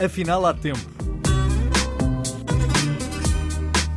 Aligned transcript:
Afinal, 0.00 0.46
há 0.46 0.54
tempo. 0.54 0.78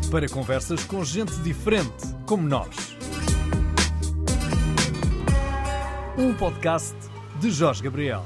Para 0.10 0.28
conversas 0.28 0.83
com 0.83 1.04
gente 1.04 1.31
diferente, 1.44 2.08
como 2.28 2.47
nós. 2.47 2.97
Um 6.17 6.33
podcast 6.35 6.96
de 7.40 7.51
Jorge 7.51 7.83
Gabriel. 7.83 8.26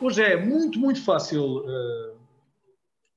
Hoje 0.00 0.22
é 0.22 0.42
muito, 0.42 0.78
muito 0.78 1.04
fácil 1.04 1.58
uh, 1.58 2.16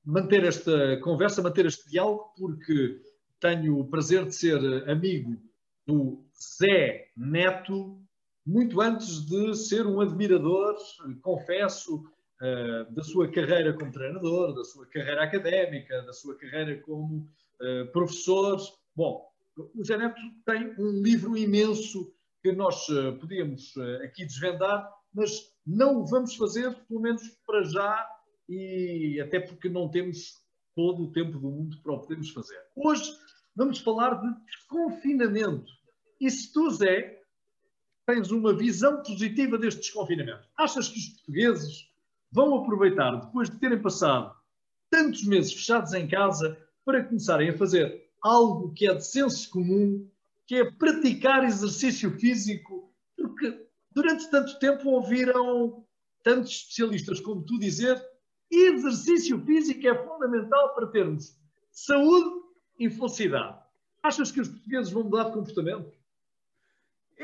manter 0.04 0.44
esta 0.44 1.00
conversa, 1.00 1.40
manter 1.40 1.64
este 1.64 1.88
diálogo, 1.88 2.30
porque 2.36 3.00
tenho 3.40 3.78
o 3.78 3.88
prazer 3.88 4.26
de 4.26 4.34
ser 4.34 4.58
amigo 4.86 5.34
do 5.86 6.22
Zé 6.60 7.08
Neto, 7.16 8.03
muito 8.46 8.80
antes 8.80 9.24
de 9.26 9.54
ser 9.54 9.86
um 9.86 10.00
admirador, 10.00 10.76
confesso, 11.22 11.96
uh, 11.96 12.92
da 12.92 13.02
sua 13.02 13.30
carreira 13.30 13.72
como 13.72 13.92
treinador, 13.92 14.54
da 14.54 14.64
sua 14.64 14.86
carreira 14.86 15.22
académica, 15.22 16.02
da 16.02 16.12
sua 16.12 16.36
carreira 16.36 16.80
como 16.82 17.28
uh, 17.60 17.92
professor. 17.92 18.60
Bom, 18.94 19.26
o 19.56 19.84
Zé 19.84 19.96
Neto 19.96 20.20
tem 20.44 20.74
um 20.78 21.02
livro 21.02 21.36
imenso 21.36 22.12
que 22.42 22.52
nós 22.52 22.86
uh, 22.88 23.16
podíamos 23.18 23.74
aqui 24.04 24.26
desvendar, 24.26 24.90
mas 25.12 25.52
não 25.66 26.02
o 26.02 26.06
vamos 26.06 26.36
fazer, 26.36 26.74
pelo 26.86 27.00
menos 27.00 27.22
para 27.46 27.62
já, 27.62 28.06
e 28.48 29.18
até 29.24 29.40
porque 29.40 29.70
não 29.70 29.88
temos 29.88 30.44
todo 30.74 31.04
o 31.04 31.12
tempo 31.12 31.38
do 31.38 31.50
mundo 31.50 31.80
para 31.82 31.94
o 31.94 32.00
podermos 32.00 32.30
fazer. 32.30 32.60
Hoje 32.76 33.10
vamos 33.56 33.78
falar 33.78 34.20
de 34.20 34.44
desconfinamento. 34.44 35.72
E 36.20 36.30
se 36.30 36.52
tu, 36.52 36.68
Zé, 36.70 37.23
tens 38.06 38.30
uma 38.30 38.54
visão 38.54 39.02
positiva 39.02 39.58
deste 39.58 39.80
desconfinamento? 39.80 40.48
Achas 40.56 40.88
que 40.88 40.98
os 40.98 41.06
portugueses 41.08 41.88
vão 42.30 42.54
aproveitar, 42.56 43.12
depois 43.16 43.48
de 43.48 43.58
terem 43.58 43.80
passado 43.80 44.34
tantos 44.90 45.24
meses 45.24 45.52
fechados 45.52 45.92
em 45.92 46.06
casa, 46.06 46.56
para 46.84 47.02
começarem 47.02 47.48
a 47.48 47.56
fazer 47.56 48.08
algo 48.22 48.72
que 48.74 48.86
é 48.86 48.94
de 48.94 49.06
senso 49.06 49.50
comum, 49.50 50.08
que 50.46 50.56
é 50.56 50.70
praticar 50.70 51.44
exercício 51.44 52.10
físico, 52.18 52.92
porque 53.16 53.66
durante 53.90 54.30
tanto 54.30 54.58
tempo 54.58 54.88
ouviram 54.90 55.84
tantos 56.22 56.52
especialistas 56.52 57.20
como 57.20 57.42
tu 57.42 57.58
dizer 57.58 58.00
exercício 58.50 59.40
físico 59.44 59.86
é 59.86 59.94
fundamental 59.94 60.74
para 60.74 60.86
termos 60.88 61.36
saúde 61.70 62.42
e 62.78 62.88
felicidade. 62.90 63.58
Achas 64.02 64.30
que 64.30 64.40
os 64.40 64.48
portugueses 64.48 64.92
vão 64.92 65.04
mudar 65.04 65.24
de 65.24 65.32
comportamento? 65.32 65.92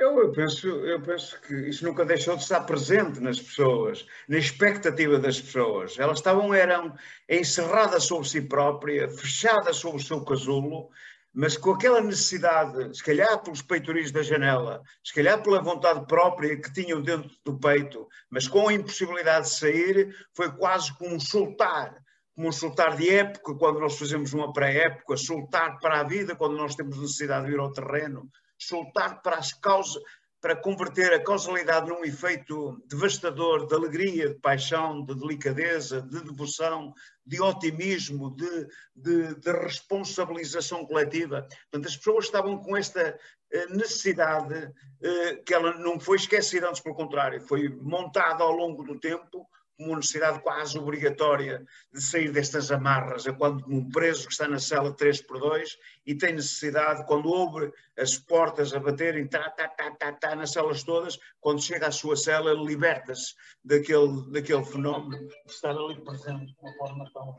Eu, 0.00 0.18
eu, 0.18 0.32
penso, 0.32 0.66
eu 0.66 1.02
penso 1.02 1.38
que 1.42 1.54
isso 1.68 1.84
nunca 1.84 2.06
deixou 2.06 2.34
de 2.34 2.42
estar 2.42 2.62
presente 2.62 3.20
nas 3.20 3.38
pessoas, 3.38 4.06
na 4.26 4.38
expectativa 4.38 5.18
das 5.18 5.38
pessoas. 5.38 5.98
Elas 5.98 6.20
estavam, 6.20 6.54
eram 6.54 6.94
encerradas 7.28 8.04
sobre 8.04 8.26
si 8.26 8.40
própria, 8.40 9.10
fechadas 9.10 9.76
sobre 9.76 10.00
o 10.00 10.02
seu 10.02 10.24
casulo, 10.24 10.88
mas 11.34 11.58
com 11.58 11.72
aquela 11.72 12.00
necessidade, 12.00 12.96
se 12.96 13.04
calhar 13.04 13.42
pelos 13.42 13.60
peitoris 13.60 14.10
da 14.10 14.22
janela, 14.22 14.80
se 15.04 15.12
calhar 15.12 15.42
pela 15.42 15.62
vontade 15.62 16.06
própria 16.06 16.58
que 16.58 16.72
tinham 16.72 17.02
dentro 17.02 17.30
do 17.44 17.60
peito, 17.60 18.08
mas 18.30 18.48
com 18.48 18.68
a 18.68 18.72
impossibilidade 18.72 19.48
de 19.48 19.54
sair, 19.54 20.16
foi 20.34 20.50
quase 20.50 20.96
como 20.96 21.14
um 21.14 21.20
soltar, 21.20 21.94
como 22.34 22.48
um 22.48 22.52
soltar 22.52 22.96
de 22.96 23.10
época, 23.10 23.54
quando 23.54 23.78
nós 23.78 23.98
fazemos 23.98 24.32
uma 24.32 24.50
pré-época, 24.50 25.18
soltar 25.18 25.78
para 25.78 26.00
a 26.00 26.04
vida, 26.04 26.34
quando 26.34 26.56
nós 26.56 26.74
temos 26.74 26.98
necessidade 26.98 27.48
de 27.48 27.52
ir 27.52 27.58
ao 27.60 27.70
terreno, 27.70 28.30
soltar 28.60 29.22
para 29.22 29.36
as 29.36 29.52
causas, 29.52 30.02
para 30.40 30.56
converter 30.56 31.12
a 31.12 31.22
causalidade 31.22 31.88
num 31.88 32.04
efeito 32.04 32.82
devastador 32.86 33.66
de 33.66 33.74
alegria, 33.74 34.30
de 34.30 34.40
paixão, 34.40 35.04
de 35.04 35.14
delicadeza, 35.14 36.00
de 36.00 36.22
devoção, 36.24 36.94
de 37.26 37.40
otimismo, 37.42 38.34
de, 38.34 38.66
de, 38.96 39.34
de 39.34 39.52
responsabilização 39.52 40.86
coletiva. 40.86 41.46
Portanto, 41.70 41.88
as 41.88 41.96
pessoas 41.96 42.24
estavam 42.24 42.56
com 42.58 42.74
esta 42.74 43.18
eh, 43.52 43.66
necessidade 43.66 44.72
eh, 45.02 45.36
que 45.44 45.52
ela 45.52 45.74
não 45.78 46.00
foi 46.00 46.16
esquecida, 46.16 46.68
antes 46.68 46.80
pelo 46.80 46.94
contrário, 46.94 47.40
foi 47.42 47.68
montada 47.68 48.42
ao 48.42 48.52
longo 48.52 48.82
do 48.82 48.98
tempo 48.98 49.46
uma 49.80 49.96
necessidade 49.96 50.40
quase 50.40 50.78
obrigatória 50.78 51.64
de 51.92 52.02
sair 52.02 52.30
destas 52.30 52.70
amarras, 52.70 53.26
é 53.26 53.32
quando 53.32 53.64
um 53.66 53.88
preso 53.88 54.26
que 54.26 54.32
está 54.32 54.46
na 54.46 54.58
cela 54.58 54.92
3 54.92 55.22
por 55.22 55.38
2 55.38 55.78
e 56.06 56.14
tem 56.14 56.34
necessidade, 56.34 57.06
quando 57.06 57.28
ouve 57.28 57.72
as 57.98 58.18
portas 58.18 58.74
a 58.74 58.78
baterem, 58.78 59.26
tá, 59.26 59.50
tá, 59.50 59.68
tá, 59.68 59.90
tá, 59.92 60.12
tá, 60.12 60.34
nas 60.34 60.52
celas 60.52 60.82
todas, 60.82 61.18
quando 61.40 61.62
chega 61.62 61.88
à 61.88 61.92
sua 61.92 62.16
cela, 62.16 62.52
liberta-se 62.52 63.34
daquele, 63.64 64.30
daquele 64.30 64.64
fenómeno 64.64 65.28
de 65.28 65.52
estar 65.52 65.70
ali 65.70 66.00
presente 66.02 66.46
de 66.46 66.56
uma 66.60 66.72
forma 66.74 67.10
tão, 67.12 67.38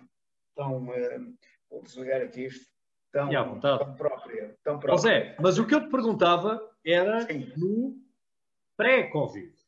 tão 0.56 0.84
uh, 0.88 1.38
vou 1.70 1.82
desligar 1.84 2.22
aqui 2.22 2.46
isto, 2.46 2.66
tão, 3.12 3.60
tão 3.60 3.96
própria. 3.96 4.56
Tão 4.64 4.80
própria. 4.80 4.98
José, 4.98 5.38
mas 5.40 5.60
o 5.60 5.68
que 5.68 5.76
eu 5.76 5.82
te 5.82 5.90
perguntava 5.90 6.62
era 6.86 7.22
Sim. 7.22 7.52
no 7.56 7.96
pré-Covid. 8.76 9.61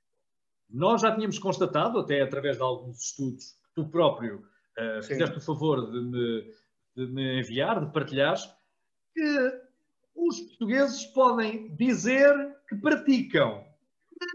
Nós 0.73 1.01
já 1.01 1.13
tínhamos 1.13 1.37
constatado, 1.37 1.99
até 1.99 2.21
através 2.21 2.57
de 2.57 2.63
alguns 2.63 2.99
estudos 2.99 3.51
que 3.51 3.75
tu 3.75 3.87
próprio 3.89 4.39
uh, 4.39 5.03
fizeste 5.03 5.37
o 5.37 5.41
favor 5.41 5.91
de 5.91 6.01
me, 6.01 6.51
de 6.95 7.13
me 7.13 7.39
enviar, 7.39 7.85
de 7.85 7.93
partilhares, 7.93 8.49
que 9.13 9.61
os 10.15 10.39
portugueses 10.41 11.05
podem 11.05 11.75
dizer 11.75 12.33
que 12.67 12.75
praticam, 12.77 13.63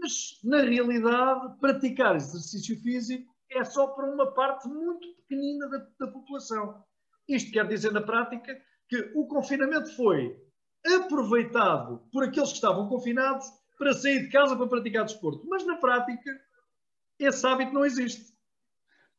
mas 0.01 0.39
na 0.43 0.61
realidade 0.61 1.59
praticar 1.59 2.15
exercício 2.15 2.79
físico 2.81 3.29
é 3.51 3.63
só 3.65 3.87
para 3.87 4.09
uma 4.09 4.31
parte 4.31 4.67
muito 4.69 5.07
pequenina 5.15 5.67
da, 5.67 5.87
da 5.99 6.07
população. 6.07 6.83
Isto 7.27 7.51
quer 7.51 7.67
dizer 7.67 7.91
na 7.91 8.01
prática 8.01 8.57
que 8.87 9.11
o 9.13 9.27
confinamento 9.27 9.93
foi 9.95 10.37
aproveitado 10.85 12.01
por 12.11 12.23
aqueles 12.23 12.49
que 12.49 12.55
estavam 12.55 12.87
confinados 12.87 13.45
para 13.79 13.93
sair 13.93 14.19
de 14.23 14.29
casa 14.29 14.55
para 14.55 14.67
praticar 14.67 15.05
desporto. 15.05 15.47
Mas 15.47 15.65
na 15.65 15.77
prática, 15.77 16.39
esse 17.17 17.47
hábito 17.47 17.73
não 17.73 17.85
existe. 17.85 18.37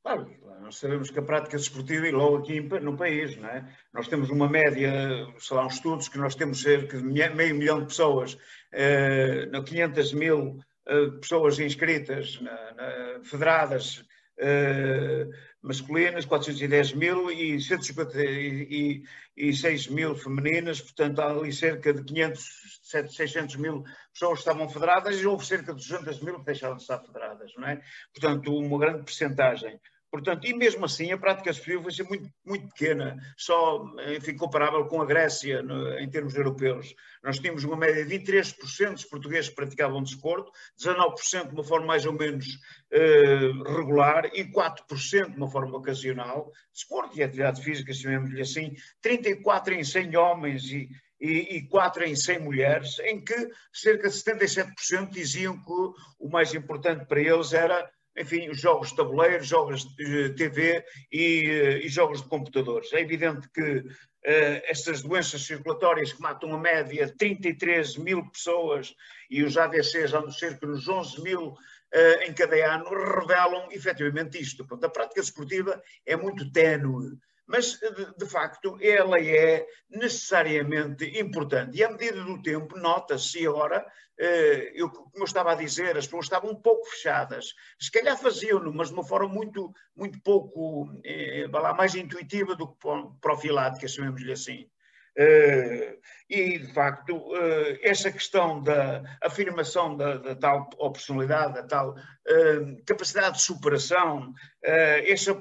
Claro, 0.02 0.30
nós 0.60 0.76
sabemos 0.76 1.10
que 1.10 1.18
a 1.18 1.22
prática 1.22 1.56
desportiva 1.56 2.06
e 2.06 2.10
logo 2.10 2.38
aqui 2.38 2.60
no 2.60 2.96
país, 2.96 3.36
não 3.36 3.48
é? 3.48 3.66
Nós 3.92 4.08
temos 4.08 4.30
uma 4.30 4.48
média, 4.48 4.92
sei 5.38 5.56
lá, 5.56 5.66
uns 5.66 5.74
estudos 5.74 6.08
que 6.08 6.16
nós 6.16 6.34
temos 6.34 6.62
cerca 6.62 6.96
de 6.96 7.04
meio 7.04 7.54
milhão 7.54 7.80
de 7.80 7.86
pessoas, 7.86 8.38
eh, 8.72 9.46
500 9.66 10.12
mil 10.14 10.58
eh, 10.86 11.10
pessoas 11.20 11.58
inscritas, 11.58 12.40
na, 12.40 12.72
na, 12.72 13.24
federadas, 13.24 14.02
eh, 14.38 15.28
masculinas, 15.62 16.24
410 16.24 16.94
mil 16.94 17.30
e 17.30 17.60
156 17.60 19.88
mil 19.88 20.14
femininas, 20.14 20.80
portanto 20.80 21.20
há 21.20 21.30
ali 21.30 21.52
cerca 21.52 21.92
de 21.92 22.02
500, 22.02 22.80
600 22.82 23.56
mil 23.56 23.84
pessoas 24.12 24.34
que 24.34 24.48
estavam 24.48 24.68
federadas 24.68 25.20
e 25.20 25.26
houve 25.26 25.44
cerca 25.44 25.74
de 25.74 25.86
200 25.86 26.22
mil 26.22 26.38
que 26.38 26.46
deixaram 26.46 26.76
de 26.76 26.82
estar 26.82 27.00
federadas, 27.00 27.52
não 27.56 27.68
é? 27.68 27.82
Portanto, 28.14 28.56
uma 28.56 28.78
grande 28.78 29.04
percentagem. 29.04 29.78
Portanto, 30.10 30.44
e 30.44 30.52
mesmo 30.52 30.84
assim 30.84 31.12
a 31.12 31.18
prática 31.18 31.52
superior 31.52 31.84
vai 31.84 31.92
ser 31.92 32.02
muito, 32.02 32.28
muito 32.44 32.68
pequena, 32.70 33.16
só, 33.36 33.84
enfim, 34.16 34.34
comparável 34.36 34.84
com 34.86 35.00
a 35.00 35.06
Grécia 35.06 35.62
no, 35.62 35.96
em 36.00 36.10
termos 36.10 36.34
europeus. 36.34 36.92
Nós 37.22 37.38
tínhamos 37.38 37.62
uma 37.62 37.76
média 37.76 38.04
de 38.04 38.18
23% 38.18 38.92
dos 38.92 39.04
portugueses 39.04 39.50
que 39.50 39.54
praticavam 39.54 40.02
desporto, 40.02 40.50
19% 40.80 41.48
de 41.48 41.54
uma 41.54 41.62
forma 41.62 41.86
mais 41.86 42.04
ou 42.04 42.12
menos 42.12 42.44
eh, 42.90 43.52
regular 43.76 44.26
e 44.34 44.44
4% 44.44 45.30
de 45.30 45.36
uma 45.36 45.48
forma 45.48 45.78
ocasional. 45.78 46.50
Desporto 46.74 47.16
e 47.16 47.22
atividade 47.22 47.62
física, 47.62 47.92
chamemos-lhe 47.92 48.40
assim, 48.40 48.74
34 49.00 49.74
em 49.74 49.84
100 49.84 50.16
homens 50.16 50.64
e, 50.72 50.88
e, 51.20 51.56
e 51.56 51.68
4 51.68 52.04
em 52.04 52.16
100 52.16 52.40
mulheres, 52.40 52.98
em 53.00 53.22
que 53.22 53.48
cerca 53.72 54.08
de 54.08 54.14
77% 54.16 55.10
diziam 55.10 55.56
que 55.56 55.72
o 56.18 56.28
mais 56.28 56.52
importante 56.52 57.06
para 57.06 57.20
eles 57.20 57.52
era 57.52 57.88
enfim, 58.20 58.48
os 58.50 58.60
jogos 58.60 58.90
de 58.90 58.96
tabuleiro, 58.96 59.42
jogos 59.42 59.84
de 59.96 60.30
TV 60.34 60.84
e, 61.10 61.46
eh, 61.48 61.78
e 61.78 61.88
jogos 61.88 62.22
de 62.22 62.28
computadores. 62.28 62.92
É 62.92 63.00
evidente 63.00 63.48
que 63.48 63.78
uh, 63.78 64.62
estas 64.64 65.02
doenças 65.02 65.42
circulatórias 65.42 66.12
que 66.12 66.20
matam 66.20 66.54
a 66.54 66.58
média 66.58 67.12
33 67.16 67.96
mil 67.96 68.28
pessoas 68.30 68.94
e 69.30 69.42
os 69.42 69.56
AVCs 69.56 70.12
andam 70.12 70.30
cerca 70.30 70.66
nos 70.66 70.86
11 70.86 71.22
mil 71.22 71.48
uh, 71.48 72.22
em 72.26 72.32
cada 72.32 72.56
ano, 72.74 72.90
revelam 72.90 73.68
efetivamente 73.72 74.40
isto. 74.40 74.66
Portanto, 74.66 74.84
a 74.84 74.92
prática 74.92 75.20
esportiva 75.20 75.82
é 76.04 76.14
muito 76.14 76.52
ténue 76.52 77.16
mas 77.50 77.72
de, 77.80 78.16
de, 78.16 78.26
facto 78.26 78.78
ela 78.80 79.20
é 79.20 79.66
necessariamente 79.90 81.04
importante. 81.18 81.76
E 81.76 81.82
à 81.82 81.90
medida 81.90 82.22
do 82.22 82.40
tempo, 82.40 82.78
nota-se 82.78 83.44
agora, 83.44 83.84
eh, 84.16 84.70
eu, 84.74 84.88
como 84.88 85.10
eu 85.16 85.24
estava 85.24 85.50
a 85.50 85.56
dizer, 85.56 85.96
as 85.96 86.06
pessoas 86.06 86.26
estavam 86.26 86.52
um 86.52 86.54
pouco 86.54 86.86
fechadas. 86.86 87.52
Se 87.78 87.90
calhar 87.90 88.16
faziam-no, 88.16 88.72
mas 88.72 88.88
de 88.88 88.94
uma 88.94 89.04
forma 89.04 89.28
muito, 89.28 89.72
muito 89.96 90.22
pouco, 90.22 90.88
eh, 91.04 91.48
lá, 91.52 91.74
mais 91.74 91.96
intuitiva 91.96 92.54
do 92.54 92.68
que 92.68 92.86
profilática, 93.20 93.88
chamemos-lhe 93.88 94.32
assim. 94.32 94.70
Uh, 95.18 95.98
e, 96.28 96.58
de 96.58 96.72
facto, 96.72 97.16
uh, 97.16 97.78
essa 97.82 98.10
questão 98.12 98.62
da 98.62 99.02
afirmação 99.20 99.96
da, 99.96 100.16
da 100.18 100.36
tal 100.36 100.68
personalidade, 100.92 101.54
da 101.54 101.64
tal 101.64 101.90
uh, 101.90 102.84
capacidade 102.86 103.38
de 103.38 103.42
superação, 103.42 104.32
essa, 104.62 105.36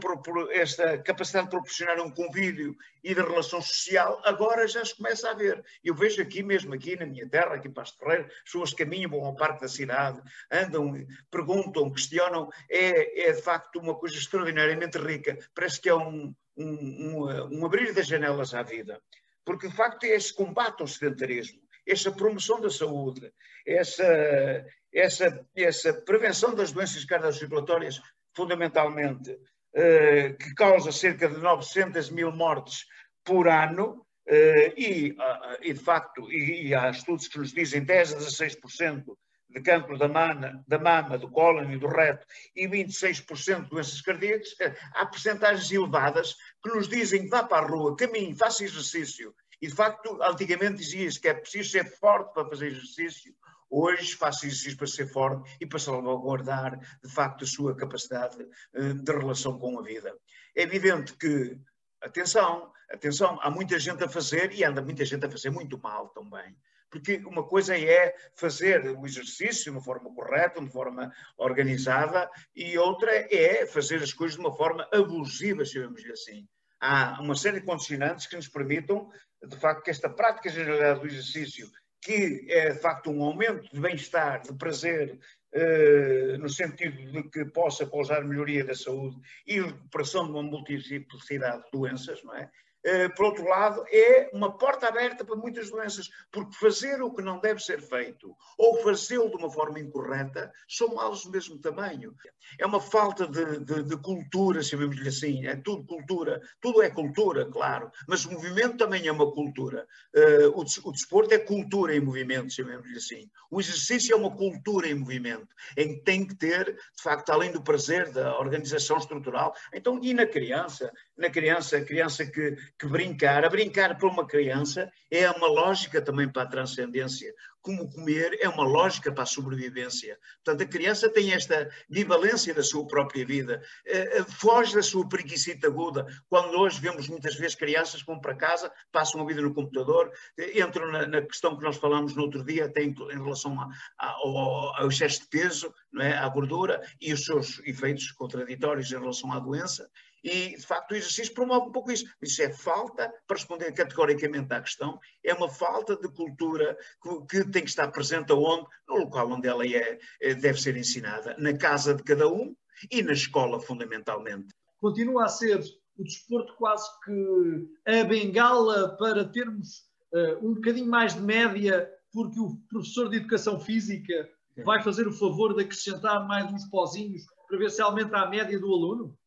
essa, 0.51 0.97
capacidade 0.97 1.45
de 1.45 1.51
proporcionar 1.51 1.99
um 2.01 2.09
convívio 2.09 2.75
e 3.03 3.13
de 3.13 3.21
relação 3.21 3.61
social, 3.61 4.19
agora 4.25 4.67
já 4.67 4.83
se 4.83 4.95
começa 4.95 5.29
a 5.29 5.35
ver. 5.35 5.63
Eu 5.83 5.93
vejo 5.93 6.21
aqui 6.21 6.41
mesmo, 6.41 6.73
aqui 6.73 6.97
na 6.97 7.05
minha 7.05 7.29
terra, 7.29 7.53
aqui 7.53 7.67
em 7.67 7.73
Pasto 7.73 7.99
Ferreira, 7.99 8.25
as 8.25 8.43
pessoas 8.45 8.73
caminham, 8.73 9.11
vão 9.11 9.25
ao 9.25 9.35
parque 9.35 9.61
da 9.61 9.67
cidade, 9.67 10.19
andam, 10.51 11.05
perguntam, 11.29 11.91
questionam, 11.91 12.49
é, 12.69 13.29
é 13.29 13.31
de 13.31 13.41
facto 13.41 13.79
uma 13.79 13.93
coisa 13.93 14.15
extraordinariamente 14.15 14.97
rica. 14.97 15.37
Parece 15.53 15.79
que 15.79 15.89
é 15.89 15.95
um, 15.95 16.33
um, 16.57 16.65
um, 16.65 17.59
um 17.59 17.65
abrir 17.65 17.93
das 17.93 18.07
janelas 18.07 18.55
à 18.55 18.63
vida 18.63 18.99
porque 19.45 19.67
de 19.67 19.75
facto 19.75 20.03
é 20.03 20.09
esse 20.09 20.33
combate 20.33 20.81
ao 20.81 20.87
sedentarismo, 20.87 21.59
essa 21.87 22.11
promoção 22.11 22.61
da 22.61 22.69
saúde, 22.69 23.31
essa, 23.65 24.65
essa, 24.93 25.45
essa 25.55 25.93
prevenção 25.93 26.53
das 26.53 26.71
doenças 26.71 27.03
cardiorrespiratórias, 27.05 28.01
fundamentalmente, 28.35 29.37
eh, 29.73 30.33
que 30.33 30.53
causa 30.53 30.91
cerca 30.91 31.27
de 31.27 31.37
900 31.37 32.09
mil 32.11 32.31
mortes 32.31 32.85
por 33.23 33.47
ano, 33.47 34.05
eh, 34.27 34.73
e, 34.77 35.15
e, 35.61 35.73
de 35.73 35.79
facto, 35.79 36.31
e, 36.31 36.67
e, 36.67 36.75
há 36.75 36.89
estudos 36.89 37.27
que 37.27 37.39
nos 37.39 37.51
dizem 37.51 37.83
10 37.83 38.13
a 38.13 38.17
16% 38.17 39.03
de 39.49 39.61
cancro 39.61 39.97
da 39.97 40.07
mama, 40.07 40.63
da 40.67 40.77
mama, 40.77 41.17
do 41.17 41.29
cólon 41.29 41.71
e 41.71 41.77
do 41.77 41.87
reto 41.87 42.25
e 42.55 42.67
26% 42.67 43.63
de 43.63 43.69
doenças 43.69 44.01
cardíacas, 44.01 44.55
há 44.93 45.05
percentagens 45.05 45.71
elevadas 45.71 46.35
que 46.63 46.69
nos 46.69 46.87
dizem 46.87 47.27
vá 47.27 47.43
para 47.43 47.65
a 47.65 47.69
rua, 47.69 47.95
caminhe, 47.95 48.35
faça 48.35 48.63
exercício. 48.63 49.33
E 49.61 49.67
de 49.67 49.73
facto, 49.73 50.21
antigamente 50.21 50.77
dizia-se 50.77 51.19
que 51.19 51.27
é 51.27 51.33
preciso 51.33 51.71
ser 51.71 51.85
forte 51.85 52.33
para 52.33 52.47
fazer 52.47 52.67
exercício. 52.67 53.35
Hoje 53.69 54.15
faço 54.15 54.45
exercício 54.45 54.77
para 54.77 54.87
ser 54.87 55.07
forte 55.07 55.57
e 55.59 55.65
para 55.65 55.79
salvaguardar, 55.79 56.79
de 57.03 57.11
facto, 57.11 57.43
a 57.43 57.47
sua 57.47 57.75
capacidade 57.75 58.37
eh, 58.73 58.93
de 58.93 59.11
relação 59.11 59.59
com 59.59 59.77
a 59.79 59.83
vida. 59.83 60.15
É 60.55 60.63
evidente 60.63 61.13
que, 61.13 61.59
atenção, 62.01 62.71
atenção, 62.89 63.37
há 63.41 63.49
muita 63.51 63.77
gente 63.77 64.03
a 64.03 64.09
fazer 64.09 64.51
e 64.53 64.63
anda 64.63 64.81
muita 64.81 65.05
gente 65.05 65.25
a 65.25 65.29
fazer 65.29 65.49
muito 65.49 65.77
mal 65.77 66.09
também. 66.09 66.55
Porque 66.89 67.17
uma 67.25 67.43
coisa 67.43 67.77
é 67.77 68.13
fazer 68.35 68.89
o 68.97 69.05
exercício 69.05 69.65
de 69.65 69.69
uma 69.69 69.81
forma 69.81 70.13
correta, 70.13 70.55
de 70.55 70.59
uma 70.61 70.71
forma 70.71 71.13
organizada, 71.37 72.29
e 72.55 72.77
outra 72.77 73.11
é 73.33 73.65
fazer 73.65 74.01
as 74.01 74.13
coisas 74.13 74.35
de 74.35 74.41
uma 74.41 74.55
forma 74.55 74.87
abusiva, 74.91 75.63
chamemos-lhe 75.63 76.11
assim. 76.11 76.47
Há 76.79 77.21
uma 77.21 77.35
série 77.35 77.59
de 77.59 77.65
condicionantes 77.65 78.25
que 78.25 78.35
nos 78.35 78.47
permitam, 78.47 79.09
de 79.45 79.55
facto, 79.57 79.83
que 79.83 79.91
esta 79.91 80.09
prática 80.09 80.49
generalizada 80.49 80.99
do 80.99 81.07
exercício, 81.07 81.69
que 82.01 82.45
é 82.49 82.71
de 82.71 82.79
facto 82.79 83.11
um 83.11 83.21
aumento 83.23 83.69
de 83.71 83.79
bem-estar, 83.79 84.41
de 84.41 84.53
prazer, 84.53 85.19
eh, 85.51 86.37
no 86.37 86.47
sentido 86.47 87.11
de 87.11 87.23
que 87.23 87.43
possa 87.45 87.85
causar 87.85 88.23
melhoria 88.23 88.63
da 88.63 88.75
saúde 88.75 89.17
e 89.47 89.59
recuperação 89.59 90.25
de 90.25 90.31
uma 90.31 90.43
multiplicidade 90.43 91.63
de 91.63 91.71
doenças, 91.71 92.23
não 92.23 92.35
é? 92.35 92.49
Eh, 92.89 93.07
por 93.09 93.25
outro 93.27 93.47
lado, 93.47 93.85
é 93.91 94.31
uma 94.33 94.57
porta 94.57 94.87
aberta 94.87 95.23
para 95.23 95.35
muitas 95.35 95.69
doenças, 95.69 96.09
porque 96.31 96.55
fazer 96.55 97.03
o 97.03 97.13
que 97.13 97.21
não 97.21 97.39
deve 97.39 97.59
ser 97.59 97.79
feito 97.81 98.35
ou 98.57 98.81
fazê-lo 98.81 99.29
de 99.29 99.35
uma 99.35 99.51
forma 99.51 99.79
incorreta 99.79 100.51
são 100.67 100.95
males 100.95 101.23
do 101.23 101.29
mesmo 101.29 101.59
tamanho. 101.59 102.15
É 102.57 102.65
uma 102.65 102.81
falta 102.81 103.27
de, 103.27 103.59
de, 103.59 103.83
de 103.83 103.97
cultura, 103.97 104.63
chamemos-lhe 104.63 105.07
assim, 105.07 105.45
é 105.45 105.55
tudo 105.55 105.85
cultura, 105.85 106.41
tudo 106.59 106.81
é 106.81 106.89
cultura, 106.89 107.45
claro, 107.45 107.91
mas 108.07 108.25
o 108.25 108.31
movimento 108.31 108.77
também 108.77 109.05
é 109.05 109.11
uma 109.11 109.31
cultura. 109.31 109.85
Uh, 110.15 110.59
o, 110.59 110.91
desporto 110.91 111.31
é 111.31 111.37
cultura 111.37 111.95
em 111.95 111.99
movimento, 111.99 112.51
chamemos-lhe 112.51 112.97
assim. 112.97 113.29
O 113.51 113.59
exercício 113.59 114.13
é 114.13 114.17
uma 114.17 114.35
cultura 114.35 114.87
em 114.87 114.95
movimento, 114.95 115.47
em 115.77 115.95
que 115.95 116.03
tem 116.03 116.25
que 116.25 116.35
ter, 116.35 116.65
de 116.65 117.03
facto, 117.03 117.29
além 117.29 117.51
do 117.51 117.61
prazer 117.61 118.11
da 118.11 118.39
organização 118.39 118.97
estrutural, 118.97 119.53
então, 119.71 119.99
e 120.01 120.11
na 120.11 120.25
criança, 120.25 120.91
na 121.15 121.29
criança, 121.29 121.77
a 121.77 121.85
criança 121.85 122.25
que, 122.25 122.55
que 122.79 122.87
brincar, 122.87 123.43
a 123.43 123.49
brincar 123.49 123.97
para 123.97 124.07
uma 124.07 124.25
criança 124.25 124.89
é 125.11 125.29
uma 125.29 125.47
lógica 125.47 126.01
também 126.01 126.31
para 126.31 126.43
a 126.43 126.47
transcendência, 126.47 127.33
como 127.61 127.91
comer 127.91 128.37
é 128.41 128.47
uma 128.47 128.63
lógica 128.63 129.11
para 129.11 129.23
a 129.23 129.27
sobrevivência. 129.27 130.17
Portanto, 130.43 130.65
a 130.65 130.71
criança 130.71 131.09
tem 131.09 131.33
esta 131.33 131.69
bivalência 131.89 132.53
da 132.53 132.63
sua 132.63 132.87
própria 132.87 133.25
vida, 133.25 133.61
eh, 133.85 134.19
eh, 134.19 134.23
foge 134.23 134.75
da 134.75 134.81
sua 134.81 135.07
preguiçita 135.09 135.67
aguda. 135.67 136.07
Quando 136.29 136.57
hoje 136.57 136.79
vemos 136.79 137.09
muitas 137.09 137.35
vezes 137.35 137.55
crianças 137.55 138.01
que 138.01 138.07
vão 138.07 138.19
para 138.21 138.33
casa, 138.33 138.71
passam 138.93 139.21
a 139.21 139.25
vida 139.25 139.41
no 139.41 139.53
computador, 139.53 140.09
eh, 140.37 140.61
entram 140.61 140.89
na, 140.89 141.05
na 141.05 141.21
questão 141.21 141.57
que 141.57 141.63
nós 141.63 141.75
falamos 141.75 142.15
no 142.15 142.23
outro 142.23 142.45
dia, 142.45 142.65
até 142.65 142.81
em, 142.81 142.91
em 142.91 143.23
relação 143.23 143.59
a, 143.59 143.67
a, 143.97 144.09
ao, 144.09 144.81
ao 144.81 144.87
excesso 144.87 145.21
de 145.21 145.27
peso, 145.27 145.73
não 145.91 146.05
é? 146.05 146.17
à 146.17 146.29
gordura 146.29 146.81
e 147.01 147.11
os 147.11 147.25
seus 147.25 147.59
efeitos 147.65 148.09
contraditórios 148.13 148.89
em 148.89 148.99
relação 148.99 149.33
à 149.33 149.39
doença. 149.39 149.89
E, 150.23 150.55
de 150.55 150.65
facto, 150.65 150.91
o 150.91 150.95
exercício 150.95 151.33
promove 151.33 151.67
um 151.67 151.71
pouco 151.71 151.91
isso. 151.91 152.05
Isso 152.21 152.41
é 152.41 152.51
falta, 152.51 153.13
para 153.27 153.37
responder 153.37 153.71
categoricamente 153.71 154.53
à 154.53 154.61
questão, 154.61 154.99
é 155.23 155.33
uma 155.33 155.49
falta 155.49 155.95
de 155.95 156.09
cultura 156.09 156.77
que, 157.01 157.43
que 157.43 157.51
tem 157.51 157.63
que 157.63 157.69
estar 157.69 157.87
presente 157.89 158.31
aonde? 158.31 158.67
No 158.87 158.97
local 158.97 159.31
onde 159.31 159.47
ela 159.47 159.65
é, 159.65 159.99
é, 160.21 160.33
deve 160.33 160.59
ser 160.59 160.75
ensinada, 160.77 161.35
na 161.37 161.57
casa 161.57 161.93
de 161.93 162.03
cada 162.03 162.27
um 162.27 162.55
e 162.91 163.01
na 163.01 163.13
escola, 163.13 163.59
fundamentalmente. 163.59 164.53
Continua 164.77 165.25
a 165.25 165.27
ser 165.27 165.61
o 165.97 166.03
desporto 166.03 166.53
quase 166.55 166.87
que 167.03 167.67
a 167.85 168.03
bengala 168.05 168.95
para 168.97 169.25
termos 169.25 169.89
uh, 170.13 170.47
um 170.47 170.53
bocadinho 170.53 170.87
mais 170.87 171.13
de 171.13 171.21
média, 171.21 171.89
porque 172.13 172.39
o 172.39 172.55
professor 172.69 173.09
de 173.09 173.17
educação 173.17 173.59
física 173.59 174.29
vai 174.63 174.81
fazer 174.81 175.07
o 175.07 175.13
favor 175.13 175.53
de 175.53 175.63
acrescentar 175.63 176.25
mais 176.27 176.51
uns 176.51 176.65
pozinhos 176.65 177.23
para 177.47 177.57
ver 177.57 177.69
se 177.69 177.81
aumenta 177.81 178.17
a 178.17 178.29
média 178.29 178.59
do 178.59 178.73
aluno? 178.73 179.17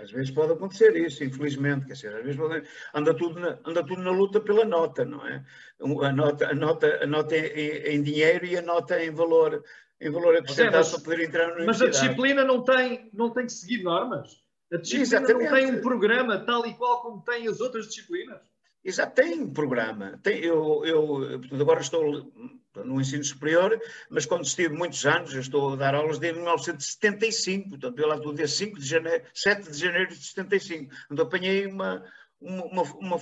Às 0.00 0.10
vezes 0.10 0.30
pode 0.30 0.52
acontecer 0.52 0.96
isso, 0.96 1.22
infelizmente, 1.24 1.86
quer 1.86 1.92
dizer, 1.92 2.16
às 2.16 2.22
vezes 2.22 2.36
pode, 2.36 2.66
anda, 2.94 3.14
tudo 3.14 3.38
na, 3.38 3.58
anda 3.64 3.84
tudo 3.84 4.02
na 4.02 4.10
luta 4.10 4.40
pela 4.40 4.64
nota, 4.64 5.04
não 5.04 5.26
é? 5.26 5.44
A 5.80 6.12
nota, 6.12 6.48
a 6.48 6.54
nota, 6.54 7.02
a 7.02 7.06
nota 7.06 7.36
em, 7.36 7.94
em 7.94 8.02
dinheiro 8.02 8.46
e 8.46 8.56
a 8.56 8.62
nota 8.62 9.02
em 9.02 9.10
valor, 9.10 9.62
em 10.00 10.10
valor 10.10 10.36
acrescentado 10.36 10.78
mas, 10.78 10.90
para 10.90 11.00
poder 11.00 11.24
entrar 11.24 11.56
na 11.56 11.64
Mas 11.64 11.82
a 11.82 11.88
disciplina 11.88 12.44
não 12.44 12.64
tem, 12.64 13.10
não 13.12 13.30
tem 13.30 13.46
que 13.46 13.52
seguir 13.52 13.82
normas? 13.82 14.40
A 14.72 14.76
disciplina 14.76 15.02
Exatamente. 15.02 15.50
não 15.50 15.56
tem 15.56 15.66
um 15.66 15.80
programa 15.80 16.38
tal 16.38 16.66
e 16.66 16.74
qual 16.74 17.02
como 17.02 17.22
tem 17.22 17.48
as 17.48 17.60
outras 17.60 17.86
disciplinas? 17.86 18.40
Exato, 18.84 19.14
tem 19.14 19.40
um 19.40 19.52
programa. 19.52 20.18
Tem, 20.22 20.38
eu, 20.38 20.82
eu, 20.84 21.40
agora 21.60 21.80
estou 21.80 22.32
no 22.76 23.00
ensino 23.00 23.24
superior, 23.24 23.80
mas 24.08 24.26
quando 24.26 24.44
estive 24.44 24.74
muitos 24.74 25.04
anos, 25.04 25.34
eu 25.34 25.40
estou 25.40 25.72
a 25.72 25.76
dar 25.76 25.94
aulas 25.94 26.18
desde 26.18 26.38
1975, 26.38 27.70
portanto, 27.70 27.98
eu 27.98 28.06
lá 28.06 28.16
estou 28.16 28.32
dia 28.32 28.46
5 28.46 28.78
de 28.78 28.86
janeiro, 28.86 29.24
7 29.34 29.70
de 29.70 29.78
janeiro 29.78 30.08
de 30.08 30.24
75, 30.24 30.94
então 31.10 31.26
apanhei 31.26 31.66
uma, 31.66 32.04
uma, 32.40 32.82
uma, 32.82 33.16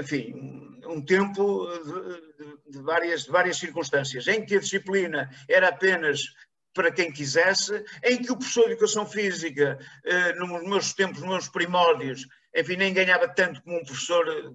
enfim, 0.00 0.34
um 0.86 1.00
tempo 1.02 1.66
de, 2.66 2.72
de, 2.72 2.82
várias, 2.82 3.24
de 3.24 3.30
várias 3.30 3.56
circunstâncias, 3.56 4.26
em 4.26 4.44
que 4.44 4.56
a 4.56 4.60
disciplina 4.60 5.30
era 5.48 5.68
apenas 5.68 6.22
para 6.74 6.90
quem 6.90 7.12
quisesse, 7.12 7.84
em 8.02 8.20
que 8.20 8.32
o 8.32 8.36
professor 8.36 8.64
de 8.64 8.72
Educação 8.72 9.06
Física, 9.06 9.78
eh, 10.04 10.34
nos 10.34 10.64
meus 10.64 10.92
tempos, 10.92 11.20
nos 11.20 11.30
meus 11.30 11.48
primórdios, 11.48 12.26
enfim, 12.54 12.76
nem 12.76 12.92
ganhava 12.92 13.28
tanto 13.28 13.62
como 13.62 13.78
um 13.78 13.84
professor 13.84 14.24
de, 14.24 14.50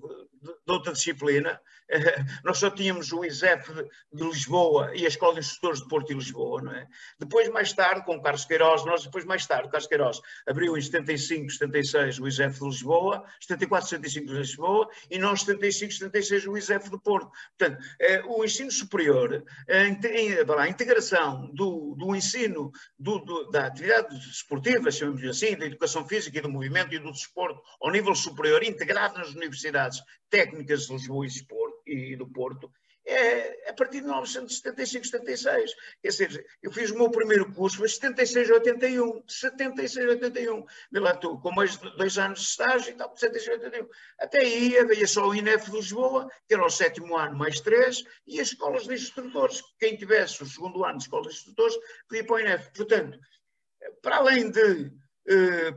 de 0.45 0.71
outra 0.71 0.91
disciplina, 0.91 1.59
nós 2.43 2.57
só 2.57 2.69
tínhamos 2.69 3.11
o 3.11 3.25
ISEF 3.25 3.71
de 4.13 4.23
Lisboa 4.23 4.91
e 4.95 5.05
a 5.05 5.07
Escola 5.07 5.33
de 5.33 5.39
Instrutores 5.39 5.81
de 5.81 5.87
Porto 5.87 6.11
e 6.11 6.15
Lisboa, 6.15 6.61
não 6.61 6.71
é? 6.71 6.87
Depois, 7.19 7.49
mais 7.49 7.73
tarde, 7.73 8.05
com 8.05 8.21
Carlos 8.21 8.45
Queiroz, 8.45 8.85
nós 8.85 9.03
depois, 9.03 9.25
mais 9.25 9.45
tarde, 9.45 9.69
Carlos 9.69 9.87
Queiroz 9.87 10.21
abriu 10.47 10.77
em 10.77 10.81
75, 10.81 11.51
76 11.51 12.19
o 12.19 12.27
ISEF 12.27 12.59
de 12.59 12.65
Lisboa, 12.65 13.25
74, 13.41 13.89
75 13.89 14.27
de 14.27 14.33
Lisboa 14.33 14.89
e 15.09 15.17
nós 15.17 15.41
75, 15.41 15.93
76 15.93 16.47
o 16.47 16.57
ISEF 16.57 16.89
de 16.89 16.99
Porto. 16.99 17.31
Portanto, 17.57 17.83
eh, 17.99 18.21
o 18.25 18.43
ensino 18.43 18.71
superior, 18.71 19.43
a 19.67 20.67
integração 20.67 21.49
do, 21.53 21.95
do 21.95 22.15
ensino 22.15 22.71
do, 22.97 23.19
do, 23.19 23.49
da 23.49 23.67
atividade 23.67 24.15
esportiva, 24.29 24.91
chamamos 24.91 25.23
assim, 25.23 25.55
da 25.55 25.65
educação 25.65 26.07
física 26.07 26.37
e 26.37 26.41
do 26.41 26.49
movimento 26.49 26.93
e 26.93 26.99
do 26.99 27.11
desporto 27.11 27.61
ao 27.81 27.91
nível 27.91 28.13
superior, 28.15 28.63
integrado 28.63 29.17
nas 29.17 29.33
universidades 29.33 30.01
técnicas 30.29 30.85
de 30.85 30.93
Lisboa 30.93 31.25
e 31.25 31.45
Porto, 31.45 31.68
e 31.91 32.15
do 32.15 32.27
Porto, 32.27 32.71
é 33.09 33.69
a 33.69 33.73
partir 33.73 34.01
de 34.01 34.03
1975, 34.03 35.07
76. 35.07 35.71
Quer 36.01 36.09
dizer, 36.09 36.45
eu 36.61 36.71
fiz 36.71 36.91
o 36.91 36.97
meu 36.97 37.09
primeiro 37.09 37.51
curso, 37.53 37.77
foi 37.77 37.89
76, 37.89 38.49
81. 38.51 39.23
76, 39.27 40.09
81. 40.09 40.65
Vê 40.91 40.99
lá 40.99 41.15
tu, 41.15 41.39
com 41.39 41.51
mais 41.51 41.77
de 41.77 41.97
dois 41.97 42.17
anos 42.17 42.39
de 42.39 42.45
estágio 42.45 42.91
e 42.91 42.93
tal, 42.93 43.15
76, 43.15 43.63
81. 43.63 43.87
Até 44.19 44.41
aí 44.41 44.77
havia 44.77 45.07
só 45.07 45.27
o 45.27 45.33
INEF 45.33 45.71
de 45.71 45.77
Lisboa, 45.77 46.29
que 46.47 46.53
era 46.53 46.65
o 46.65 46.69
sétimo 46.69 47.17
ano 47.17 47.37
mais 47.37 47.59
três, 47.59 48.03
e 48.27 48.39
as 48.39 48.49
escolas 48.49 48.83
de 48.83 48.93
instrutores. 48.93 49.61
Quem 49.79 49.97
tivesse 49.97 50.43
o 50.43 50.45
segundo 50.45 50.83
ano 50.85 50.97
de 50.97 51.03
escola 51.05 51.23
de 51.23 51.33
instrutores 51.33 51.75
podia 52.07 52.21
ir 52.21 52.25
para 52.25 52.35
o 52.35 52.39
INEF. 52.39 52.71
Portanto, 52.75 53.19
para 54.01 54.17
além 54.17 54.51
de 54.51 54.91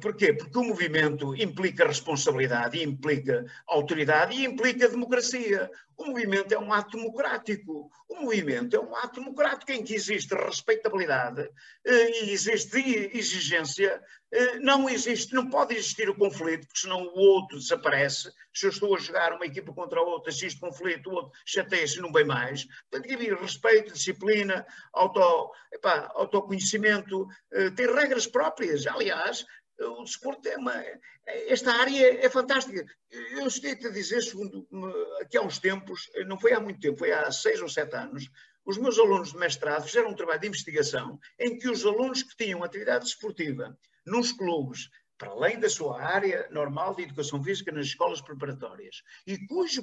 porquê? 0.01 0.33
Porque 0.33 0.59
o 0.59 0.65
movimento 0.65 1.35
implica 1.37 1.87
responsabilidade, 1.87 2.83
implica 2.83 3.45
autoridade 3.67 4.35
e 4.35 4.47
implica 4.47 4.89
democracia. 4.89 5.71
O 5.97 6.07
movimento 6.07 6.53
é 6.53 6.59
um 6.59 6.73
ato 6.73 6.97
democrático. 6.97 7.91
O 8.09 8.23
movimento 8.23 8.75
é 8.75 8.81
um 8.81 8.97
ato 8.97 9.21
democrático 9.21 9.71
em 9.73 9.85
que 9.85 9.95
existe 9.95 10.35
respeitabilidade 10.35 11.43
uh, 11.43 11.51
e 11.87 12.31
existe 12.31 12.79
exigência. 13.15 14.03
Uh, 14.33 14.61
não 14.61 14.89
existe, 14.89 15.35
não 15.35 15.51
pode 15.51 15.75
existir 15.75 16.09
o 16.09 16.15
conflito, 16.15 16.67
porque 16.67 16.81
senão 16.81 17.03
o 17.03 17.19
outro 17.19 17.59
desaparece. 17.59 18.33
Se 18.55 18.67
eu 18.67 18.71
estou 18.71 18.97
a 18.97 18.99
jogar 18.99 19.33
uma 19.35 19.45
equipa 19.45 19.73
contra 19.75 20.01
a 20.01 20.03
outra, 20.03 20.31
existe 20.31 20.59
conflito, 20.59 21.11
o 21.11 21.15
outro 21.15 21.33
chateia-se 21.45 21.99
e 21.99 22.01
não 22.01 22.13
vem 22.13 22.25
mais. 22.25 22.67
Portanto, 22.91 23.09
que 23.09 23.15
haver 23.15 23.37
respeito, 23.37 23.93
disciplina, 23.93 24.67
auto, 24.93 25.53
epá, 25.73 26.11
autoconhecimento, 26.15 27.27
ter 27.77 27.91
regras 27.91 28.27
próprias. 28.27 28.87
Aliás, 28.87 29.45
o 29.81 30.03
desporto 30.03 30.49
é 30.49 30.57
uma. 30.57 30.83
Esta 31.27 31.73
área 31.73 32.25
é 32.25 32.29
fantástica. 32.31 32.85
Eu 33.11 33.49
cheguei-te 33.51 33.87
a 33.87 33.91
dizer, 33.91 34.23
segundo 34.23 34.67
aqui 35.21 35.37
há 35.37 35.43
uns 35.43 35.59
tempos, 35.59 36.11
não 36.27 36.39
foi 36.39 36.53
há 36.53 36.61
muito 36.61 36.81
tempo, 36.81 36.99
foi 36.99 37.13
há 37.13 37.31
seis 37.31 37.61
ou 37.61 37.69
sete 37.69 37.95
anos, 37.97 38.29
os 38.65 38.79
meus 38.79 38.99
alunos 38.99 39.33
de 39.33 39.39
mestrado 39.39 39.85
fizeram 39.85 40.11
um 40.11 40.15
trabalho 40.15 40.41
de 40.41 40.47
investigação 40.47 41.19
em 41.39 41.59
que 41.59 41.69
os 41.69 41.85
alunos 41.85 42.23
que 42.23 42.37
tinham 42.37 42.63
atividade 42.63 43.05
desportiva 43.05 43.77
nos 44.07 44.33
clubes, 44.33 44.89
para 45.19 45.31
além 45.31 45.61
da 45.61 45.69
sua 45.69 46.03
área 46.03 46.49
normal 46.51 46.95
de 46.95 47.03
educação 47.03 47.43
física 47.43 47.71
nas 47.71 47.87
escolas 47.87 48.21
preparatórias, 48.21 49.03
e 49.27 49.39
cujo 49.47 49.83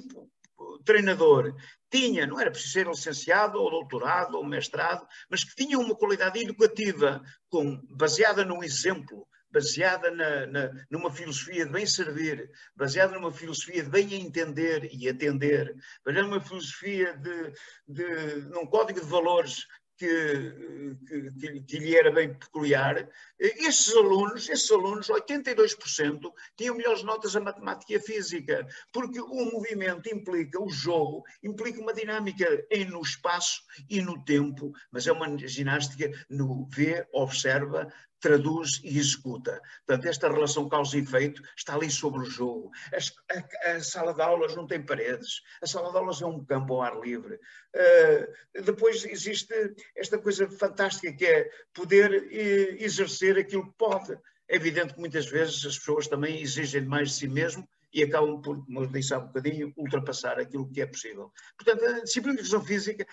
treinador 0.84 1.54
tinha, 1.90 2.26
não 2.26 2.38
era 2.38 2.50
preciso 2.50 2.72
ser 2.72 2.86
licenciado 2.86 3.58
ou 3.58 3.70
doutorado 3.70 4.36
ou 4.36 4.44
mestrado, 4.44 5.06
mas 5.30 5.42
que 5.42 5.54
tinha 5.54 5.78
uma 5.78 5.96
qualidade 5.96 6.38
educativa 6.38 7.22
com, 7.48 7.80
baseada 7.96 8.44
num 8.44 8.62
exemplo, 8.62 9.26
baseada 9.50 10.10
na, 10.10 10.46
na, 10.46 10.70
numa 10.90 11.10
filosofia 11.10 11.66
de 11.66 11.72
bem 11.72 11.86
servir, 11.86 12.50
baseada 12.76 13.14
numa 13.14 13.32
filosofia 13.32 13.82
de 13.82 13.90
bem 13.90 14.14
entender 14.14 14.88
e 14.92 15.08
atender, 15.08 15.74
baseada 16.04 16.28
numa 16.28 16.40
filosofia 16.40 17.16
de, 17.16 17.52
de 17.88 18.36
num 18.50 18.66
código 18.66 19.00
de 19.00 19.06
valores 19.06 19.66
que, 20.00 20.96
que, 21.38 21.60
que, 21.60 21.78
lhe 21.78 21.94
era 21.94 22.10
bem 22.10 22.32
peculiar, 22.32 23.06
esses 23.38 23.94
alunos, 23.94 24.48
esses 24.48 24.70
alunos, 24.70 25.08
82%, 25.08 26.32
tinham 26.56 26.74
melhores 26.74 27.02
notas 27.02 27.36
a 27.36 27.40
matemática 27.40 27.92
e 27.92 27.96
a 27.96 28.00
física, 28.00 28.66
porque 28.94 29.20
o 29.20 29.44
movimento 29.52 30.08
implica, 30.08 30.58
o 30.58 30.70
jogo, 30.70 31.22
implica 31.42 31.82
uma 31.82 31.92
dinâmica 31.92 32.46
em, 32.70 32.86
no 32.86 33.02
espaço 33.02 33.62
e 33.90 34.00
no 34.00 34.24
tempo, 34.24 34.72
mas 34.90 35.06
é 35.06 35.12
uma 35.12 35.36
ginástica 35.36 36.10
no 36.30 36.66
vê, 36.70 37.06
observa, 37.12 37.92
traduz 38.20 38.80
e 38.84 38.98
executa. 38.98 39.60
Portanto, 39.86 40.06
esta 40.06 40.28
relação 40.30 40.68
causa 40.68 40.96
e 40.96 41.00
efeito 41.00 41.42
está 41.56 41.74
ali 41.74 41.90
sobre 41.90 42.20
o 42.20 42.24
jogo. 42.24 42.70
A, 42.92 43.70
a, 43.72 43.80
sala 43.80 44.14
de 44.14 44.22
aulas 44.22 44.54
não 44.54 44.66
tem 44.66 44.84
paredes, 44.84 45.42
a 45.62 45.66
sala 45.66 45.90
de 45.90 45.96
aulas 45.96 46.20
é 46.22 46.26
um 46.26 46.44
campo 46.44 46.74
ao 46.74 46.82
ar 46.82 47.00
livre. 47.00 47.34
Uh, 47.74 48.62
depois 48.62 49.04
existe 49.04 49.54
esta 49.96 50.18
coisa 50.18 50.48
fantástica 50.50 51.12
que 51.12 51.26
é 51.26 51.50
poder 51.72 52.10
uh, 52.10 52.82
exercer 52.82 53.38
aquilo 53.38 53.66
que 53.66 53.78
pode. 53.78 54.16
É 54.48 54.56
evidente 54.56 54.94
que 54.94 55.00
muitas 55.00 55.26
vezes 55.26 55.64
as 55.64 55.78
pessoas 55.78 56.08
também 56.08 56.40
exigem 56.40 56.84
mais 56.84 57.10
de 57.10 57.14
si 57.14 57.28
mesmo 57.28 57.68
e 57.92 58.02
acabam 58.02 58.40
por, 58.40 58.64
como 58.64 58.82
eu 58.82 58.86
disse 58.86 59.14
há 59.14 59.18
um 59.18 59.26
bocadinho, 59.26 59.72
ultrapassar 59.76 60.38
aquilo 60.38 60.70
que 60.70 60.80
é 60.80 60.86
possível. 60.86 61.32
Portanto, 61.58 61.84
a 61.84 62.00
disciplina 62.04 62.40
de 62.40 62.66
física 62.66 63.06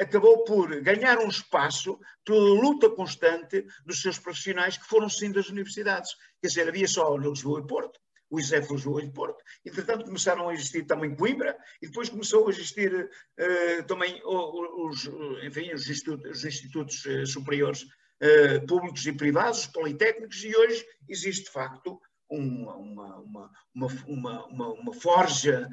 acabou 0.00 0.44
por 0.44 0.80
ganhar 0.80 1.18
um 1.18 1.28
espaço 1.28 1.98
pela 2.24 2.38
luta 2.38 2.88
constante 2.90 3.64
dos 3.84 4.00
seus 4.00 4.18
profissionais 4.18 4.78
que 4.78 4.86
foram 4.86 5.08
sim 5.08 5.30
das 5.30 5.48
universidades. 5.48 6.14
Quer 6.40 6.48
dizer, 6.48 6.68
havia 6.68 6.88
só 6.88 7.14
Lisboa 7.16 7.60
e 7.60 7.66
Porto, 7.66 8.00
o 8.30 8.38
ISEF 8.38 8.72
Lisboa 8.72 9.02
e 9.02 9.12
Porto, 9.12 9.42
entretanto 9.66 10.04
começaram 10.04 10.48
a 10.48 10.54
existir 10.54 10.84
também 10.84 11.14
Coimbra, 11.14 11.58
e 11.82 11.86
depois 11.86 12.08
começou 12.08 12.46
a 12.46 12.50
existir 12.50 12.92
uh, 12.94 13.82
também 13.86 14.20
os, 14.24 15.10
enfim, 15.42 15.72
os 15.74 15.88
institutos, 15.90 16.30
os 16.30 16.44
institutos 16.44 17.04
uh, 17.04 17.26
superiores 17.26 17.82
uh, 17.82 18.66
públicos 18.66 19.04
e 19.04 19.12
privados, 19.12 19.60
os 19.60 19.66
politécnicos, 19.66 20.44
e 20.44 20.56
hoje 20.56 20.86
existe 21.08 21.44
de 21.46 21.50
facto 21.50 22.00
uma, 22.30 22.76
uma, 22.76 23.50
uma, 23.74 24.44
uma, 24.46 24.72
uma 24.72 24.94
forja 24.94 25.68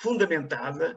fundamentada, 0.00 0.96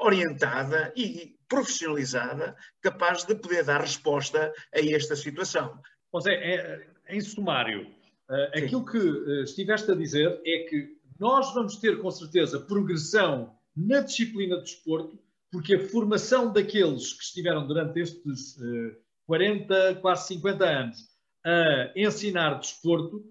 orientada 0.00 0.92
e 0.96 1.36
profissionalizada, 1.48 2.56
capaz 2.80 3.24
de 3.24 3.34
poder 3.34 3.64
dar 3.64 3.82
resposta 3.82 4.52
a 4.74 4.80
esta 4.80 5.14
situação. 5.14 5.78
José, 6.14 6.32
é, 6.32 6.86
em 7.08 7.20
sumário, 7.20 7.82
uh, 7.82 8.58
aquilo 8.58 8.84
que 8.84 8.98
uh, 8.98 9.42
estiveste 9.42 9.90
a 9.90 9.94
dizer 9.94 10.40
é 10.46 10.58
que 10.68 10.96
nós 11.18 11.52
vamos 11.52 11.76
ter 11.76 12.00
com 12.00 12.10
certeza 12.10 12.58
progressão 12.60 13.54
na 13.76 14.00
disciplina 14.00 14.56
do 14.56 14.62
desporto, 14.62 15.18
porque 15.50 15.74
a 15.74 15.88
formação 15.88 16.52
daqueles 16.52 17.12
que 17.12 17.22
estiveram 17.22 17.66
durante 17.66 18.00
estes 18.00 18.56
uh, 18.56 18.96
40, 19.26 19.96
quase 19.96 20.28
50 20.28 20.64
anos 20.64 21.12
a 21.44 21.92
ensinar 21.96 22.60
desporto, 22.60 23.24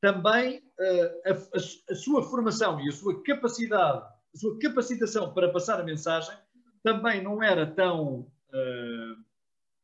também 0.00 0.58
uh, 0.58 1.30
a, 1.30 1.32
a, 1.32 1.92
a, 1.92 1.94
sua 1.94 2.22
formação 2.22 2.80
e 2.80 2.88
a 2.88 2.92
sua 2.92 3.22
capacidade, 3.22 4.02
a 4.34 4.38
sua 4.38 4.58
capacitação 4.58 5.32
para 5.32 5.50
passar 5.50 5.80
a 5.80 5.84
mensagem 5.84 6.36
também 6.82 7.22
não 7.22 7.42
era 7.42 7.66
tão, 7.66 8.20
uh, 8.50 9.24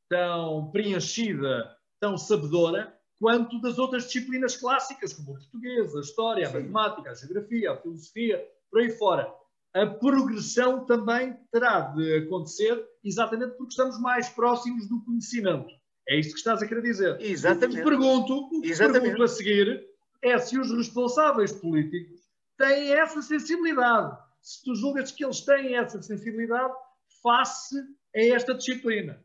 tão 0.08 0.70
preenchida, 0.70 1.76
tão 2.00 2.16
sabedora, 2.16 2.94
quanto 3.18 3.60
das 3.60 3.78
outras 3.78 4.04
disciplinas 4.04 4.56
clássicas, 4.56 5.12
como 5.12 5.32
o 5.32 5.34
português, 5.34 5.94
a 5.96 6.00
história, 6.00 6.46
a 6.46 6.50
Sim. 6.50 6.68
matemática, 6.68 7.10
a 7.10 7.14
geografia, 7.14 7.72
a 7.72 7.76
filosofia, 7.76 8.44
por 8.70 8.80
aí 8.80 8.90
fora. 8.90 9.32
A 9.74 9.86
progressão 9.86 10.86
também 10.86 11.36
terá 11.50 11.80
de 11.80 12.18
acontecer 12.18 12.80
exatamente 13.02 13.56
porque 13.56 13.70
estamos 13.70 14.00
mais 14.00 14.28
próximos 14.28 14.88
do 14.88 15.04
conhecimento. 15.04 15.68
É 16.08 16.18
isto 16.18 16.34
que 16.34 16.38
estás 16.38 16.62
a 16.62 16.66
querer 16.66 16.82
dizer. 16.82 17.20
Exatamente. 17.20 17.66
O 17.66 17.68
que 17.70 17.76
te 17.76 17.84
pergunto, 17.84 18.36
o 18.36 18.60
que 18.60 18.68
exatamente. 18.68 19.02
pergunto 19.02 19.22
a 19.24 19.28
seguir 19.28 19.93
é 20.24 20.38
se 20.38 20.58
os 20.58 20.72
responsáveis 20.72 21.52
políticos 21.52 22.20
têm 22.58 22.92
essa 22.92 23.22
sensibilidade. 23.22 24.16
Se 24.40 24.62
tu 24.64 24.74
julgas 24.74 25.12
que 25.12 25.24
eles 25.24 25.40
têm 25.42 25.76
essa 25.76 26.00
sensibilidade, 26.02 26.74
face 27.22 27.76
a 28.14 28.20
esta 28.20 28.54
disciplina. 28.54 29.23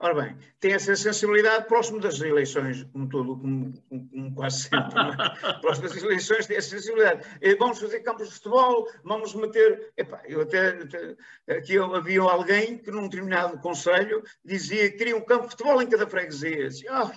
Ora 0.00 0.14
bem, 0.14 0.38
tem 0.60 0.74
essa 0.74 0.94
sensibilidade 0.94 1.66
próximo 1.66 1.98
das 1.98 2.20
eleições, 2.20 2.84
como, 2.92 3.08
todo, 3.08 3.36
como, 3.36 3.72
como 3.88 4.32
quase 4.32 4.62
sempre. 4.62 4.78
É? 4.78 5.54
próximo 5.60 5.88
das 5.88 5.96
eleições 6.00 6.46
tem 6.46 6.56
essa 6.56 6.70
sensibilidade. 6.70 7.26
E 7.42 7.56
vamos 7.56 7.80
fazer 7.80 7.98
campos 8.00 8.28
de 8.28 8.34
futebol, 8.34 8.88
vamos 9.02 9.34
meter. 9.34 9.92
Epá, 9.96 10.22
eu 10.28 10.42
até, 10.42 10.68
até 10.68 11.16
aqui 11.48 11.76
havia 11.78 12.20
alguém 12.20 12.78
que 12.78 12.92
num 12.92 13.08
determinado 13.08 13.58
conselho 13.58 14.22
dizia 14.44 14.88
que 14.88 14.98
queria 14.98 15.16
um 15.16 15.20
campo 15.20 15.46
de 15.46 15.50
futebol 15.50 15.82
em 15.82 15.88
cada 15.88 16.06
freguesia. 16.06 16.68
oh, 16.92 17.10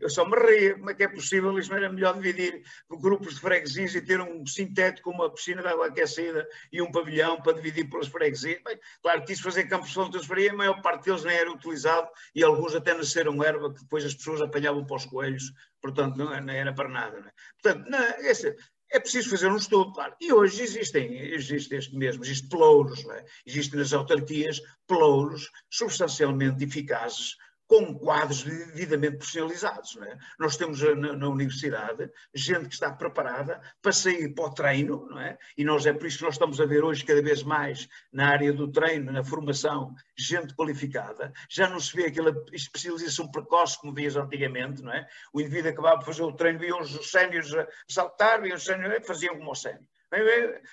eu 0.00 0.10
só 0.10 0.28
me 0.28 0.36
ria, 0.36 0.74
como 0.74 0.90
é 0.90 0.94
que 0.94 1.04
é 1.04 1.08
possível? 1.08 1.56
Isto 1.56 1.70
não 1.70 1.78
era 1.78 1.92
melhor 1.92 2.14
dividir 2.14 2.62
por 2.88 3.00
grupos 3.00 3.36
de 3.36 3.40
freguesias 3.40 3.94
e 3.94 4.00
ter 4.00 4.20
um 4.20 4.44
sintético, 4.44 5.10
uma 5.10 5.30
piscina 5.32 5.62
de 5.62 5.68
água 5.68 5.86
aquecida 5.86 6.48
e 6.72 6.82
um 6.82 6.90
pavilhão 6.90 7.40
para 7.40 7.52
dividir 7.52 7.88
pelas 7.88 8.08
freguesias. 8.08 8.60
Bem, 8.64 8.76
claro 9.00 9.24
que 9.24 9.32
isso 9.32 9.44
fazer 9.44 9.68
campos 9.68 9.90
de 9.90 9.94
futebol, 9.94 10.50
a 10.50 10.52
maior 10.52 10.82
parte 10.82 11.04
deles 11.04 11.22
nem 11.22 11.36
era 11.36 11.52
utilizado 11.52 12.07
e 12.34 12.42
alguns 12.42 12.74
até 12.74 12.94
nasceram 12.94 13.42
erva 13.42 13.72
que 13.72 13.80
depois 13.80 14.04
as 14.04 14.14
pessoas 14.14 14.40
apanhavam 14.40 14.84
para 14.84 14.96
os 14.96 15.06
coelhos, 15.06 15.52
portanto 15.80 16.16
não, 16.16 16.40
não 16.40 16.52
era 16.52 16.72
para 16.72 16.88
nada. 16.88 17.20
Não 17.20 17.28
é? 17.28 17.32
Portanto, 17.60 17.90
não, 17.90 17.98
essa, 17.98 18.54
é 18.90 18.98
preciso 18.98 19.30
fazer 19.30 19.48
um 19.48 19.56
estudo, 19.56 19.92
claro. 19.92 20.14
E 20.20 20.32
hoje 20.32 20.62
existem, 20.62 21.18
existe 21.18 21.74
este 21.74 21.96
mesmo, 21.96 22.24
existe 22.24 22.48
pelouros, 22.48 23.04
é? 23.06 23.24
existem 23.46 23.78
nas 23.78 23.92
autarquias 23.92 24.60
pelouros 24.86 25.50
substancialmente 25.70 26.64
eficazes 26.64 27.36
com 27.68 27.94
quadros 27.94 28.42
devidamente 28.42 29.18
profissionalizados. 29.18 29.96
É? 29.98 30.18
Nós 30.38 30.56
temos 30.56 30.82
eh, 30.82 30.94
na, 30.94 31.12
na, 31.12 31.28
universidade 31.28 32.10
gente 32.34 32.66
que 32.66 32.74
está 32.74 32.90
preparada 32.90 33.60
para 33.82 33.92
sair 33.92 34.34
para 34.34 34.46
o 34.46 34.54
treino, 34.54 35.06
não 35.10 35.20
é? 35.20 35.38
e 35.56 35.62
nós 35.62 35.84
é 35.84 35.92
por 35.92 36.06
isso 36.06 36.18
que 36.18 36.24
nós 36.24 36.34
estamos 36.34 36.60
a 36.60 36.66
ver 36.66 36.82
hoje 36.82 37.04
cada 37.04 37.22
vez 37.22 37.42
mais 37.42 37.86
na 38.10 38.30
área 38.30 38.54
do 38.54 38.72
treino, 38.72 39.12
na 39.12 39.22
formação, 39.22 39.94
gente 40.16 40.54
qualificada. 40.54 41.30
Já 41.50 41.68
não 41.68 41.78
se 41.78 41.94
vê 41.94 42.06
aquela 42.06 42.34
especialização 42.52 43.30
precoce 43.30 43.78
como 43.78 43.94
vias 43.94 44.16
antigamente, 44.16 44.82
não 44.82 44.92
é? 44.92 45.06
O 45.32 45.40
indivíduo 45.40 45.70
acabava 45.70 45.98
de 45.98 46.06
fazer 46.06 46.22
o 46.22 46.32
treino, 46.32 46.58
viam 46.58 46.80
os 46.80 47.10
sénios 47.10 47.52
saltar, 47.86 48.40
viam 48.40 48.56
os 48.56 48.64
sénios, 48.64 49.06
faziam 49.06 49.36
como 49.36 49.52
o 49.52 49.54
sénio. 49.54 49.86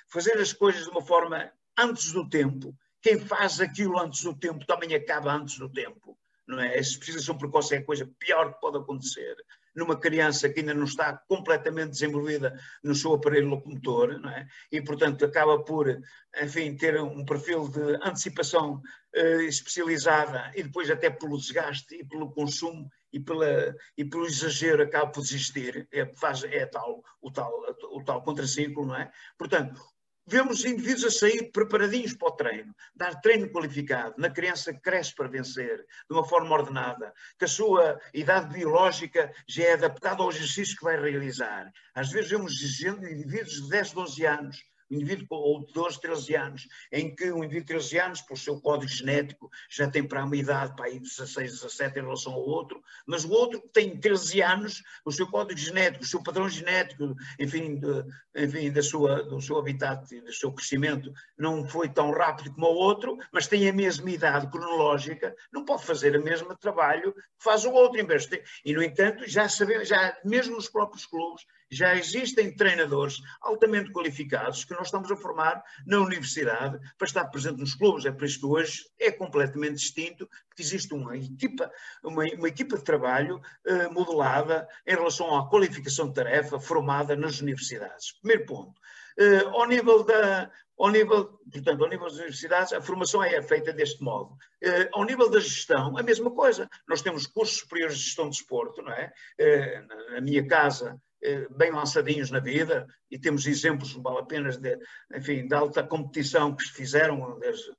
Fazer 0.08 0.38
as 0.38 0.54
coisas 0.54 0.84
de 0.84 0.90
uma 0.90 1.02
forma 1.02 1.52
antes 1.78 2.14
do 2.14 2.30
tempo. 2.30 2.74
Quem 3.02 3.20
faz 3.20 3.60
aquilo 3.60 4.00
antes 4.00 4.24
do 4.24 4.34
tempo 4.34 4.66
também 4.66 4.96
acaba 4.96 5.34
antes 5.34 5.60
do 5.60 5.70
tempo 5.70 6.18
não 6.48 6.60
é? 6.60 6.76
A 6.76 6.80
especialização 6.80 7.38
precoce 7.38 7.76
é 7.76 7.78
a 7.80 7.84
coisa 7.86 8.10
pior 8.20 8.54
que 8.54 8.62
pode 8.62 8.78
acontecer 8.78 9.36
numa 9.76 10.00
criança 10.00 10.50
que 10.50 10.62
ainda 10.62 10.74
não 10.74 10.86
está 10.86 11.18
completamente 11.28 11.92
desenvolvida 11.92 12.58
no 12.82 12.96
seu 12.96 13.14
aparelho 13.14 13.50
locomotor, 13.50 14.20
não 14.20 14.30
é? 14.30 14.48
E, 14.72 14.82
portanto, 14.82 15.26
acaba 15.26 15.62
por, 15.64 16.02
enfim, 16.42 16.76
ter 16.78 17.00
um 17.02 17.26
perfil 17.26 17.68
de 17.68 17.96
antecipação 18.02 18.82
uh, 19.16 19.42
especializada 19.42 20.52
e 20.56 20.64
depois 20.64 20.90
até 20.90 21.10
pelo 21.10 21.38
desgaste 21.38 21.94
e 21.96 22.06
pelo 22.06 22.32
consumo 22.32 22.90
e, 23.12 23.20
pela, 23.20 23.76
e 23.98 24.06
pelo 24.06 24.26
exagero 24.26 24.84
acaba 24.84 25.12
por 25.12 25.22
desistir, 25.22 25.88
é, 25.92 26.06
faz, 26.16 26.44
é 26.44 26.66
tal, 26.66 27.04
o 27.22 27.32
tal, 27.32 27.52
o 27.92 28.04
tal 28.04 28.22
contraciclo, 28.24 28.86
não 28.86 28.96
é? 28.96 29.12
Portanto, 29.38 29.82
Vemos 30.28 30.66
indivíduos 30.66 31.06
a 31.06 31.12
sair 31.12 31.52
preparadinhos 31.52 32.16
para 32.16 32.30
o 32.30 32.32
treino, 32.32 32.76
dar 32.96 33.22
treino 33.22 33.48
qualificado, 33.52 34.16
na 34.18 34.30
criança 34.30 34.74
que 34.74 34.82
cresce 34.82 35.14
para 35.14 35.28
vencer, 35.28 35.78
de 35.78 36.16
uma 36.16 36.26
forma 36.26 36.56
ordenada, 36.56 37.14
que 37.38 37.46
a 37.46 37.48
sua 37.48 38.00
idade 38.12 38.52
biológica 38.52 39.32
já 39.48 39.64
é 39.66 39.74
adaptada 39.74 40.24
ao 40.24 40.32
exercício 40.32 40.78
que 40.78 40.84
vai 40.84 41.00
realizar. 41.00 41.72
Às 41.94 42.10
vezes 42.12 42.32
vemos 42.32 42.60
indivíduos 42.60 43.62
de 43.62 43.70
10, 43.70 43.92
12 43.92 44.26
anos 44.26 44.75
um 44.90 44.96
indivíduo 44.96 45.28
ou 45.32 45.66
de 45.66 45.74
12, 45.74 46.00
13 46.00 46.36
anos, 46.36 46.68
em 46.92 47.16
que 47.16 47.32
um 47.32 47.44
indivíduo 47.44 47.62
de 47.62 47.66
13 47.66 48.00
anos, 48.00 48.22
por 48.22 48.38
seu 48.38 48.60
código 48.60 48.92
genético, 48.92 49.50
já 49.70 49.90
tem 49.90 50.04
para 50.04 50.24
uma 50.24 50.36
idade 50.36 50.76
para 50.76 50.86
aí 50.86 51.00
16, 51.00 51.52
17 51.62 52.00
em 52.00 52.04
relação 52.04 52.34
ao 52.34 52.42
outro, 52.42 52.82
mas 53.06 53.24
o 53.24 53.32
outro 53.32 53.62
que 53.62 53.70
tem 53.70 53.98
13 53.98 54.42
anos, 54.42 54.84
o 55.04 55.12
seu 55.12 55.28
código 55.28 55.60
genético, 55.60 56.04
o 56.04 56.08
seu 56.08 56.22
padrão 56.22 56.50
genético, 56.50 57.16
enfim, 57.40 57.80
de, 57.80 58.06
enfim 58.36 58.72
da 58.72 58.82
sua, 58.82 59.24
do 59.24 59.42
seu 59.42 59.58
habitat, 59.58 60.08
do 60.22 60.34
seu 60.34 60.52
crescimento, 60.52 61.12
não 61.38 61.68
foi 61.68 61.90
tão 61.90 62.12
rápido 62.12 62.54
como 62.54 62.68
o 62.68 62.76
outro, 62.76 63.18
mas 63.32 63.48
tem 63.48 63.68
a 63.68 63.74
mesma 63.74 64.10
idade 64.10 64.50
cronológica, 64.50 65.36
não 65.52 65.66
pode 65.66 65.84
fazer 65.84 66.16
o 66.16 66.24
mesmo 66.24 66.56
trabalho 66.58 67.14
que 67.14 67.44
faz 67.44 67.66
o 67.66 67.72
outro. 67.72 68.00
Em 68.00 68.06
vez 68.06 68.24
de 68.24 68.30
ter, 68.30 68.44
e, 68.64 68.74
no 68.74 68.84
entanto, 68.84 69.28
já 69.28 69.48
sabemos, 69.48 69.88
já, 69.88 70.18
mesmo 70.24 70.56
nos 70.56 70.70
próprios 70.70 71.06
clubes, 71.06 71.46
já 71.76 71.96
existem 71.96 72.56
treinadores 72.56 73.22
altamente 73.42 73.92
qualificados 73.92 74.64
que 74.64 74.74
nós 74.74 74.88
estamos 74.88 75.12
a 75.12 75.16
formar 75.16 75.64
na 75.86 76.00
universidade 76.00 76.80
para 76.98 77.08
estar 77.08 77.26
presente 77.26 77.60
nos 77.60 77.76
clubes. 77.76 78.06
É 78.06 78.12
por 78.12 78.26
isso 78.26 78.40
que 78.40 78.46
hoje 78.46 78.86
é 79.00 79.12
completamente 79.12 79.76
distinto, 79.76 80.28
porque 80.48 80.62
existe 80.62 80.94
uma 80.94 81.18
equipa, 81.18 81.70
uma, 82.04 82.24
uma 82.24 82.48
equipa 82.48 82.78
de 82.78 82.84
trabalho 82.84 83.42
uh, 83.68 83.94
modelada 83.94 84.68
em 84.88 84.96
relação 84.96 85.36
à 85.36 85.50
qualificação 85.50 86.08
de 86.08 86.14
tarefa 86.14 86.60
formada 86.60 87.16
nas 87.16 87.42
universidades. 87.42 88.14
Primeiro 88.22 88.46
ponto. 88.46 88.80
Uh, 89.18 89.48
ao 89.50 89.66
nível 89.66 90.04
da, 90.04 90.52
ao 90.78 90.90
nível, 90.90 91.40
portanto, 91.52 91.84
ao 91.84 91.90
nível 91.90 92.06
das 92.06 92.18
universidades, 92.18 92.74
a 92.74 92.82
formação 92.82 93.24
é 93.24 93.42
feita 93.42 93.72
deste 93.72 94.04
modo. 94.04 94.34
Uh, 94.64 94.90
ao 94.94 95.06
nível 95.06 95.30
da 95.30 95.40
gestão, 95.40 95.98
a 95.98 96.04
mesma 96.04 96.30
coisa. 96.32 96.70
Nós 96.88 97.02
temos 97.02 97.26
cursos 97.26 97.60
superiores 97.60 97.98
de 97.98 98.04
gestão 98.04 98.26
de 98.26 98.38
desporto, 98.38 98.82
não 98.82 98.92
é? 98.92 99.14
Uh, 99.40 100.14
na 100.14 100.22
minha 100.22 100.46
casa, 100.46 101.00
eh, 101.15 101.15
bem 101.52 101.72
lançadinhos 101.72 102.32
na 102.32 102.40
vida 102.40 102.86
e 103.10 103.20
temos 103.20 103.46
exemplos, 103.46 103.94
vale 103.94 104.20
a 104.20 104.24
pena, 104.24 104.50
de, 104.50 104.78
enfim, 105.16 105.48
de 105.48 105.54
alta 105.54 105.84
competição 105.84 106.56
que 106.56 106.64
fizeram, 106.66 107.38
desde, 107.40 107.72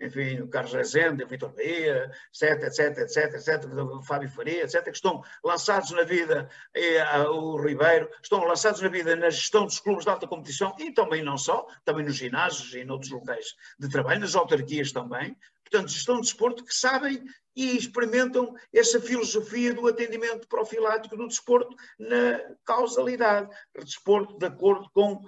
enfim, 0.00 0.40
o 0.40 0.48
Carlos 0.48 0.72
Rezende, 0.72 1.24
o 1.24 1.28
Vitor 1.28 1.52
Bahia, 1.54 2.10
etc, 2.32 2.64
etc, 2.64 2.98
etc, 2.98 3.34
etc, 3.34 3.64
o 3.72 4.02
Fábio 4.02 4.28
Faria, 4.28 4.64
etc, 4.64 4.82
que 4.84 4.90
estão 4.90 5.22
lançados 5.44 5.90
na 5.92 6.02
vida, 6.02 6.48
e, 6.74 6.98
o 7.28 7.56
Ribeiro, 7.56 8.08
estão 8.22 8.44
lançados 8.44 8.80
na 8.80 8.88
vida 8.88 9.16
na 9.16 9.30
gestão 9.30 9.64
dos 9.64 9.80
clubes 9.80 10.04
de 10.04 10.10
alta 10.10 10.26
competição 10.26 10.74
e 10.78 10.92
também 10.92 11.22
não 11.22 11.38
só, 11.38 11.66
também 11.84 12.04
nos 12.04 12.16
ginásios 12.16 12.74
e 12.74 12.80
em 12.80 12.90
outros 12.90 13.10
locais 13.10 13.54
de 13.78 13.88
trabalho, 13.88 14.20
nas 14.20 14.34
autarquias 14.34 14.92
também, 14.92 15.36
portanto, 15.64 15.90
gestão 15.90 16.16
de 16.16 16.22
desporto 16.22 16.64
que 16.64 16.74
sabem 16.74 17.24
e 17.56 17.76
experimentam 17.76 18.54
essa 18.72 19.00
filosofia 19.00 19.72
do 19.72 19.86
atendimento 19.86 20.46
profilático 20.48 21.16
do 21.16 21.28
desporto 21.28 21.74
na 21.98 22.40
causalidade. 22.64 23.48
Desporto 23.78 24.38
de 24.38 24.46
acordo 24.46 24.90
com 24.92 25.20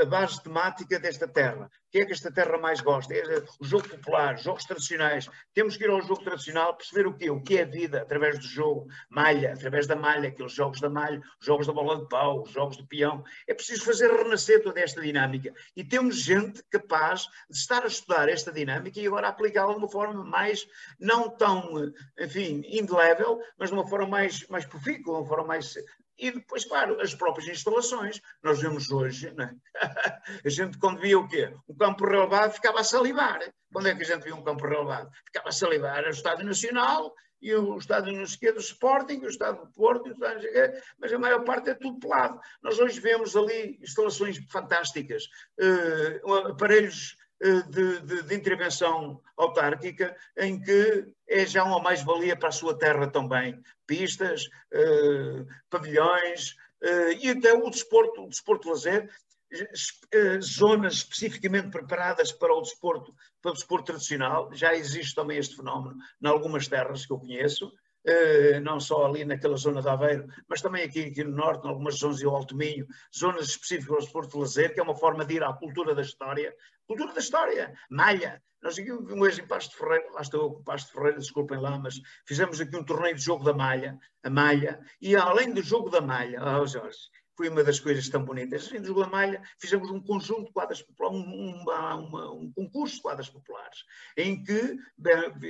a 0.00 0.04
base 0.04 0.42
temática 0.42 0.98
desta 0.98 1.26
terra. 1.26 1.66
O 1.66 1.90
que 1.92 2.00
é 2.00 2.06
que 2.06 2.12
esta 2.12 2.32
terra 2.32 2.56
mais 2.58 2.80
gosta? 2.80 3.14
É 3.14 3.42
o 3.60 3.64
jogo 3.64 3.88
popular, 3.88 4.38
jogos 4.38 4.64
tradicionais. 4.64 5.28
Temos 5.52 5.76
que 5.76 5.84
ir 5.84 5.90
ao 5.90 6.00
jogo 6.00 6.22
tradicional, 6.22 6.74
perceber 6.74 7.06
o 7.06 7.14
quê? 7.14 7.30
O 7.30 7.42
que 7.42 7.58
é 7.58 7.64
vida 7.64 8.02
através 8.02 8.38
do 8.38 8.46
jogo, 8.46 8.86
malha, 9.10 9.52
através 9.52 9.86
da 9.86 9.94
malha, 9.94 10.28
aqueles 10.28 10.52
jogos 10.52 10.80
da 10.80 10.88
malha, 10.88 11.20
os 11.38 11.46
jogos 11.46 11.66
da 11.66 11.72
bola 11.72 12.00
de 12.00 12.08
pau, 12.08 12.42
os 12.42 12.50
jogos 12.50 12.76
de 12.76 12.86
peão. 12.86 13.22
É 13.46 13.52
preciso 13.52 13.84
fazer 13.84 14.10
renascer 14.10 14.62
toda 14.62 14.80
esta 14.80 15.02
dinâmica. 15.02 15.52
E 15.76 15.84
temos 15.84 16.16
gente 16.16 16.62
capaz 16.70 17.26
de 17.50 17.56
estar 17.58 17.82
a 17.82 17.86
estudar 17.86 18.28
esta 18.28 18.50
dinâmica 18.50 18.98
e 18.98 19.06
agora 19.06 19.28
aplicá-la 19.28 19.72
de 19.72 19.78
uma 19.78 19.88
forma 19.88 20.24
mais, 20.24 20.66
não 20.98 21.28
tão 21.28 21.92
enfim, 22.18 22.62
indelével, 22.66 23.40
mas 23.58 23.70
de 23.70 23.74
uma 23.74 23.86
forma 23.86 24.06
mais, 24.06 24.46
mais 24.48 24.64
profícua, 24.64 25.14
de 25.14 25.20
uma 25.20 25.26
forma 25.26 25.46
mais. 25.46 25.74
E 26.22 26.30
depois, 26.30 26.64
claro, 26.64 27.00
as 27.00 27.12
próprias 27.16 27.48
instalações. 27.48 28.20
Nós 28.44 28.62
vemos 28.62 28.92
hoje, 28.92 29.32
né? 29.32 29.56
a 30.46 30.48
gente 30.48 30.78
quando 30.78 31.00
via 31.00 31.18
o 31.18 31.26
quê? 31.26 31.52
Um 31.68 31.74
campo 31.74 32.06
relevado 32.06 32.52
ficava 32.52 32.78
a 32.78 32.84
salivar. 32.84 33.40
Quando 33.72 33.88
é 33.88 33.94
que 33.96 34.02
a 34.02 34.06
gente 34.06 34.22
via 34.22 34.36
um 34.36 34.44
campo 34.44 34.64
relevado? 34.64 35.10
Ficava 35.26 35.48
a 35.48 35.52
salivar. 35.52 35.98
Era 35.98 36.06
o 36.06 36.12
Estádio 36.12 36.46
Nacional 36.46 37.12
e 37.40 37.52
o 37.52 37.76
Estádio 37.76 38.12
não 38.12 38.24
sei 38.24 38.52
do 38.52 38.60
Sporting, 38.60 39.18
o 39.18 39.28
Estádio 39.28 39.64
do 39.64 39.72
Porto, 39.72 40.10
o 40.10 40.12
Estádio 40.12 40.48
mas 40.96 41.12
a 41.12 41.18
maior 41.18 41.42
parte 41.42 41.70
é 41.70 41.74
tudo 41.74 41.98
pelado. 41.98 42.38
Nós 42.62 42.78
hoje 42.78 43.00
vemos 43.00 43.34
ali 43.34 43.80
instalações 43.82 44.38
fantásticas, 44.48 45.24
uh, 45.60 46.34
aparelhos 46.52 47.16
de, 47.42 48.00
de, 48.00 48.22
de, 48.22 48.34
intervenção 48.34 49.20
autárquica 49.36 50.16
em 50.38 50.60
que 50.60 51.12
é 51.28 51.44
já 51.44 51.64
uma 51.64 51.80
mais-valia 51.80 52.36
para 52.36 52.50
a 52.50 52.52
sua 52.52 52.78
terra 52.78 53.08
também. 53.08 53.60
Pistas, 53.86 54.48
eh, 54.72 55.44
pavilhões 55.68 56.54
eh, 56.82 57.14
e 57.14 57.30
até 57.30 57.52
o 57.52 57.68
desporto, 57.68 58.24
o 58.24 58.28
desporto 58.28 58.68
lazer, 58.68 59.10
eh, 59.52 60.40
zonas 60.40 60.94
especificamente 60.94 61.68
preparadas 61.70 62.32
para 62.32 62.54
o 62.54 62.62
desporto, 62.62 63.14
para 63.42 63.50
o 63.50 63.54
desporto 63.54 63.86
tradicional. 63.86 64.50
Já 64.52 64.74
existe 64.74 65.14
também 65.14 65.38
este 65.38 65.56
fenómeno 65.56 65.96
em 66.22 66.28
algumas 66.28 66.68
terras 66.68 67.04
que 67.04 67.12
eu 67.12 67.18
conheço. 67.18 67.72
Uh, 68.04 68.58
não 68.62 68.80
só 68.80 69.06
ali 69.06 69.24
naquela 69.24 69.56
zona 69.56 69.80
de 69.80 69.88
Aveiro, 69.88 70.26
mas 70.48 70.60
também 70.60 70.82
aqui, 70.82 71.04
aqui 71.04 71.22
no 71.22 71.36
Norte, 71.36 71.64
em 71.64 71.68
algumas 71.70 71.94
zonas 71.94 72.18
do 72.18 72.30
Alto 72.30 72.56
Minho, 72.56 72.84
zonas 73.16 73.50
específicas 73.50 73.94
ao 73.94 74.00
desporto 74.00 74.32
de 74.32 74.38
lazer, 74.38 74.74
que 74.74 74.80
é 74.80 74.82
uma 74.82 74.96
forma 74.96 75.24
de 75.24 75.34
ir 75.34 75.44
à 75.44 75.52
cultura 75.52 75.94
da 75.94 76.02
história, 76.02 76.52
Cultura 76.92 77.14
da 77.14 77.20
história, 77.20 77.72
malha. 77.88 78.42
Nós 78.62 78.78
aqui 78.78 78.92
mês 79.16 79.38
em 79.38 79.46
Pasto 79.46 79.70
de 79.70 79.76
Ferreira, 79.78 80.12
lá 80.12 80.20
estou 80.20 80.42
eu 80.42 80.50
com 80.50 80.62
Pasto 80.62 80.88
de 80.88 80.92
Ferreira, 80.92 81.18
desculpem 81.18 81.58
lá, 81.58 81.78
mas 81.78 81.94
fizemos 82.26 82.60
aqui 82.60 82.76
um 82.76 82.84
torneio 82.84 83.16
de 83.16 83.22
jogo 83.22 83.42
da 83.42 83.54
malha, 83.54 83.98
a 84.22 84.28
malha, 84.28 84.78
e 85.00 85.16
além 85.16 85.54
do 85.54 85.62
jogo 85.62 85.88
da 85.88 86.02
malha, 86.02 86.38
oh 86.60 86.66
Jorge, 86.66 86.98
foi 87.36 87.48
uma 87.48 87.64
das 87.64 87.80
coisas 87.80 88.08
tão 88.08 88.24
bonitas. 88.24 88.68
Da 88.68 89.06
malha, 89.06 89.42
fizemos 89.58 89.90
um 89.90 90.00
conjunto 90.00 90.46
de 90.46 90.52
quadras 90.52 90.82
populares, 90.82 91.18
um, 91.18 91.30
um, 91.30 92.42
um 92.46 92.52
concurso 92.52 92.96
de 92.96 93.02
quadras 93.02 93.28
populares, 93.28 93.84
em 94.16 94.42
que 94.42 94.76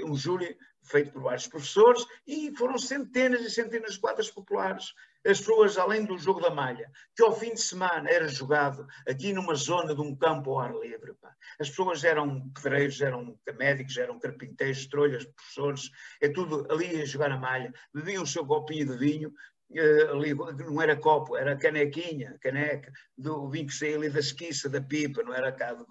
um 0.04 0.14
júri 0.14 0.56
feito 0.84 1.12
por 1.12 1.22
vários 1.22 1.46
professores 1.46 2.04
e 2.26 2.52
foram 2.56 2.78
centenas 2.78 3.42
e 3.42 3.50
centenas 3.50 3.94
de 3.94 4.00
quadras 4.00 4.30
populares 4.30 4.92
as 5.24 5.38
pessoas, 5.38 5.78
além 5.78 6.04
do 6.04 6.18
jogo 6.18 6.40
da 6.40 6.50
malha, 6.50 6.90
que 7.14 7.22
ao 7.22 7.32
fim 7.32 7.54
de 7.54 7.60
semana 7.60 8.10
era 8.10 8.26
jogado 8.26 8.86
aqui 9.06 9.32
numa 9.32 9.54
zona 9.54 9.94
de 9.94 10.00
um 10.00 10.16
campo 10.16 10.50
ao 10.50 10.58
ar 10.58 10.74
livre, 10.74 11.14
pá. 11.14 11.32
as 11.60 11.68
pessoas 11.70 12.02
eram 12.02 12.50
pedreiros, 12.50 13.00
eram 13.00 13.38
médicos, 13.56 13.96
eram 13.96 14.18
carpinteiros, 14.18 14.86
trolhas, 14.86 15.24
professores, 15.24 15.90
é 16.20 16.28
tudo 16.28 16.66
ali 16.72 17.00
a 17.00 17.04
jogar 17.04 17.30
a 17.30 17.38
malha, 17.38 17.72
bebiam 17.94 18.24
o 18.24 18.26
seu 18.26 18.44
copinho 18.44 18.86
de 18.86 18.98
vinho, 18.98 19.32
não 19.72 20.82
era 20.82 20.96
copo, 20.96 21.36
era 21.36 21.56
canequinha, 21.56 22.38
caneca, 22.40 22.92
do 23.16 23.48
vinho 23.48 23.66
que 23.66 23.74
saía 23.74 23.96
ali 23.96 24.08
da 24.08 24.20
esquiça, 24.20 24.68
da 24.68 24.80
pipa, 24.80 25.22
não 25.22 25.34
era 25.34 25.52
cá 25.52 25.72
de, 25.72 25.84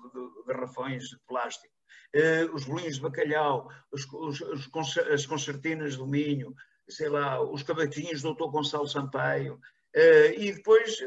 garrafões 0.47 1.09
de 1.09 1.19
plástico. 1.27 1.73
Uh, 2.15 2.53
os 2.53 2.65
bolinhos 2.65 2.95
de 2.95 3.01
bacalhau, 3.01 3.69
os, 3.91 4.05
os, 4.11 4.97
as 4.97 5.25
concertinas 5.25 5.95
de 5.95 6.03
Minho, 6.03 6.53
sei 6.89 7.07
lá, 7.07 7.41
os 7.41 7.63
cavaquinhos 7.63 8.21
do 8.21 8.33
Dr. 8.33 8.49
Gonçalo 8.49 8.87
Sampaio, 8.87 9.55
uh, 9.55 10.33
e 10.37 10.51
depois 10.51 10.97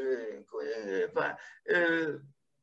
pá, 1.13 1.37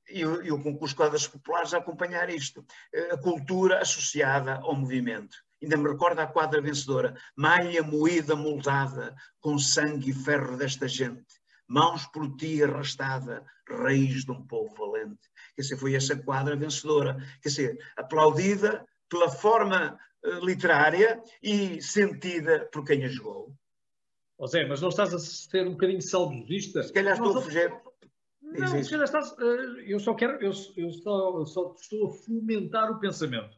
e, 0.09 0.25
o 0.25 0.63
concurso 0.63 0.95
de 0.95 0.97
quadras 0.97 1.27
populares 1.29 1.73
a 1.73 1.79
acompanhar 1.79 2.29
isto, 2.29 2.65
a 3.13 3.17
cultura 3.17 3.81
associada 3.81 4.55
ao 4.57 4.75
movimento. 4.75 5.37
Ainda 5.63 5.77
me 5.77 5.89
recordo 5.89 6.19
a 6.19 6.27
quadra 6.27 6.61
vencedora, 6.61 7.15
malha 7.37 7.83
moída, 7.83 8.35
moldada, 8.35 9.15
com 9.41 9.59
sangue 9.59 10.11
e 10.11 10.15
ferro 10.15 10.57
desta 10.57 10.89
gente, 10.89 11.25
mãos 11.69 12.05
por 12.07 12.35
ti 12.37 12.63
arrastada, 12.63 13.45
raiz 13.69 14.25
de 14.25 14.33
um 14.33 14.45
povo 14.45 14.75
valente. 14.75 15.31
Quer 15.55 15.63
dizer, 15.63 15.77
foi 15.77 15.95
essa 15.95 16.17
quadra 16.17 16.57
vencedora, 16.57 17.17
quer 17.41 17.49
dizer, 17.49 17.79
aplaudida 17.97 18.85
pela 19.09 19.31
forma 19.31 19.99
eh, 20.25 20.41
literária 20.41 21.23
e 21.43 21.81
sentida 21.81 22.69
por 22.73 22.85
quem 22.85 23.05
a 23.05 23.09
jogou. 23.09 23.55
Oh 24.39 24.47
Zé, 24.47 24.67
mas 24.67 24.81
não 24.81 24.89
estás 24.89 25.15
a 25.15 25.19
ser 25.19 25.67
um 25.67 25.73
bocadinho 25.73 26.03
saudosista? 26.03 26.83
Se 26.83 26.93
calhar 26.93 27.15
estou 27.15 27.39
a 27.39 27.43
fugir. 27.43 27.73
Não, 28.41 28.83
se 28.83 28.91
calhar 28.91 29.05
estás, 29.05 29.33
uh, 29.33 29.81
eu 29.87 30.01
só 30.01 30.15
quero, 30.15 30.33
eu, 30.43 30.53
eu 30.77 30.91
só, 30.91 31.39
eu 31.39 31.47
só 31.47 31.75
estou 31.79 32.09
a 32.09 32.13
fomentar 32.13 32.91
o 32.91 32.99
pensamento. 32.99 33.57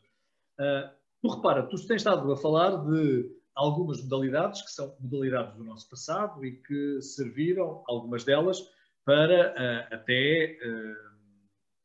Uh, 0.61 1.04
tu 1.25 1.31
repara, 1.31 1.63
tu 1.63 1.77
tens 1.87 2.03
estado 2.03 2.31
a 2.31 2.37
falar 2.37 2.85
de 2.85 3.35
algumas 3.55 4.03
modalidades 4.03 4.61
que 4.61 4.71
são 4.71 4.95
modalidades 5.01 5.57
do 5.57 5.65
nosso 5.65 5.89
passado 5.89 6.45
e 6.45 6.53
que 6.53 7.01
serviram, 7.01 7.83
algumas 7.89 8.25
delas, 8.25 8.61
para 9.07 9.53
uh, 9.53 9.95
até 9.95 10.59
uh, 10.63 11.15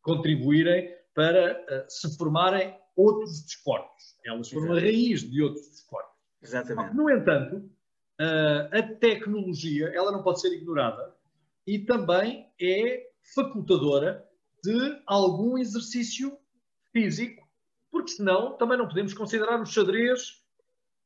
contribuírem 0.01 0.93
para 1.15 1.53
uh, 1.53 1.85
se 1.87 2.17
formarem 2.17 2.77
outros 2.97 3.41
desportos. 3.43 4.17
Elas 4.25 4.49
foram 4.49 4.73
Exatamente. 4.73 4.89
a 4.89 4.91
raiz 4.91 5.31
de 5.31 5.41
outros 5.41 5.69
desportos. 5.69 6.15
Exatamente. 6.41 6.95
No 6.95 7.09
entanto, 7.09 7.69
a 8.73 8.83
tecnologia 8.99 9.89
ela 9.95 10.11
não 10.11 10.21
pode 10.21 10.41
ser 10.41 10.51
ignorada 10.53 11.15
e 11.65 11.79
também 11.79 12.45
é 12.61 13.07
facultadora 13.33 14.27
de 14.61 15.01
algum 15.07 15.57
exercício 15.57 16.37
físico, 16.91 17.48
porque 17.91 18.11
senão 18.11 18.57
também 18.57 18.77
não 18.77 18.87
podemos 18.87 19.13
considerar 19.13 19.61
o 19.61 19.65
xadrez 19.65 20.39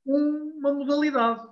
uma 0.05 0.73
modalidade, 0.73 1.47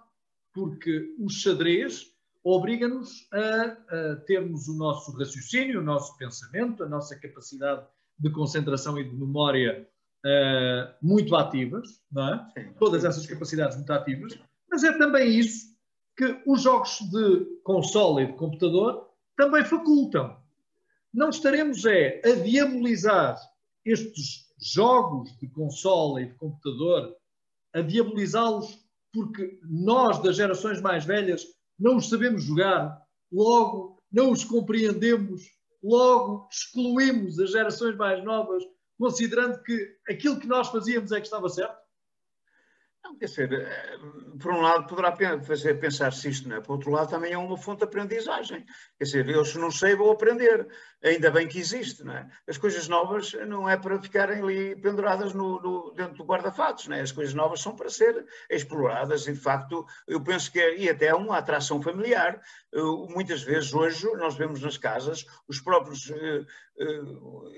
porque 0.53 1.15
o 1.19 1.29
xadrez 1.29 2.11
obriga-nos 2.43 3.27
a, 3.31 3.37
a, 3.37 4.15
termos 4.25 4.67
o 4.67 4.77
nosso 4.77 5.15
raciocínio, 5.17 5.79
o 5.79 5.83
nosso 5.83 6.17
pensamento, 6.17 6.83
a 6.83 6.89
nossa 6.89 7.17
capacidade 7.19 7.85
de 8.19 8.31
concentração 8.31 8.99
e 8.99 9.03
de 9.03 9.15
memória 9.15 9.87
uh, 10.25 10.93
muito 11.01 11.35
ativas, 11.35 12.01
não 12.11 12.33
é? 12.33 12.51
Sim. 12.53 12.73
todas 12.79 13.05
essas 13.05 13.25
capacidades 13.25 13.77
muito 13.77 13.91
ativas, 13.93 14.37
mas 14.69 14.83
é 14.83 14.97
também 14.97 15.29
isso 15.37 15.71
que 16.17 16.41
os 16.45 16.61
jogos 16.61 16.99
de 17.09 17.45
console 17.63 18.23
e 18.23 18.27
de 18.27 18.33
computador 18.33 19.09
também 19.37 19.63
facultam. 19.63 20.37
Não 21.13 21.29
estaremos 21.29 21.85
é 21.85 22.21
a 22.23 22.35
diabolizar 22.35 23.37
estes 23.85 24.50
jogos 24.61 25.35
de 25.37 25.47
console 25.47 26.23
e 26.23 26.27
de 26.27 26.33
computador, 26.35 27.15
a 27.73 27.81
diabolizá-los 27.81 28.79
porque 29.13 29.59
nós, 29.63 30.21
das 30.21 30.35
gerações 30.35 30.79
mais 30.79 31.03
velhas, 31.03 31.45
não 31.77 31.97
os 31.97 32.07
sabemos 32.07 32.43
jogar, 32.43 33.01
logo 33.31 33.97
não 34.11 34.31
os 34.31 34.43
compreendemos, 34.43 35.43
logo 35.83 36.47
excluímos 36.51 37.39
as 37.39 37.51
gerações 37.51 37.95
mais 37.97 38.23
novas, 38.23 38.63
considerando 38.97 39.61
que 39.63 39.97
aquilo 40.07 40.39
que 40.39 40.47
nós 40.47 40.69
fazíamos 40.69 41.11
é 41.11 41.19
que 41.19 41.25
estava 41.25 41.49
certo? 41.49 41.80
Quer 43.17 43.25
dizer, 43.25 43.53
eh, 43.53 43.97
por 44.39 44.53
um 44.53 44.61
lado 44.61 44.87
poderá 44.87 45.15
fazer 45.41 45.75
pensar-se 45.75 46.29
isto, 46.29 46.49
não 46.49 46.57
é? 46.57 46.61
Por 46.61 46.73
outro 46.73 46.91
lado 46.91 47.09
também 47.09 47.33
é 47.33 47.37
uma 47.37 47.57
fonte 47.57 47.79
de 47.79 47.85
aprendizagem. 47.85 48.65
Quer 48.97 49.03
dizer, 49.03 49.29
eu 49.29 49.45
se 49.45 49.57
não 49.57 49.71
sei 49.71 49.95
vou 49.95 50.11
aprender. 50.11 50.67
Ainda 51.03 51.31
bem 51.31 51.47
que 51.47 51.59
existe, 51.59 52.03
não 52.03 52.13
é? 52.13 52.29
As 52.47 52.59
coisas 52.59 52.87
novas 52.87 53.33
não 53.47 53.67
é 53.67 53.75
para 53.75 53.99
ficarem 53.99 54.41
ali 54.41 54.75
penduradas 54.75 55.33
no, 55.33 55.59
no 55.59 55.93
dentro 55.95 56.17
do 56.17 56.23
guarda-fatos, 56.23 56.87
não 56.87 56.95
é? 56.95 57.01
As 57.01 57.11
coisas 57.11 57.33
novas 57.33 57.59
são 57.59 57.75
para 57.75 57.89
ser 57.89 58.23
exploradas 58.49 59.25
e, 59.27 59.33
de 59.33 59.39
facto, 59.39 59.85
eu 60.07 60.21
penso 60.21 60.51
que 60.51 60.59
é, 60.59 60.77
e 60.77 60.89
até 60.89 61.07
é 61.07 61.15
uma 61.15 61.37
atração 61.37 61.81
familiar. 61.81 62.39
Eu, 62.71 63.07
muitas 63.09 63.41
vezes 63.41 63.73
hoje 63.73 64.05
nós 64.13 64.35
vemos 64.35 64.61
nas 64.61 64.77
casas 64.77 65.25
os 65.47 65.59
próprios, 65.59 66.07
uh, 66.09 66.45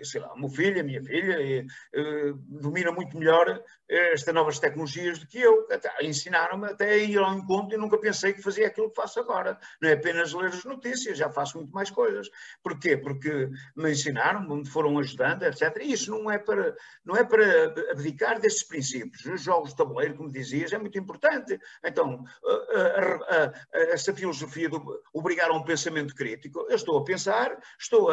sei 0.04 0.22
lá, 0.22 0.34
o 0.34 0.40
meu 0.40 0.50
filho, 0.50 0.80
a 0.80 0.84
minha 0.84 1.02
filha, 1.02 1.66
uh, 1.96 2.34
domina 2.48 2.92
muito 2.92 3.18
melhor 3.18 3.62
estas 3.88 4.34
novas 4.34 4.60
tecnologias 4.60 5.20
do 5.20 5.28
que 5.28 5.40
eu. 5.40 5.68
Ensinaram-me 6.02 6.68
até 6.68 6.92
a 6.92 6.98
ir 6.98 7.18
ao 7.18 7.34
encontro 7.34 7.76
e 7.76 7.78
nunca 7.80 7.98
pensei 7.98 8.34
que 8.34 8.42
fazia 8.42 8.68
aquilo 8.68 8.90
que 8.90 8.96
faço 8.96 9.20
agora. 9.20 9.58
Não 9.82 9.90
é 9.90 9.94
apenas 9.94 10.34
ler 10.34 10.48
as 10.48 10.64
notícias, 10.64 11.18
já 11.18 11.30
faço 11.30 11.58
muito 11.58 11.72
mais 11.72 11.90
coisas. 11.90 12.30
Porquê? 12.64 12.98
Porque 12.98 13.50
me 13.76 13.92
ensinaram, 13.92 14.42
me 14.42 14.68
foram 14.68 14.98
ajudando, 15.00 15.44
etc. 15.44 15.78
E 15.82 15.94
isso 15.94 16.12
não 16.12 16.30
é 16.30 16.38
para, 16.38 16.76
não 17.06 17.16
é 17.16 17.24
para 17.24 17.66
abdicar 17.92 18.40
destes 18.40 18.64
princípios. 18.64 19.26
Os 19.26 19.42
jogos 19.42 19.72
de 19.72 19.78
tabuleiro, 19.78 20.16
como 20.16 20.32
dizias, 20.32 20.74
é 20.74 20.78
muito 20.78 20.98
importante. 20.98 21.60
Então, 21.84 22.24
a, 22.46 23.36
a, 23.36 23.46
a, 23.46 23.54
essa 23.92 24.14
filosofia 24.14 24.70
de 24.70 24.80
obrigar 25.14 25.50
a 25.50 25.54
um 25.54 25.64
pensamento 25.64 26.16
crítico, 26.16 26.66
eu 26.70 26.76
estou 26.76 26.98
a 26.98 27.04
pensar, 27.04 27.58
estou 27.80 28.10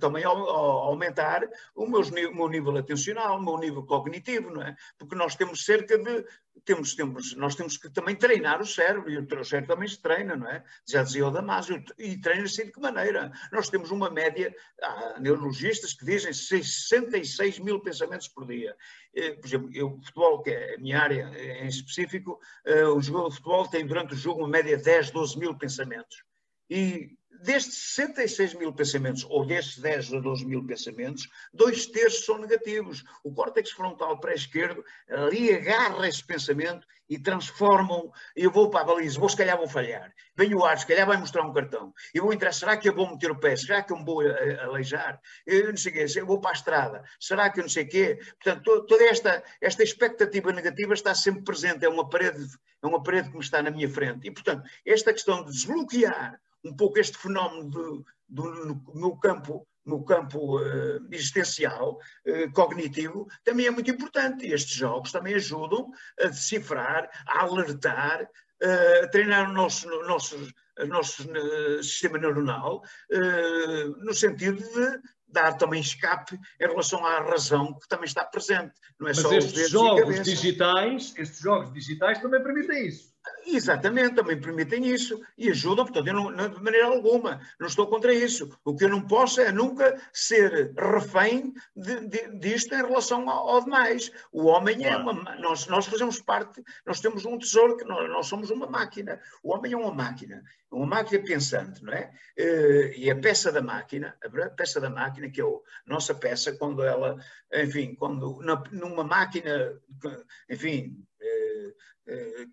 também 0.00 0.24
a, 0.24 0.30
aumentar 0.48 1.48
o 1.74 1.86
meu, 1.86 2.00
o 2.00 2.34
meu 2.34 2.48
nível 2.48 2.76
atencional, 2.76 3.38
o 3.38 3.42
meu 3.42 3.58
nível 3.58 3.84
cognitivo, 3.84 4.50
não 4.50 4.62
é? 4.62 4.74
Porque 4.98 5.14
nós 5.14 5.34
temos 5.34 5.64
cerca 5.64 5.98
de 5.98 6.24
temos, 6.64 6.94
temos, 6.94 7.34
nós 7.36 7.54
temos 7.54 7.76
que 7.76 7.88
também 7.90 8.14
treinar 8.14 8.60
o 8.60 8.66
cérebro, 8.66 9.10
e 9.10 9.18
o 9.18 9.44
cérebro 9.44 9.74
também 9.74 9.88
se 9.88 10.00
treina, 10.00 10.36
não 10.36 10.48
é? 10.48 10.62
Já 10.86 11.02
dizia 11.02 11.26
o 11.26 11.30
Damasio, 11.30 11.82
e 11.98 12.18
treina-se 12.18 12.64
de 12.64 12.72
que 12.72 12.80
maneira? 12.80 13.32
Nós 13.52 13.68
temos 13.68 13.90
uma 13.90 14.10
média, 14.10 14.54
há 14.82 15.20
neurologistas 15.20 15.94
que 15.94 16.04
dizem 16.04 16.32
66 16.32 17.58
mil 17.60 17.80
pensamentos 17.80 18.28
por 18.28 18.46
dia. 18.46 18.76
Eh, 19.14 19.32
por 19.34 19.46
exemplo, 19.46 19.70
eu, 19.72 19.98
futebol, 20.02 20.42
que 20.42 20.50
é 20.50 20.74
a 20.74 20.78
minha 20.78 21.00
área 21.00 21.30
em 21.62 21.68
específico, 21.68 22.38
eh, 22.64 22.84
o 22.84 23.00
jogador 23.00 23.28
de 23.28 23.36
futebol 23.36 23.68
tem 23.68 23.86
durante 23.86 24.14
o 24.14 24.16
jogo 24.16 24.40
uma 24.40 24.48
média 24.48 24.76
de 24.76 24.84
10, 24.84 25.10
12 25.10 25.38
mil 25.38 25.56
pensamentos. 25.56 26.22
E 26.68 27.16
destes 27.42 27.94
66 27.94 28.54
mil 28.54 28.72
pensamentos, 28.72 29.24
ou 29.28 29.44
destes 29.44 29.78
10 29.78 30.14
a 30.14 30.20
12 30.20 30.44
mil 30.44 30.64
pensamentos, 30.64 31.28
dois 31.52 31.86
terços 31.86 32.24
são 32.24 32.38
negativos. 32.38 33.02
O 33.24 33.32
córtex 33.32 33.70
frontal 33.70 34.18
pré-esquerdo 34.20 34.84
ali 35.08 35.52
agarra 35.52 36.06
esse 36.08 36.24
pensamento 36.24 36.86
e 37.08 37.18
transformam. 37.18 38.12
Eu 38.36 38.50
vou 38.50 38.70
para 38.70 38.82
a 38.82 38.84
baliza, 38.84 39.18
vou, 39.18 39.28
se 39.28 39.36
calhar 39.36 39.56
vou 39.56 39.68
falhar. 39.68 40.12
Vem 40.36 40.54
o 40.54 40.64
ar, 40.64 40.78
se 40.78 40.86
calhar 40.86 41.06
vai 41.06 41.16
mostrar 41.16 41.42
um 41.42 41.52
cartão. 41.52 41.92
Eu 42.14 42.24
vou 42.24 42.32
entrar, 42.32 42.52
será 42.52 42.76
que 42.76 42.88
eu 42.88 42.94
vou 42.94 43.10
meter 43.10 43.30
o 43.30 43.40
pé? 43.40 43.56
Será 43.56 43.82
que 43.82 43.92
eu 43.92 43.96
me 43.96 44.04
vou 44.04 44.20
aleijar? 44.20 45.20
Eu 45.44 45.70
não 45.70 45.76
sei 45.76 45.90
o 45.90 45.94
quê, 45.94 46.06
eu 46.20 46.26
vou 46.26 46.40
para 46.40 46.50
a 46.50 46.54
estrada. 46.54 47.04
Será 47.18 47.50
que 47.50 47.58
eu 47.58 47.62
não 47.62 47.70
sei 47.70 47.84
o 47.84 47.88
quê? 47.88 48.18
Portanto, 48.42 48.86
toda 48.86 49.04
esta, 49.04 49.42
esta 49.60 49.82
expectativa 49.82 50.52
negativa 50.52 50.94
está 50.94 51.14
sempre 51.14 51.42
presente. 51.42 51.84
É 51.84 51.88
uma 51.88 52.08
parede, 52.08 52.46
é 52.82 52.86
uma 52.86 53.02
parede 53.02 53.30
que 53.30 53.36
me 53.36 53.42
está 53.42 53.62
na 53.62 53.70
minha 53.70 53.88
frente. 53.88 54.28
E, 54.28 54.30
portanto, 54.30 54.62
esta 54.86 55.12
questão 55.12 55.44
de 55.44 55.50
desbloquear 55.50 56.38
um 56.64 56.74
pouco 56.74 56.98
este 56.98 57.16
fenómeno 57.16 57.68
do, 57.68 58.04
do, 58.28 58.82
no 58.94 59.18
campo 59.18 59.66
no 59.84 60.04
campo 60.04 60.58
uh, 60.58 61.06
existencial, 61.10 61.98
uh, 62.26 62.52
cognitivo, 62.52 63.26
também 63.44 63.66
é 63.66 63.70
muito 63.70 63.90
importante. 63.90 64.46
E 64.46 64.52
estes 64.52 64.74
jogos 64.74 65.10
também 65.10 65.34
ajudam 65.34 65.90
a 66.20 66.26
decifrar, 66.26 67.10
a 67.26 67.42
alertar, 67.42 68.22
uh, 68.22 69.04
a 69.04 69.08
treinar 69.08 69.50
o 69.50 69.52
nosso, 69.52 69.88
nosso, 70.02 70.36
nosso 70.86 71.24
sistema 71.82 72.18
neuronal, 72.18 72.82
no 74.02 74.14
sentido 74.14 74.62
de 74.62 75.00
dar 75.28 75.52
também 75.54 75.80
escape 75.80 76.38
em 76.60 76.66
relação 76.66 77.04
à 77.04 77.20
razão 77.20 77.78
que 77.78 77.88
também 77.88 78.06
está 78.06 78.24
presente. 78.24 78.72
Não 78.98 79.06
é 79.06 79.10
Mas 79.10 79.18
só 79.18 79.32
estes 79.32 79.70
jogos 79.70 80.22
digitais, 80.22 81.14
estes 81.16 81.40
jogos 81.40 81.72
digitais 81.72 82.20
também 82.20 82.42
permitem 82.42 82.86
isso. 82.86 83.09
Exatamente, 83.46 84.14
também 84.16 84.40
permitem 84.40 84.86
isso 84.86 85.20
e 85.36 85.50
ajudam, 85.50 85.84
portanto, 85.84 86.06
eu 86.06 86.14
não, 86.14 86.48
de 86.48 86.62
maneira 86.62 86.86
alguma, 86.86 87.40
não 87.58 87.66
estou 87.66 87.86
contra 87.86 88.12
isso. 88.12 88.50
O 88.64 88.76
que 88.76 88.84
eu 88.84 88.88
não 88.88 89.06
posso 89.06 89.40
é 89.40 89.50
nunca 89.50 90.00
ser 90.12 90.72
refém 90.76 91.52
de, 91.74 92.06
de, 92.06 92.38
disto 92.38 92.74
em 92.74 92.82
relação 92.82 93.28
ao, 93.28 93.48
ao 93.48 93.64
demais. 93.64 94.10
O 94.32 94.46
homem 94.46 94.84
é 94.84 94.96
uma. 94.96 95.12
Nós, 95.36 95.66
nós 95.66 95.86
fazemos 95.86 96.20
parte, 96.20 96.62
nós 96.86 97.00
temos 97.00 97.24
um 97.24 97.38
tesouro 97.38 97.76
que 97.76 97.84
nós, 97.84 98.08
nós 98.10 98.26
somos 98.26 98.50
uma 98.50 98.66
máquina. 98.66 99.20
O 99.42 99.54
homem 99.54 99.72
é 99.72 99.76
uma 99.76 99.92
máquina, 99.92 100.42
uma 100.70 100.86
máquina 100.86 101.22
pensante, 101.24 101.82
não 101.82 101.92
é? 101.92 102.12
Eh, 102.36 102.92
e 102.96 103.10
a 103.10 103.16
peça 103.16 103.50
da 103.50 103.62
máquina, 103.62 104.16
a 104.22 104.50
peça 104.50 104.80
da 104.80 104.90
máquina, 104.90 105.30
que 105.30 105.40
é 105.40 105.44
a 105.44 105.58
nossa 105.86 106.14
peça, 106.14 106.52
quando 106.52 106.82
ela, 106.82 107.16
enfim, 107.52 107.94
quando 107.94 108.40
numa 108.70 109.04
máquina, 109.04 109.80
enfim, 110.48 111.04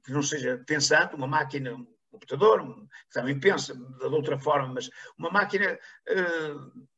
que 0.04 0.12
não 0.12 0.22
seja 0.22 0.64
pensante, 0.66 1.16
uma 1.16 1.28
máquina, 1.28 1.74
um 1.74 1.88
computador, 2.18 2.64
que 2.64 3.14
também 3.14 3.40
pensa 3.40 3.74
de 3.76 4.06
outra 4.06 4.38
forma, 4.38 4.74
mas 4.74 4.90
uma 5.18 5.30
máquina, 5.30 5.78
eh, 6.08 6.56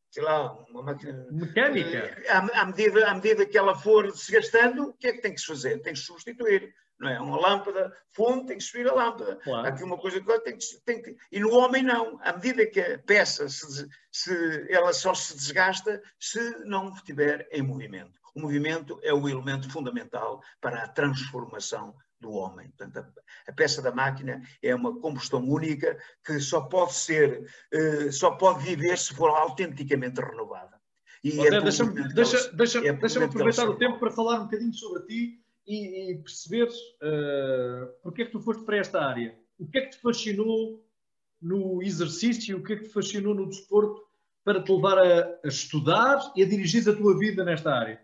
sei 0.09 0.23
lá, 0.23 0.53
uma 0.69 0.83
máquina 0.83 1.27
mecânica. 1.31 1.97
Eh, 1.97 2.31
à, 2.31 2.65
medida, 2.65 3.09
à 3.09 3.13
medida 3.13 3.45
que 3.45 3.57
ela 3.57 3.75
for 3.75 4.15
se 4.15 4.31
gastando, 4.31 4.89
o 4.89 4.93
que 4.93 5.07
é 5.07 5.13
que 5.13 5.21
tem 5.21 5.33
que 5.33 5.41
se 5.41 5.47
fazer? 5.47 5.81
Tem 5.81 5.93
que 5.93 5.99
se 5.99 6.05
substituir. 6.05 6.73
Não 6.99 7.09
é? 7.09 7.19
Uma 7.21 7.39
lâmpada, 7.39 7.95
fundo, 8.09 8.45
tem 8.45 8.57
que 8.57 8.63
subir 8.63 8.85
a 8.89 8.93
lâmpada. 8.93 9.37
Claro. 9.37 9.65
Há 9.65 9.69
aqui 9.69 9.83
uma 9.83 9.97
coisa 9.97 10.19
que 10.19 10.39
tem 10.41 10.57
que, 10.57 10.65
tem 10.85 11.01
que. 11.01 11.15
E 11.31 11.39
no 11.39 11.53
homem, 11.53 11.81
não. 11.81 12.19
À 12.21 12.33
medida 12.33 12.65
que 12.65 12.81
a 12.81 12.99
peça 12.99 13.47
se, 13.47 13.87
se, 14.11 14.67
ela 14.69 14.91
só 14.91 15.13
se 15.13 15.33
desgasta 15.33 16.01
se 16.19 16.39
não 16.65 16.89
estiver 16.93 17.47
em 17.53 17.61
movimento. 17.61 18.19
O 18.35 18.41
movimento 18.41 18.99
é 19.01 19.13
o 19.13 19.29
elemento 19.29 19.71
fundamental 19.71 20.41
para 20.59 20.83
a 20.83 20.87
transformação 20.89 21.95
do 22.19 22.31
homem. 22.31 22.67
Portanto, 22.69 22.97
a, 22.97 23.51
a, 23.51 23.53
peça 23.53 23.81
da 23.81 23.91
máquina 23.91 24.41
é 24.61 24.73
uma 24.75 24.99
combustão 24.99 25.47
única 25.47 25.97
que 26.25 26.39
só 26.39 26.61
pode 26.61 26.93
ser, 26.93 27.47
uh, 27.73 28.11
só 28.11 28.31
pode 28.31 28.63
viver 28.63 28.97
se 28.97 29.13
for 29.13 29.29
autenticamente 29.29 30.21
renovada. 30.21 30.79
E 31.23 31.39
é 31.45 31.61
deixa-me 31.61 32.13
deixa, 32.13 32.51
deixa, 32.53 32.79
é 32.79 32.93
deixa 32.93 33.23
aproveitar 33.23 33.67
o 33.67 33.77
tempo 33.77 33.99
para 33.99 34.11
falar 34.11 34.39
um 34.39 34.45
bocadinho 34.45 34.73
sobre 34.73 35.03
ti 35.03 35.43
e, 35.67 36.11
e 36.11 36.17
perceber 36.17 36.67
uh, 36.67 37.87
porque 38.01 38.21
é 38.21 38.25
que 38.25 38.31
tu 38.31 38.39
foste 38.39 38.63
para 38.63 38.77
esta 38.77 39.01
área. 39.01 39.37
O 39.57 39.67
que 39.67 39.77
é 39.77 39.81
que 39.81 39.91
te 39.91 40.01
fascinou 40.01 40.81
no 41.41 41.83
exercício, 41.83 42.57
o 42.57 42.63
que 42.63 42.73
é 42.73 42.75
que 42.77 42.83
te 42.83 42.93
fascinou 42.93 43.35
no 43.35 43.47
desporto 43.47 44.01
para 44.43 44.63
te 44.63 44.71
levar 44.71 44.97
a, 44.97 45.39
a 45.43 45.47
estudar 45.47 46.31
e 46.35 46.43
a 46.43 46.47
dirigir 46.47 46.87
a 46.89 46.95
tua 46.95 47.17
vida 47.17 47.43
nesta 47.43 47.71
área? 47.71 48.01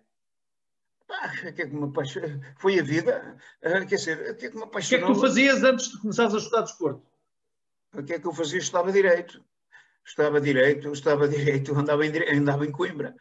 Ah, 1.09 1.29
que 1.29 1.61
é 1.61 1.67
que 1.67 1.75
me 1.75 1.85
apaixonou? 1.85 2.41
Foi 2.57 2.79
a 2.79 2.83
vida. 2.83 3.37
Ah, 3.63 3.85
quer 3.85 3.95
dizer, 3.95 4.31
o 4.31 4.35
que 4.35 4.45
é 4.47 4.49
que 4.49 4.57
me 4.57 4.63
apaixonou? 4.63 5.11
O 5.11 5.13
que 5.13 5.13
é 5.13 5.13
que 5.13 5.19
tu 5.19 5.27
fazias 5.27 5.63
antes 5.63 5.91
de 5.91 6.01
começares 6.01 6.33
a 6.33 6.37
estudar 6.37 6.61
desporto? 6.61 7.03
O 7.93 8.03
que 8.03 8.13
é 8.13 8.19
que 8.19 8.27
eu 8.27 8.33
fazia? 8.33 8.59
Estudava 8.59 8.91
Direito. 8.91 9.43
Estudava 10.05 10.41
Direito, 10.41 10.91
estudava 10.91 11.27
Direito, 11.27 11.73
andava 11.77 12.05
em, 12.05 12.37
andava 12.37 12.65
em 12.65 12.71
Coimbra. 12.71 13.15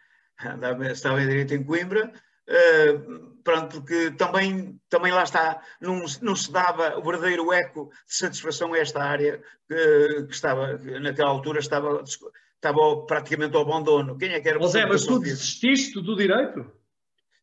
Andava, 0.45 0.91
estava 0.91 1.23
em 1.23 1.29
Direito 1.29 1.55
em 1.55 1.63
Coimbra, 1.63 2.13
uh, 2.49 3.35
pronto, 3.45 3.81
porque 3.81 4.11
também, 4.13 4.81
também 4.89 5.13
lá 5.13 5.23
está, 5.23 5.63
não, 5.81 6.05
não 6.21 6.35
se 6.35 6.51
dava 6.51 6.99
o 6.99 7.03
verdadeiro 7.03 7.53
eco 7.53 7.91
de 8.07 8.17
satisfação 8.17 8.75
a 8.75 8.79
esta 8.79 9.03
área 9.03 9.41
que, 9.69 10.25
que 10.27 10.35
estava, 10.35 10.77
que 10.77 10.99
naquela 10.99 11.31
altura 11.31 11.61
estava, 11.61 12.03
estava 12.03 13.07
praticamente 13.07 13.55
ao 13.55 13.63
abandono. 13.63 14.19
Quem 14.19 14.33
é 14.33 14.41
que 14.41 14.49
era 14.49 14.61
José, 14.61 14.85
mas 14.85 15.07
tu 15.07 15.21
desististe 15.21 16.03
do 16.03 16.17
Direito? 16.17 16.71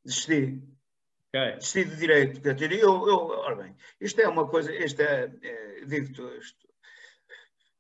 Desisti. 0.04 0.62
Okay. 1.30 1.56
Desisti 1.56 1.86
de 1.86 1.96
Direito. 1.96 2.48
Eu, 2.48 3.08
eu, 3.08 3.18
ora 3.30 3.56
bem, 3.56 3.76
isto 4.00 4.20
é 4.22 4.28
uma 4.28 4.48
coisa, 4.48 4.74
isto 4.74 5.02
é, 5.02 5.32
é 5.42 5.86
digo-te, 5.86 6.22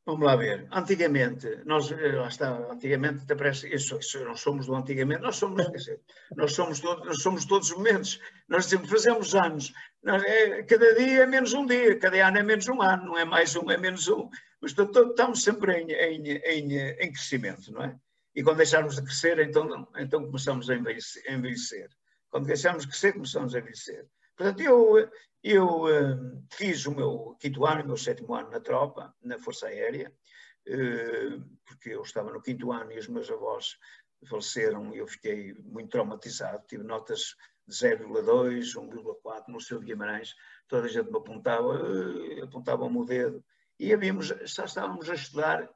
Vamos 0.03 0.25
lá 0.25 0.35
ver. 0.35 0.67
Antigamente, 0.71 1.47
nós, 1.63 1.91
eh, 1.91 2.15
lá 2.15 2.27
está, 2.27 2.49
antigamente, 2.71 3.23
parece, 3.35 3.67
isso, 3.73 3.99
isso, 3.99 4.23
nós 4.25 4.41
somos 4.41 4.65
do 4.65 4.73
antigamente, 4.73 5.21
nós 5.21 5.35
somos, 5.35 5.71
dizer, 5.71 6.01
nós 6.35 6.53
somos, 6.53 6.79
todos, 6.79 7.05
nós 7.05 7.21
somos 7.21 7.45
todos 7.45 7.69
os 7.69 7.77
momentos. 7.77 8.19
Nós 8.49 8.63
dizemos, 8.63 8.89
fazemos 8.89 9.35
anos. 9.35 9.71
Nós, 10.01 10.23
é, 10.23 10.63
cada 10.63 10.95
dia 10.95 11.23
é 11.23 11.27
menos 11.27 11.53
um 11.53 11.67
dia, 11.67 11.99
cada 11.99 12.27
ano 12.27 12.39
é 12.39 12.43
menos 12.43 12.67
um 12.67 12.81
ano, 12.81 13.05
não 13.05 13.17
é 13.17 13.25
mais 13.25 13.55
um, 13.55 13.69
é 13.69 13.77
menos 13.77 14.07
um. 14.07 14.27
Mas 14.59 14.71
estamos 14.71 15.43
sempre 15.43 15.79
em, 15.79 15.91
em, 15.91 16.31
em, 16.31 16.77
em 16.99 17.11
crescimento, 17.11 17.71
não 17.71 17.83
é? 17.83 17.95
E 18.35 18.41
quando 18.41 18.57
deixarmos 18.57 18.95
de 18.95 19.03
crescer, 19.03 19.37
então, 19.39 19.87
então 19.97 20.25
começamos 20.25 20.69
a 20.69 20.75
envelhecer. 20.75 21.89
Quando 22.31 22.47
deixarmos 22.47 22.83
de 22.83 22.89
crescer, 22.89 23.13
começamos 23.13 23.53
a 23.53 23.59
envelhecer. 23.59 24.07
Portanto, 24.37 24.61
eu, 24.61 25.09
eu 25.43 25.83
uh, 25.83 26.43
fiz 26.51 26.85
o 26.85 26.95
meu 26.95 27.35
quinto 27.39 27.65
ano, 27.65 27.83
o 27.83 27.87
meu 27.87 27.97
sétimo 27.97 28.33
ano 28.33 28.49
na 28.49 28.59
tropa, 28.59 29.13
na 29.21 29.37
Força 29.37 29.67
Aérea, 29.67 30.11
uh, 30.67 31.43
porque 31.65 31.89
eu 31.89 32.01
estava 32.01 32.31
no 32.31 32.41
quinto 32.41 32.71
ano 32.71 32.91
e 32.91 32.97
os 32.97 33.07
meus 33.07 33.29
avós 33.29 33.77
faleceram 34.27 34.95
e 34.95 34.99
eu 34.99 35.07
fiquei 35.07 35.53
muito 35.55 35.89
traumatizado. 35.89 36.65
Tive 36.67 36.83
notas 36.83 37.35
de 37.67 37.75
0,2, 37.75 38.75
1,4 38.75 39.43
no 39.49 39.59
seu 39.59 39.79
de 39.79 39.87
Guimarães. 39.87 40.33
Toda 40.67 40.87
a 40.87 40.89
gente 40.89 41.11
me 41.11 41.17
apontava, 41.17 41.67
uh, 41.67 42.43
apontava-me 42.45 42.97
o 42.97 43.05
dedo. 43.05 43.43
E 43.77 43.93
havíamos, 43.93 44.27
já 44.27 44.63
estávamos 44.65 45.09
a 45.09 45.15
estudar 45.15 45.69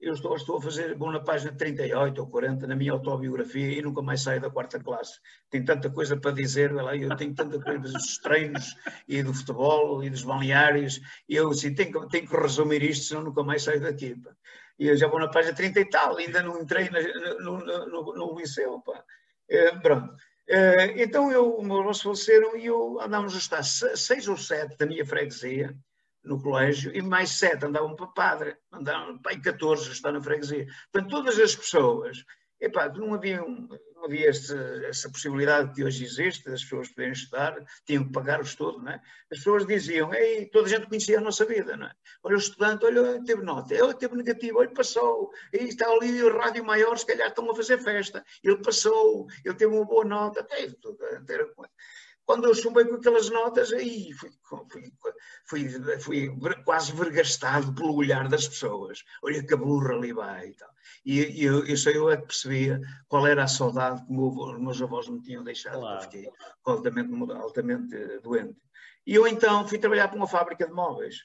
eu 0.00 0.14
estou, 0.14 0.34
estou 0.34 0.56
a 0.56 0.62
fazer, 0.62 0.96
vou 0.96 1.12
na 1.12 1.20
página 1.20 1.52
38 1.52 2.18
ou 2.18 2.26
40 2.26 2.66
na 2.66 2.74
minha 2.74 2.92
autobiografia 2.92 3.78
e 3.78 3.82
nunca 3.82 4.00
mais 4.00 4.22
saio 4.22 4.40
da 4.40 4.50
quarta 4.50 4.80
classe. 4.80 5.20
Tenho 5.50 5.64
tanta 5.64 5.90
coisa 5.90 6.16
para 6.16 6.32
dizer, 6.32 6.72
lá, 6.72 6.96
eu 6.96 7.14
tenho 7.16 7.34
tanta 7.34 7.60
coisa 7.60 7.80
dos 7.80 8.18
treinos 8.18 8.74
e 9.06 9.22
do 9.22 9.34
futebol 9.34 10.02
e 10.02 10.08
dos 10.08 10.22
balneários, 10.22 11.00
e 11.28 11.36
eu 11.36 11.50
assim, 11.50 11.74
tenho, 11.74 12.08
tenho 12.08 12.26
que 12.26 12.36
resumir 12.36 12.82
isto, 12.82 13.06
senão 13.06 13.24
nunca 13.24 13.42
mais 13.42 13.62
saio 13.62 13.80
daqui. 13.80 14.16
Pá. 14.16 14.30
E 14.78 14.88
eu 14.88 14.96
já 14.96 15.06
vou 15.06 15.20
na 15.20 15.28
página 15.28 15.54
30 15.54 15.80
e 15.80 15.84
tal, 15.84 16.16
ainda 16.16 16.42
não 16.42 16.58
entrei 16.58 16.88
na, 16.88 17.00
no, 17.40 17.58
no, 17.58 18.14
no, 18.14 18.38
liceu. 18.38 18.80
Pá. 18.80 19.04
É, 19.50 19.76
pronto. 19.80 20.14
É, 20.48 21.02
então 21.02 21.30
eu, 21.30 21.60
meus 21.62 21.80
avós 21.80 22.00
faleceram 22.00 22.56
e 22.56 22.66
eu 22.66 22.98
andámos 23.00 23.34
a 23.34 23.38
estar 23.38 23.62
seis 23.62 24.26
ou 24.26 24.36
sete 24.36 24.76
da 24.78 24.86
minha 24.86 25.04
freguesia, 25.04 25.76
no 26.24 26.40
colégio 26.40 26.94
e 26.94 27.00
mais 27.00 27.30
sete 27.30 27.64
andavam 27.64 27.96
para 27.96 28.06
padre, 28.08 28.56
andavam 28.72 29.18
para 29.18 29.38
14 29.40 29.90
está 29.90 30.12
na 30.12 30.22
freguesia. 30.22 30.66
Portanto, 30.92 31.10
todas 31.10 31.38
as 31.38 31.56
pessoas, 31.56 32.24
epá, 32.60 32.88
não 32.88 33.14
havia, 33.14 33.42
um, 33.42 33.68
não 33.94 34.04
havia 34.04 34.28
essa, 34.28 34.56
essa 34.84 35.10
possibilidade 35.10 35.74
que 35.74 35.82
hoje 35.82 36.04
existe, 36.04 36.44
das 36.44 36.62
pessoas 36.62 36.88
poderem 36.88 37.12
estudar, 37.12 37.56
tinham 37.86 38.04
que 38.04 38.12
pagar 38.12 38.40
o 38.40 38.44
estudo, 38.44 38.78
não 38.82 38.92
é? 38.92 39.00
As 39.30 39.38
pessoas 39.38 39.66
diziam, 39.66 40.12
ei, 40.12 40.46
toda 40.46 40.66
a 40.66 40.70
gente 40.70 40.86
conhecia 40.86 41.18
a 41.18 41.22
nossa 41.22 41.44
vida, 41.44 41.76
não 41.76 41.86
é? 41.86 41.92
Olha 42.22 42.36
o 42.36 42.38
estudante, 42.38 42.84
olha, 42.84 43.22
teve 43.24 43.42
nota, 43.42 43.74
ele 43.74 43.94
teve 43.94 44.16
negativo, 44.16 44.58
olha, 44.58 44.70
passou, 44.70 45.30
e 45.52 45.64
está 45.64 45.88
ali 45.88 46.22
o 46.22 46.36
rádio 46.36 46.64
maior, 46.64 46.96
se 46.98 47.06
calhar 47.06 47.28
estão 47.28 47.50
a 47.50 47.54
fazer 47.54 47.78
festa, 47.78 48.24
ele 48.42 48.58
passou, 48.58 49.26
ele 49.44 49.54
teve 49.54 49.74
uma 49.74 49.84
boa 49.84 50.04
nota, 50.04 50.44
teve 50.44 50.74
tudo, 50.76 50.98
teve, 51.26 51.50
quando 52.30 52.44
eu 52.44 52.54
chumbei 52.54 52.84
com 52.84 52.94
aquelas 52.94 53.28
notas, 53.28 53.72
aí 53.72 54.12
fui, 54.12 54.30
fui, 54.44 54.92
fui, 55.46 55.98
fui, 55.98 56.38
quase 56.64 56.92
vergastado 56.92 57.74
pelo 57.74 57.96
olhar 57.96 58.28
das 58.28 58.46
pessoas. 58.46 59.02
Olha 59.24 59.44
que 59.44 59.52
a 59.52 59.56
burra 59.56 59.94
ali 59.94 60.12
vai 60.12 60.50
e 60.50 60.54
tal. 60.54 60.70
E, 61.04 61.42
e 61.42 61.44
eu, 61.44 61.66
eu 61.66 61.76
só 61.76 61.90
eu 61.90 62.08
é 62.08 62.16
que 62.16 62.28
percebia 62.28 62.80
qual 63.08 63.26
era 63.26 63.42
a 63.42 63.48
saudade 63.48 64.06
que 64.06 64.12
os 64.12 64.60
meus 64.60 64.80
avós 64.80 65.08
me 65.08 65.20
tinham 65.20 65.42
deixado. 65.42 65.80
Claro. 65.80 65.96
Eu 65.96 66.02
fiquei 66.02 66.30
altamente, 66.64 67.32
altamente 67.32 68.20
doente. 68.22 68.56
E 69.04 69.12
eu 69.12 69.26
então 69.26 69.66
fui 69.66 69.78
trabalhar 69.78 70.06
para 70.06 70.16
uma 70.16 70.28
fábrica 70.28 70.68
de 70.68 70.72
móveis, 70.72 71.16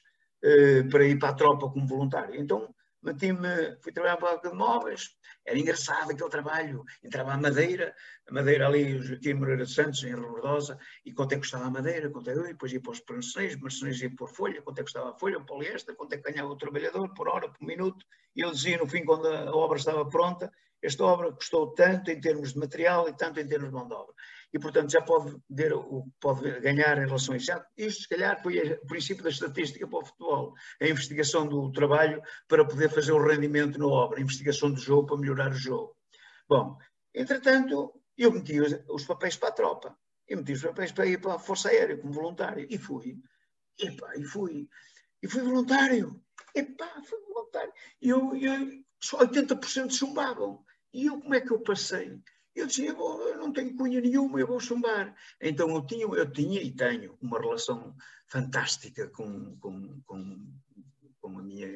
eh, 0.42 0.82
para 0.90 1.06
ir 1.06 1.20
para 1.20 1.28
a 1.28 1.34
tropa 1.34 1.70
como 1.70 1.86
voluntário. 1.86 2.34
Então 2.34 2.74
meti-me, 3.02 3.76
fui 3.80 3.92
trabalhar 3.92 4.16
para 4.16 4.28
a 4.28 4.30
fábrica 4.32 4.50
de 4.50 4.56
móveis, 4.56 5.16
era 5.44 5.58
engraçado 5.58 6.10
aquele 6.10 6.28
trabalho. 6.28 6.84
Entrava 7.02 7.32
a 7.32 7.36
madeira, 7.36 7.94
a 8.28 8.34
madeira 8.34 8.66
ali, 8.66 8.96
o 8.96 9.02
Joaquim 9.02 9.34
Moreira 9.34 9.64
de 9.64 9.72
Santos, 9.72 10.02
em 10.02 10.14
Rebordosa, 10.14 10.78
e 11.04 11.12
quanto 11.12 11.32
é 11.32 11.34
que 11.36 11.42
custava 11.42 11.66
a 11.66 11.70
madeira, 11.70 12.10
quanto 12.10 12.30
é 12.30 12.34
que 12.34 12.42
depois 12.42 12.72
ia 12.72 12.80
para 12.80 12.92
os 12.92 13.02
marceneiros, 13.08 13.60
marceneiros 13.60 14.02
ia 14.02 14.16
por 14.16 14.28
folha, 14.28 14.62
quanto 14.62 14.78
é 14.78 14.80
que 14.80 14.90
custava 14.90 15.10
a 15.10 15.18
folha, 15.18 15.38
o 15.38 15.46
poliéster, 15.46 15.94
quanto 15.94 16.12
é 16.14 16.18
que 16.18 16.30
ganhava 16.30 16.50
o 16.50 16.56
trabalhador, 16.56 17.12
por 17.14 17.28
hora, 17.28 17.48
por 17.48 17.64
minuto. 17.66 18.04
E 18.34 18.42
ele 18.42 18.52
dizia, 18.52 18.78
no 18.78 18.86
fim, 18.86 19.04
quando 19.04 19.26
a 19.28 19.54
obra 19.54 19.78
estava 19.78 20.08
pronta, 20.08 20.52
esta 20.82 21.04
obra 21.04 21.32
custou 21.32 21.72
tanto 21.72 22.10
em 22.10 22.20
termos 22.20 22.52
de 22.52 22.58
material 22.58 23.08
e 23.08 23.12
tanto 23.12 23.40
em 23.40 23.46
termos 23.46 23.68
de 23.68 23.74
mão 23.74 23.88
de 23.88 23.94
obra 23.94 24.14
e, 24.52 24.58
portanto, 24.58 24.90
já 24.90 25.02
pode, 25.02 25.36
ver, 25.50 25.72
pode 26.20 26.60
ganhar 26.60 26.96
em 26.98 27.06
relação 27.06 27.34
a 27.34 27.36
isso. 27.36 27.52
Isto, 27.76 28.02
se 28.02 28.08
calhar, 28.08 28.42
foi 28.42 28.58
o 28.72 28.86
princípio 28.86 29.22
da 29.22 29.30
estatística 29.30 29.86
para 29.86 29.98
o 29.98 30.04
futebol, 30.04 30.54
a 30.80 30.88
investigação 30.88 31.46
do 31.46 31.70
trabalho 31.72 32.22
para 32.48 32.64
poder 32.64 32.90
fazer 32.90 33.12
o 33.12 33.24
rendimento 33.24 33.78
na 33.78 33.86
obra, 33.86 34.18
a 34.18 34.22
investigação 34.22 34.70
do 34.70 34.80
jogo 34.80 35.08
para 35.08 35.18
melhorar 35.18 35.50
o 35.50 35.56
jogo. 35.56 35.96
Bom, 36.48 36.78
entretanto, 37.14 38.00
eu 38.16 38.32
meti 38.32 38.60
os, 38.60 38.72
os 38.88 39.04
papéis 39.04 39.36
para 39.36 39.48
a 39.48 39.52
tropa, 39.52 39.98
eu 40.28 40.38
meti 40.38 40.52
os 40.52 40.62
papéis 40.62 40.92
para 40.92 41.06
ir 41.06 41.20
para 41.20 41.34
a 41.34 41.38
Força 41.38 41.68
Aérea 41.68 41.98
como 41.98 42.12
voluntário, 42.12 42.66
e 42.70 42.78
fui, 42.78 43.18
e, 43.78 43.90
pá, 43.90 44.16
e 44.16 44.24
fui, 44.24 44.68
e 45.22 45.28
fui 45.28 45.42
voluntário, 45.42 46.22
e 46.54 46.62
pá, 46.62 47.02
fui 47.02 47.18
voluntário. 47.20 47.72
E 48.00 48.08
eu, 48.08 48.34
eu, 48.36 48.86
só 49.00 49.18
80% 49.18 49.92
chumbavam. 49.92 50.64
E 50.92 51.06
eu, 51.06 51.20
como 51.20 51.34
é 51.34 51.40
que 51.40 51.52
eu 51.52 51.60
passei? 51.60 52.18
Eu 52.56 52.66
dizia, 52.66 52.88
eu 52.88 53.36
não 53.36 53.52
tenho 53.52 53.76
cunha 53.76 54.00
nenhuma, 54.00 54.40
eu 54.40 54.46
vou 54.46 54.58
chumbar. 54.58 55.14
Então 55.38 55.68
eu 55.74 55.84
tinha, 55.86 56.06
eu 56.06 56.32
tinha 56.32 56.62
e 56.62 56.72
tenho 56.74 57.16
uma 57.20 57.38
relação 57.38 57.94
fantástica 58.26 59.08
com, 59.08 59.56
com, 59.58 60.00
com, 60.06 60.52
com 61.20 61.38
a 61.38 61.42
minha, 61.42 61.68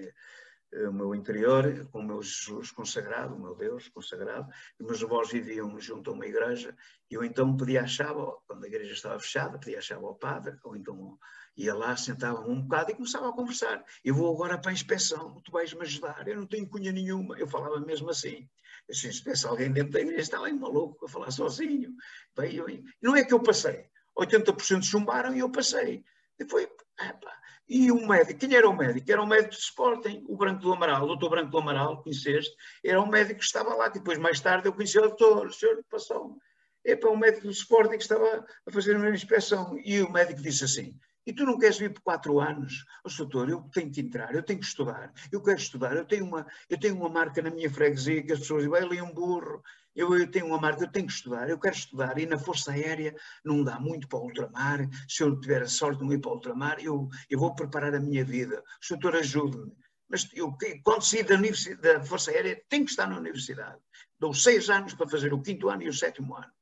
eh, 0.72 0.88
o 0.88 0.92
meu 0.92 1.14
interior, 1.14 1.86
com 1.90 2.00
o 2.00 2.02
meu 2.02 2.22
Jesus 2.22 2.70
consagrado, 2.70 3.34
o 3.34 3.38
meu 3.38 3.54
Deus 3.54 3.88
consagrado. 3.88 4.50
E 4.78 4.82
meus 4.82 5.02
avós 5.02 5.30
viviam 5.30 5.78
junto 5.78 6.10
a 6.10 6.14
uma 6.14 6.26
igreja 6.26 6.74
e 7.10 7.14
eu 7.14 7.22
então 7.24 7.54
pedia 7.58 7.82
a 7.82 7.86
chave, 7.86 8.20
quando 8.46 8.64
a 8.64 8.66
igreja 8.66 8.94
estava 8.94 9.20
fechada, 9.20 9.58
pedia 9.58 9.78
a 9.78 9.82
chave 9.82 10.04
ao 10.04 10.14
padre, 10.14 10.56
ou 10.64 10.74
então 10.74 11.18
ia 11.56 11.74
lá, 11.74 11.94
sentava 11.94 12.40
um 12.40 12.62
bocado 12.62 12.92
e 12.92 12.94
começava 12.94 13.28
a 13.28 13.32
conversar. 13.32 13.84
Eu 14.02 14.14
vou 14.14 14.34
agora 14.34 14.56
para 14.56 14.70
a 14.70 14.74
inspeção, 14.74 15.40
tu 15.42 15.52
vais 15.52 15.74
me 15.74 15.82
ajudar, 15.82 16.26
eu 16.26 16.36
não 16.36 16.46
tenho 16.46 16.66
cunha 16.66 16.90
nenhuma. 16.90 17.38
Eu 17.38 17.46
falava 17.46 17.78
mesmo 17.80 18.08
assim. 18.08 18.48
Assim, 18.90 19.12
se 19.12 19.22
pensa 19.22 19.48
alguém 19.48 19.70
dentro 19.70 19.92
da 19.92 20.00
igreja, 20.00 20.20
está 20.20 20.40
lá 20.40 20.50
em 20.50 20.59
maluco 20.59 21.05
a 21.05 21.09
falar 21.09 21.31
sozinho. 21.31 21.94
Bem, 22.37 22.55
eu, 22.57 22.66
não 23.00 23.16
é 23.16 23.24
que 23.24 23.33
eu 23.33 23.40
passei. 23.40 23.87
80% 24.18 24.83
chumbaram 24.83 25.35
e 25.35 25.38
eu 25.38 25.50
passei. 25.50 26.05
E 26.38 26.48
foi, 26.48 26.68
epa. 26.98 27.33
E 27.68 27.92
o 27.92 28.07
médico, 28.07 28.40
quem 28.40 28.55
era 28.55 28.68
o 28.68 28.76
médico? 28.76 29.11
Era 29.11 29.22
o 29.22 29.26
médico 29.26 29.50
de 29.50 29.61
Sporting, 29.61 30.24
o 30.29 30.37
Branco 30.37 30.61
do 30.61 30.72
Amaral, 30.72 31.05
o 31.05 31.07
doutor 31.07 31.31
Branco 31.31 31.50
do 31.53 31.59
Amaral, 31.59 32.03
conheceste? 32.03 32.53
Era 32.85 33.00
um 33.00 33.07
médico 33.07 33.38
que 33.38 33.44
estava 33.46 33.74
lá, 33.74 33.87
depois 33.88 34.18
mais 34.18 34.40
tarde 34.40 34.66
eu 34.66 34.72
conheci 34.72 34.98
o 34.98 35.03
doutor, 35.03 35.46
o 35.46 35.53
senhor 35.53 35.81
passou. 35.88 36.37
É 36.85 36.96
para 36.96 37.11
o 37.11 37.16
médico 37.16 37.46
do 37.46 37.53
Sporting 37.53 37.96
que 37.96 38.03
estava 38.03 38.44
a 38.66 38.72
fazer 38.72 38.96
uma 38.96 39.11
inspeção. 39.11 39.79
E 39.85 40.03
o 40.03 40.11
médico 40.11 40.42
disse 40.42 40.64
assim, 40.64 40.98
e 41.26 41.33
tu 41.33 41.44
não 41.44 41.59
queres 41.59 41.78
vir 41.78 41.92
por 41.92 42.02
quatro 42.02 42.40
anos? 42.40 42.85
Oh, 43.04 43.09
doutor, 43.09 43.48
eu 43.48 43.62
tenho 43.72 43.90
que 43.90 44.00
entrar, 44.00 44.35
eu 44.35 44.42
tenho 44.42 44.61
que 44.61 44.66
estudar, 44.66 45.12
eu 45.30 45.42
quero 45.42 45.59
estudar, 45.59 45.96
eu 45.96 46.04
tenho 46.04 46.24
uma, 46.24 46.46
eu 46.68 46.78
tenho 46.78 46.96
uma 46.96 47.09
marca 47.09 47.42
na 47.42 47.50
minha 47.50 47.70
freguesia 47.70 48.22
que 48.22 48.33
as 48.33 48.40
pessoas 48.40 48.62
dizem, 48.62 48.70
vai 48.70 48.83
ali 48.83 49.02
um 49.02 49.12
burro, 49.12 49.62
eu, 49.94 50.16
eu, 50.16 50.30
tenho 50.30 50.46
uma 50.46 50.59
marca, 50.59 50.85
eu 50.85 50.90
tenho 50.90 51.06
que 51.06 51.12
estudar, 51.12 51.48
eu 51.48 51.59
quero 51.59 51.74
estudar, 51.74 52.18
e 52.18 52.26
na 52.26 52.38
Força 52.38 52.72
Aérea 52.72 53.14
não 53.44 53.62
dá 53.62 53.78
muito 53.78 54.09
para 54.09 54.18
o 54.18 54.22
ultramar, 54.22 54.88
se 55.09 55.22
eu 55.22 55.38
tiver 55.40 55.62
a 55.62 55.68
sorte 55.68 55.98
de 55.98 56.04
não 56.04 56.12
ir 56.12 56.20
para 56.20 56.30
o 56.30 56.35
ultramar, 56.35 56.78
eu, 56.80 57.09
eu 57.28 57.38
vou 57.38 57.54
preparar 57.54 57.94
a 57.94 58.00
minha 58.00 58.24
vida, 58.24 58.61
o 58.61 58.88
doutor 58.88 59.16
ajude-me. 59.16 59.72
Mas 60.09 60.28
eu, 60.35 60.56
quando 60.83 61.02
sair 61.02 61.22
da, 61.22 61.37
da 61.37 62.04
Força 62.04 62.33
Aérea, 62.33 62.61
tenho 62.68 62.85
que 62.85 62.90
estar 62.90 63.06
na 63.06 63.16
universidade. 63.16 63.78
Dou 64.18 64.35
seis 64.35 64.68
anos 64.68 64.92
para 64.92 65.09
fazer 65.09 65.33
o 65.33 65.40
quinto 65.40 65.68
ano 65.68 65.85
e 65.85 65.88
o 65.88 65.94
sétimo 65.94 66.35
ano. 66.35 66.52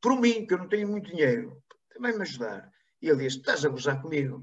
Por 0.00 0.20
mim, 0.20 0.46
que 0.46 0.52
eu 0.52 0.58
não 0.58 0.68
tenho 0.68 0.86
muito 0.88 1.10
dinheiro, 1.10 1.62
também 1.92 2.14
me 2.14 2.22
ajudar. 2.22 2.70
E 3.00 3.08
ele 3.08 3.24
disse: 3.24 3.38
Estás 3.38 3.64
a 3.64 3.68
gozar 3.68 4.00
comigo? 4.00 4.42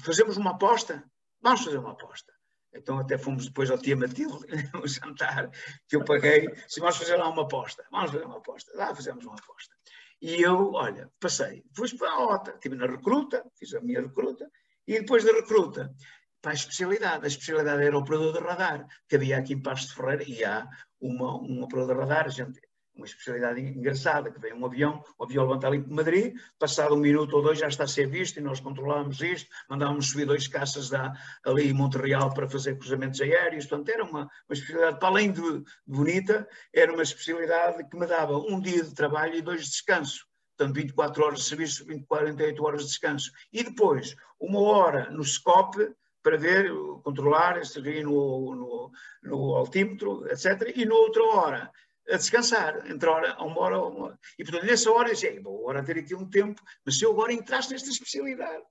Fazemos 0.00 0.36
uma 0.36 0.52
aposta? 0.52 1.04
Vamos 1.40 1.64
fazer 1.64 1.78
uma 1.78 1.92
aposta. 1.92 2.32
Então 2.72 2.98
até 2.98 3.16
fomos 3.16 3.46
depois 3.46 3.70
ao 3.70 3.78
Tia 3.78 3.96
Matilde, 3.96 4.46
um 4.74 4.86
jantar 4.86 5.50
que 5.88 5.96
eu 5.96 6.04
paguei. 6.04 6.48
Se 6.66 6.80
vamos 6.80 6.96
fazer 6.96 7.16
lá 7.16 7.28
uma 7.28 7.42
aposta, 7.42 7.84
vamos 7.90 8.10
fazer 8.10 8.24
uma 8.24 8.38
aposta. 8.38 8.70
Lá 8.76 8.94
fizemos 8.94 9.24
uma 9.24 9.34
aposta. 9.34 9.74
E 10.20 10.42
eu, 10.42 10.72
olha, 10.72 11.10
passei. 11.20 11.62
Depois 11.66 11.92
para 11.92 12.10
a 12.10 12.24
OTA, 12.26 12.52
estive 12.52 12.74
na 12.74 12.86
recruta, 12.86 13.44
fiz 13.56 13.72
a 13.74 13.80
minha 13.80 14.00
recruta, 14.00 14.50
e 14.86 14.98
depois 14.98 15.24
da 15.24 15.32
recruta, 15.32 15.94
para 16.42 16.50
a 16.52 16.54
especialidade. 16.54 17.24
A 17.24 17.28
especialidade 17.28 17.84
era 17.84 17.96
o 17.96 18.00
operador 18.00 18.32
de 18.32 18.40
radar, 18.40 18.86
que 19.08 19.16
havia 19.16 19.38
aqui 19.38 19.54
em 19.54 19.62
Pasto 19.62 19.88
de 19.88 19.94
Ferreira, 19.94 20.24
e 20.24 20.44
há 20.44 20.68
uma, 21.00 21.40
um 21.40 21.62
operador 21.62 21.94
de 21.94 22.00
radar, 22.00 22.28
gente, 22.30 22.60
uma 22.98 23.06
especialidade 23.06 23.60
engraçada, 23.60 24.30
que 24.30 24.40
vem 24.40 24.52
um 24.52 24.66
avião, 24.66 25.02
o 25.16 25.24
avião 25.24 25.44
levanta 25.44 25.68
ali 25.68 25.80
para 25.80 25.94
Madrid, 25.94 26.34
passado 26.58 26.94
um 26.94 26.98
minuto 26.98 27.34
ou 27.36 27.42
dois 27.42 27.58
já 27.58 27.68
está 27.68 27.84
a 27.84 27.88
ser 27.88 28.08
visto 28.08 28.38
e 28.38 28.42
nós 28.42 28.60
controlávamos 28.60 29.20
isto, 29.20 29.48
mandávamos 29.70 30.10
subir 30.10 30.26
dois 30.26 30.48
caças 30.48 30.90
da, 30.90 31.12
ali 31.44 31.70
em 31.70 31.72
Montreal 31.72 32.34
para 32.34 32.48
fazer 32.48 32.76
cruzamentos 32.76 33.20
aéreos, 33.20 33.66
portanto 33.66 33.88
era 33.88 34.04
uma, 34.04 34.22
uma 34.22 34.52
especialidade, 34.52 34.98
para 34.98 35.08
além 35.08 35.30
de 35.30 35.64
bonita, 35.86 36.46
era 36.74 36.92
uma 36.92 37.02
especialidade 37.02 37.88
que 37.88 37.96
me 37.96 38.06
dava 38.06 38.36
um 38.36 38.60
dia 38.60 38.82
de 38.82 38.94
trabalho 38.94 39.36
e 39.36 39.42
dois 39.42 39.64
de 39.64 39.70
descanso. 39.70 40.26
Portanto, 40.56 40.74
24 40.74 41.24
horas 41.24 41.38
de 41.38 41.44
serviço, 41.44 41.86
48 42.08 42.64
horas 42.64 42.80
de 42.82 42.88
descanso. 42.88 43.30
E 43.52 43.62
depois, 43.62 44.16
uma 44.40 44.60
hora 44.60 45.08
no 45.08 45.22
SCOP, 45.22 45.94
para 46.20 46.36
ver, 46.36 46.68
controlar, 47.04 47.64
servir 47.64 48.04
no, 48.04 48.56
no, 48.56 48.90
no 49.22 49.54
altímetro, 49.54 50.26
etc. 50.28 50.72
E 50.74 50.84
noutra 50.84 51.22
hora 51.22 51.70
a 52.10 52.16
descansar, 52.16 52.90
entre 52.90 53.08
hora, 53.08 53.36
uma 53.42 53.60
hora, 53.60 53.80
uma 53.80 54.04
hora. 54.06 54.18
E 54.38 54.44
portanto, 54.44 54.66
nessa 54.66 54.90
hora 54.90 55.08
eu 55.08 55.14
dizia, 55.14 55.40
vou 55.42 55.60
agora 55.60 55.84
ter 55.84 55.98
aqui 55.98 56.14
um 56.14 56.28
tempo, 56.28 56.62
mas 56.84 56.98
se 56.98 57.04
eu 57.04 57.12
agora 57.12 57.32
entrasse 57.32 57.70
nesta 57.70 57.90
especialidade, 57.90 58.64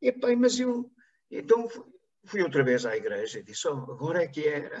e 0.00 0.10
pá, 0.12 0.34
mas 0.36 0.58
eu, 0.58 0.90
então 1.30 1.68
fui 2.24 2.42
outra 2.42 2.62
vez 2.62 2.86
à 2.86 2.96
igreja 2.96 3.40
e 3.40 3.42
disse, 3.42 3.66
oh, 3.66 3.72
agora 3.72 4.22
é 4.22 4.28
que 4.28 4.46
era, 4.46 4.78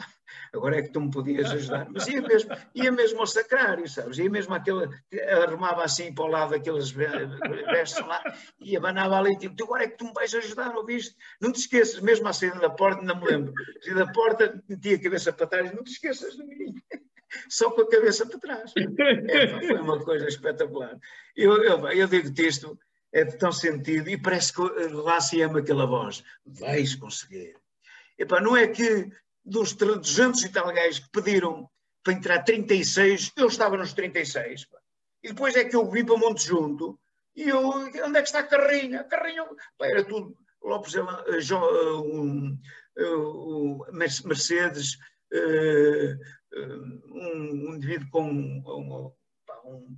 agora 0.52 0.78
é 0.78 0.82
que 0.82 0.90
tu 0.90 1.00
me 1.00 1.10
podias 1.10 1.50
ajudar. 1.50 1.88
Mas 1.90 2.06
ia 2.06 2.22
mesmo, 2.22 2.50
ia 2.74 2.92
mesmo 2.92 3.20
ao 3.20 3.26
sacrário, 3.26 3.88
sabes? 3.88 4.18
Ia 4.18 4.30
mesmo 4.30 4.54
aquele, 4.54 4.88
arrumava 5.44 5.84
assim 5.84 6.14
para 6.14 6.24
o 6.24 6.28
lado 6.28 6.54
aqueles 6.54 6.90
vestes 6.90 8.06
lá 8.06 8.22
e 8.60 8.76
abanava 8.76 9.18
ali, 9.18 9.36
tipo, 9.38 9.62
agora 9.64 9.84
é 9.84 9.88
que 9.88 9.96
tu 9.96 10.04
me 10.04 10.12
vais 10.12 10.32
ajudar, 10.34 10.76
ouviste? 10.76 11.16
Não 11.40 11.50
te 11.50 11.60
esqueças, 11.60 12.00
mesmo 12.00 12.28
à 12.28 12.32
saída 12.32 12.60
da 12.60 12.70
porta, 12.70 13.02
não 13.02 13.20
me 13.20 13.26
lembro, 13.26 13.52
saída 13.80 14.06
da 14.06 14.12
porta, 14.12 14.62
metia 14.68 14.96
a 14.96 15.02
cabeça 15.02 15.32
para 15.32 15.46
trás, 15.46 15.74
não 15.74 15.82
te 15.82 15.92
esqueças 15.92 16.36
de 16.36 16.44
mim. 16.44 16.74
Só 17.48 17.70
com 17.70 17.82
a 17.82 17.90
cabeça 17.90 18.26
para 18.26 18.38
trás. 18.38 18.72
É, 18.76 19.48
foi 19.66 19.78
uma 19.78 20.02
coisa 20.02 20.26
espetacular. 20.26 20.98
Eu, 21.36 21.62
eu, 21.62 21.88
eu 21.88 22.08
digo-te 22.08 22.46
isto, 22.46 22.78
é 23.12 23.24
de 23.24 23.36
tão 23.36 23.52
sentido 23.52 24.08
e 24.08 24.20
parece 24.20 24.52
que 24.52 24.62
lá 24.88 25.20
se 25.20 25.40
ama 25.42 25.60
aquela 25.60 25.86
voz. 25.86 26.22
Vais 26.44 26.94
conseguir. 26.94 27.56
Epá, 28.18 28.40
não 28.40 28.56
é 28.56 28.68
que 28.68 29.10
dos 29.44 29.74
200 29.74 30.44
e 30.44 30.48
tal 30.50 30.72
gajos 30.72 31.00
que 31.00 31.10
pediram 31.10 31.68
para 32.02 32.14
entrar 32.14 32.42
36, 32.42 33.32
eu 33.36 33.46
estava 33.46 33.76
nos 33.76 33.92
36. 33.92 34.64
Pá. 34.66 34.78
E 35.22 35.28
depois 35.28 35.54
é 35.56 35.64
que 35.64 35.76
eu 35.76 35.88
vim 35.90 36.04
para 36.04 36.16
Monte 36.16 36.46
Junto 36.46 36.98
e 37.34 37.48
eu, 37.48 37.66
onde 37.68 37.98
é 37.98 38.22
que 38.22 38.28
está 38.28 38.40
a 38.40 38.46
carrinha? 38.46 39.04
Carrinha, 39.04 39.44
pá, 39.78 39.86
era 39.86 40.04
tudo 40.04 40.36
Lopes, 40.62 40.94
uh, 40.94 41.04
um, 42.02 42.58
uh, 42.98 43.92
Mercedes, 43.92 44.94
uh, 45.32 46.18
um, 46.56 47.70
um 47.70 47.74
indivíduo 47.74 48.08
com 48.10 48.22
um, 48.22 49.12
um, 49.64 49.96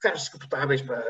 carros 0.00 0.20
descapotáveis 0.20 0.82
para. 0.82 1.04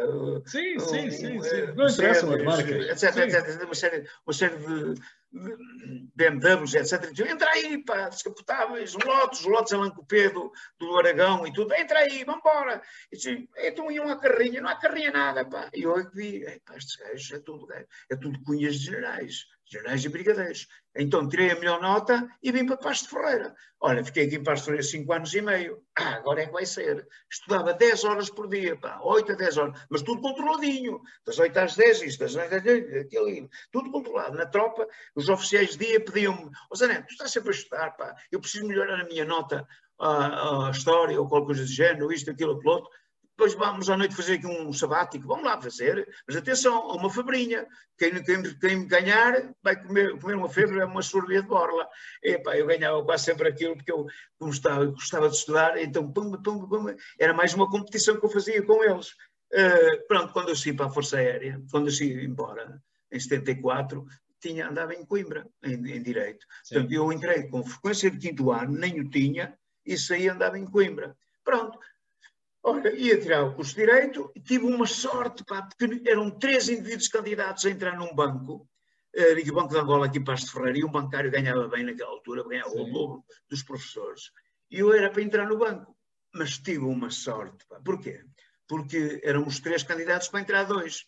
Sim, 0.46 0.78
sim, 0.78 1.10
sim, 1.10 1.42
sim. 1.42 1.66
Não 1.76 1.88
interessa 1.88 2.26
a 2.26 2.42
marca. 2.42 2.70
Etc, 2.70 3.16
etc, 3.16 3.64
uma 3.64 3.74
série, 3.74 4.08
uma 4.26 4.32
série 4.32 4.56
de, 4.56 5.00
BMWs, 6.16 6.74
etc. 6.74 7.12
Entra 7.20 7.50
aí, 7.50 7.78
pá, 7.84 8.08
descapotáveis, 8.08 8.94
lotes, 8.94 9.44
lotes 9.44 9.72
Alan 9.72 9.90
Coupé 9.90 10.28
do, 10.28 10.52
do 10.78 10.98
Aragão 10.98 11.46
e 11.46 11.52
tudo. 11.52 11.72
Entra 11.74 12.00
aí, 12.00 12.24
vambora. 12.24 12.82
E 13.12 13.16
disse, 13.16 13.48
então 13.58 13.90
iam 13.90 14.08
à 14.08 14.18
carrinha, 14.18 14.60
não 14.60 14.68
há 14.68 14.76
carrinha 14.76 15.12
nada, 15.12 15.44
pá. 15.44 15.70
E 15.72 15.82
eu 15.82 15.96
é 15.96 16.10
vi, 16.12 16.44
estes 16.76 16.96
gajos 16.96 17.30
é 17.32 17.38
tudo, 17.38 17.66
é 17.72 18.16
tudo 18.16 18.42
cunhas 18.42 18.74
de 18.74 18.86
generais 18.86 19.46
generais 19.70 20.04
e 20.04 20.08
brigadeiros. 20.08 20.66
Então 20.96 21.28
tirei 21.28 21.50
a 21.50 21.54
melhor 21.54 21.80
nota 21.80 22.28
e 22.42 22.50
vim 22.50 22.66
para 22.66 22.76
Pasto 22.76 23.08
Ferreira. 23.08 23.54
Olha, 23.80 24.04
fiquei 24.04 24.26
aqui 24.26 24.36
em 24.36 24.42
Pasto 24.42 24.64
Ferreira 24.64 24.82
5 24.82 25.12
anos 25.12 25.34
e 25.34 25.40
meio. 25.40 25.82
Ah, 25.96 26.14
agora 26.16 26.42
é 26.42 26.46
que 26.46 26.52
vai 26.52 26.66
ser. 26.66 27.06
Estudava 27.30 27.72
10 27.72 28.04
horas 28.04 28.30
por 28.30 28.48
dia, 28.48 28.76
pá, 28.76 28.98
8 29.02 29.32
a 29.32 29.34
10 29.36 29.56
horas, 29.56 29.80
mas 29.88 30.02
tudo 30.02 30.20
controladinho. 30.20 31.00
Das 31.24 31.38
8 31.38 31.56
às 31.56 31.76
10, 31.76 32.02
isto, 32.02 32.18
das 32.20 32.34
8 32.34 32.54
às 32.54 32.62
10, 32.62 33.06
aquilo, 33.06 33.48
tudo 33.70 33.90
controlado. 33.90 34.36
Na 34.36 34.46
tropa, 34.46 34.86
os 35.14 35.28
oficiais 35.28 35.76
de 35.76 35.86
dia 35.86 36.04
pediam-me, 36.04 36.50
oh, 36.70 36.76
Zané, 36.76 37.02
tu 37.02 37.12
estás 37.12 37.30
sempre 37.30 37.50
a 37.50 37.52
estudar, 37.52 37.90
pá, 37.92 38.14
eu 38.32 38.40
preciso 38.40 38.66
melhorar 38.66 39.00
a 39.00 39.04
minha 39.04 39.24
nota, 39.24 39.66
a, 40.00 40.68
a 40.68 40.70
história 40.70 41.20
ou 41.20 41.28
qualquer 41.28 41.46
coisa 41.46 41.62
do 41.62 41.68
género, 41.68 42.12
isto, 42.12 42.30
aquilo, 42.30 42.56
aquilo 42.56 42.72
outro 42.72 42.90
depois 43.40 43.54
vamos 43.54 43.88
à 43.88 43.96
noite 43.96 44.14
fazer 44.14 44.34
aqui 44.34 44.46
um 44.46 44.70
sabático, 44.70 45.26
vamos 45.26 45.44
lá 45.44 45.58
fazer, 45.58 46.06
mas 46.28 46.36
atenção, 46.36 46.88
uma 46.88 47.08
febrinha, 47.08 47.66
quem, 47.96 48.22
quem, 48.22 48.42
quem 48.58 48.86
ganhar 48.86 49.54
vai 49.62 49.82
comer, 49.82 50.18
comer 50.18 50.34
uma 50.34 50.48
febre, 50.50 50.78
é 50.78 50.84
uma 50.84 51.00
sorbia 51.00 51.40
de 51.40 51.48
borla. 51.48 51.88
Epá, 52.22 52.54
eu 52.58 52.66
ganhava 52.66 53.02
quase 53.02 53.24
sempre 53.24 53.48
aquilo, 53.48 53.74
porque 53.76 53.90
eu 53.90 54.06
gostava, 54.38 54.84
gostava 54.84 55.30
de 55.30 55.36
estudar, 55.36 55.78
então 55.78 56.12
pum, 56.12 56.32
pum, 56.32 56.68
pum, 56.68 56.94
era 57.18 57.32
mais 57.32 57.54
uma 57.54 57.70
competição 57.70 58.20
que 58.20 58.26
eu 58.26 58.30
fazia 58.30 58.62
com 58.62 58.84
eles. 58.84 59.08
Uh, 59.50 60.06
pronto, 60.06 60.34
quando 60.34 60.50
eu 60.50 60.56
saí 60.56 60.74
para 60.74 60.86
a 60.86 60.90
Força 60.90 61.16
Aérea, 61.16 61.62
quando 61.70 61.86
eu 61.86 61.92
saí 61.92 62.22
embora, 62.22 62.78
em 63.10 63.18
74, 63.18 64.04
tinha, 64.38 64.68
andava 64.68 64.92
em 64.94 65.06
Coimbra, 65.06 65.48
em, 65.64 65.76
em 65.76 66.02
Direito. 66.02 66.44
Sim. 66.62 66.74
Portanto, 66.74 66.92
eu 66.92 67.10
entrei 67.10 67.48
com 67.48 67.64
frequência 67.64 68.10
de 68.10 68.18
quinto 68.18 68.52
ano, 68.52 68.76
nem 68.76 69.00
o 69.00 69.08
tinha, 69.08 69.58
e 69.86 69.96
saí 69.96 70.28
andava 70.28 70.58
em 70.58 70.66
Coimbra. 70.66 71.16
Pronto, 71.42 71.79
Olha, 72.62 72.94
ia 72.94 73.18
tirar 73.18 73.44
o 73.44 73.54
curso 73.54 73.74
de 73.74 73.80
Direito 73.80 74.30
e 74.34 74.40
tive 74.40 74.66
uma 74.66 74.86
sorte, 74.86 75.42
pá, 75.44 75.62
porque 75.62 76.08
eram 76.08 76.30
três 76.30 76.68
indivíduos 76.68 77.08
candidatos 77.08 77.64
a 77.64 77.70
entrar 77.70 77.96
num 77.96 78.14
banco, 78.14 78.68
uh, 79.16 79.50
o 79.50 79.54
Banco 79.54 79.72
de 79.72 79.78
Angola 79.78 80.06
aqui 80.06 80.20
para 80.20 80.34
de 80.34 80.50
Ferreira, 80.50 80.78
e 80.78 80.84
um 80.84 80.90
bancário 80.90 81.30
ganhava 81.30 81.66
bem 81.68 81.84
naquela 81.84 82.10
altura, 82.10 82.46
ganhava 82.46 82.70
Sim. 82.70 82.82
o 82.82 82.92
dobro 82.92 83.24
dos 83.48 83.62
professores. 83.62 84.30
E 84.70 84.78
eu 84.78 84.92
era 84.92 85.10
para 85.10 85.22
entrar 85.22 85.46
no 85.46 85.58
banco, 85.58 85.96
mas 86.34 86.58
tive 86.58 86.84
uma 86.84 87.10
sorte. 87.10 87.64
Pá. 87.66 87.80
Porquê? 87.82 88.20
Porque 88.68 89.20
éramos 89.24 89.58
três 89.60 89.82
candidatos 89.82 90.28
para 90.28 90.40
entrar 90.40 90.64
dois. 90.64 91.06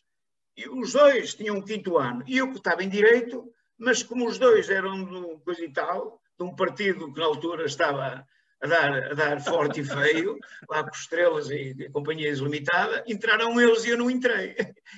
E 0.57 0.69
os 0.69 0.93
dois 0.93 1.35
tinham 1.35 1.57
um 1.57 1.63
quinto 1.63 1.99
ano. 1.99 2.25
E 2.27 2.39
eu 2.39 2.51
que 2.51 2.59
estava 2.59 2.83
em 2.83 2.89
Direito, 2.89 3.53
mas 3.79 4.03
como 4.03 4.27
os 4.27 4.39
dois 4.39 4.71
eram 4.71 5.05
do 5.05 5.41
coisa 5.41 5.65
e 5.65 5.73
tal, 5.73 6.21
de 6.39 6.45
um 6.45 6.57
partido 6.57 7.13
que 7.13 7.21
na 7.21 7.27
altura 7.27 7.67
estava 7.67 8.27
a 8.63 8.67
dar, 8.67 9.11
a 9.11 9.15
dar 9.15 9.41
forte 9.41 9.81
e 9.81 9.85
feio, 9.85 10.39
lá 10.71 10.85
com 10.85 10.95
estrelas 10.95 11.51
e, 11.51 11.91
companhias 11.91 12.39
limitadas, 12.39 13.03
entraram 13.09 13.61
eles 13.61 13.85
e 13.85 13.91
eu 13.91 13.99
não 13.99 14.11
entrei. 14.11 14.55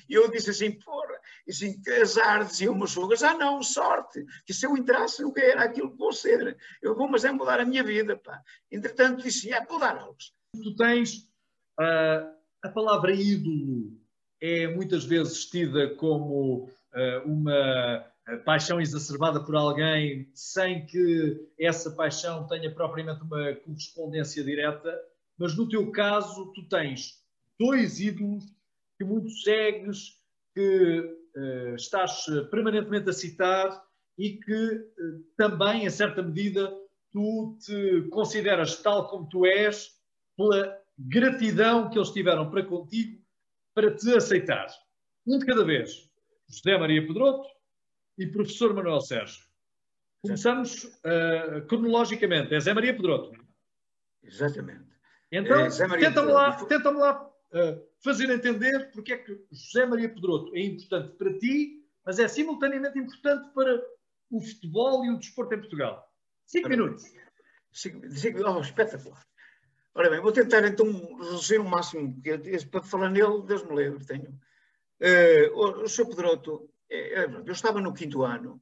E 0.08 0.14
eu 0.14 0.30
disse 0.30 0.50
assim, 0.50 0.72
porra, 0.72 1.18
e 1.46 1.50
assim, 1.50 1.80
que 1.80 1.90
azar, 1.90 2.44
diziam 2.44 2.74
meus 2.74 2.90
sogros, 2.90 3.22
ah 3.22 3.34
não, 3.34 3.62
sorte, 3.62 4.24
que 4.44 4.52
se 4.52 4.66
eu 4.66 4.76
entrasse 4.76 5.22
nunca 5.22 5.40
era 5.40 5.64
aquilo 5.64 5.90
que 5.90 5.96
vou 5.96 6.12
ser. 6.12 6.58
Eu 6.82 6.94
vou, 6.94 7.08
mas 7.08 7.24
é 7.24 7.32
mudar 7.32 7.58
a 7.60 7.64
minha 7.64 7.82
vida, 7.82 8.16
pá. 8.16 8.42
Entretanto 8.70 9.22
disse, 9.22 9.52
ah, 9.52 9.64
vou 9.66 9.78
dar 9.78 9.96
aulas. 9.96 10.32
Tu 10.52 10.76
tens 10.76 11.20
uh, 11.80 12.34
a 12.62 12.68
palavra 12.68 13.12
ídolo, 13.12 13.98
é 14.40 14.66
muitas 14.68 15.04
vezes 15.04 15.46
tida 15.46 15.94
como 15.94 16.64
uh, 16.64 17.24
uma 17.24 18.13
paixão 18.44 18.80
exacerbada 18.80 19.44
por 19.44 19.54
alguém 19.54 20.30
sem 20.34 20.86
que 20.86 21.48
essa 21.58 21.90
paixão 21.90 22.46
tenha 22.46 22.74
propriamente 22.74 23.22
uma 23.22 23.54
correspondência 23.56 24.42
direta, 24.42 24.98
mas 25.38 25.56
no 25.56 25.68
teu 25.68 25.90
caso 25.92 26.52
tu 26.52 26.66
tens 26.68 27.22
dois 27.58 28.00
ídolos 28.00 28.44
que 28.96 29.04
muito 29.04 29.30
segues, 29.30 30.20
que 30.54 31.00
uh, 31.36 31.74
estás 31.74 32.24
permanentemente 32.50 33.10
a 33.10 33.12
citar 33.12 33.84
e 34.16 34.38
que 34.38 34.74
uh, 34.74 35.24
também, 35.36 35.84
em 35.84 35.90
certa 35.90 36.22
medida, 36.22 36.72
tu 37.12 37.56
te 37.60 38.08
consideras 38.10 38.76
tal 38.82 39.08
como 39.08 39.28
tu 39.28 39.44
és 39.44 40.00
pela 40.36 40.78
gratidão 40.98 41.90
que 41.90 41.98
eles 41.98 42.10
tiveram 42.10 42.50
para 42.50 42.64
contigo 42.64 43.22
para 43.74 43.94
te 43.94 44.14
aceitar. 44.14 44.66
Um 45.26 45.38
de 45.38 45.46
cada 45.46 45.64
vez. 45.64 46.08
José 46.48 46.78
Maria 46.78 47.04
Pedroto, 47.04 47.48
e 48.18 48.26
professor 48.26 48.74
Manuel 48.74 49.00
Sérgio. 49.00 49.44
Começamos 50.22 50.84
uh, 50.84 51.66
cronologicamente. 51.68 52.54
É 52.54 52.60
Zé 52.60 52.72
Maria 52.72 52.94
Pedroto. 52.94 53.32
Exatamente. 54.22 54.84
Então, 55.30 55.66
é 55.66 55.98
tenta-me 55.98 56.32
lá, 56.32 56.64
tenta 56.64 56.90
lá 56.90 57.26
uh, 57.26 57.88
fazer 58.02 58.30
entender 58.30 58.90
porque 58.92 59.12
é 59.12 59.18
que 59.18 59.38
José 59.50 59.84
Maria 59.84 60.08
Pedroto 60.08 60.54
é 60.54 60.60
importante 60.60 61.16
para 61.16 61.38
ti, 61.38 61.84
mas 62.04 62.18
é 62.18 62.28
simultaneamente 62.28 62.98
importante 62.98 63.52
para 63.52 63.82
o 64.30 64.40
futebol 64.40 65.04
e 65.04 65.10
o 65.10 65.18
desporto 65.18 65.54
em 65.54 65.60
Portugal. 65.60 66.08
Cinco 66.46 66.68
Ora, 66.68 66.76
minutos. 66.76 67.04
Cinco, 67.72 68.08
cinco, 68.10 68.40
oh, 68.46 68.60
espetacular. 68.60 69.22
Ora 69.94 70.10
bem, 70.10 70.20
vou 70.20 70.32
tentar 70.32 70.66
então 70.66 70.86
reduzir 71.16 71.58
o 71.58 71.64
máximo, 71.64 72.14
porque 72.14 72.38
para 72.70 72.82
falar 72.82 73.10
nele, 73.10 73.42
Deus 73.46 73.62
me 73.64 73.76
livre, 73.76 74.04
tenho. 74.04 74.30
Uh, 75.00 75.52
o, 75.54 75.82
o 75.82 75.88
Sr. 75.88 76.06
Pedroto 76.06 76.62
é, 76.62 76.62
é, 76.62 76.73
eu 77.46 77.52
estava 77.52 77.80
no 77.80 77.92
quinto 77.92 78.22
ano, 78.22 78.60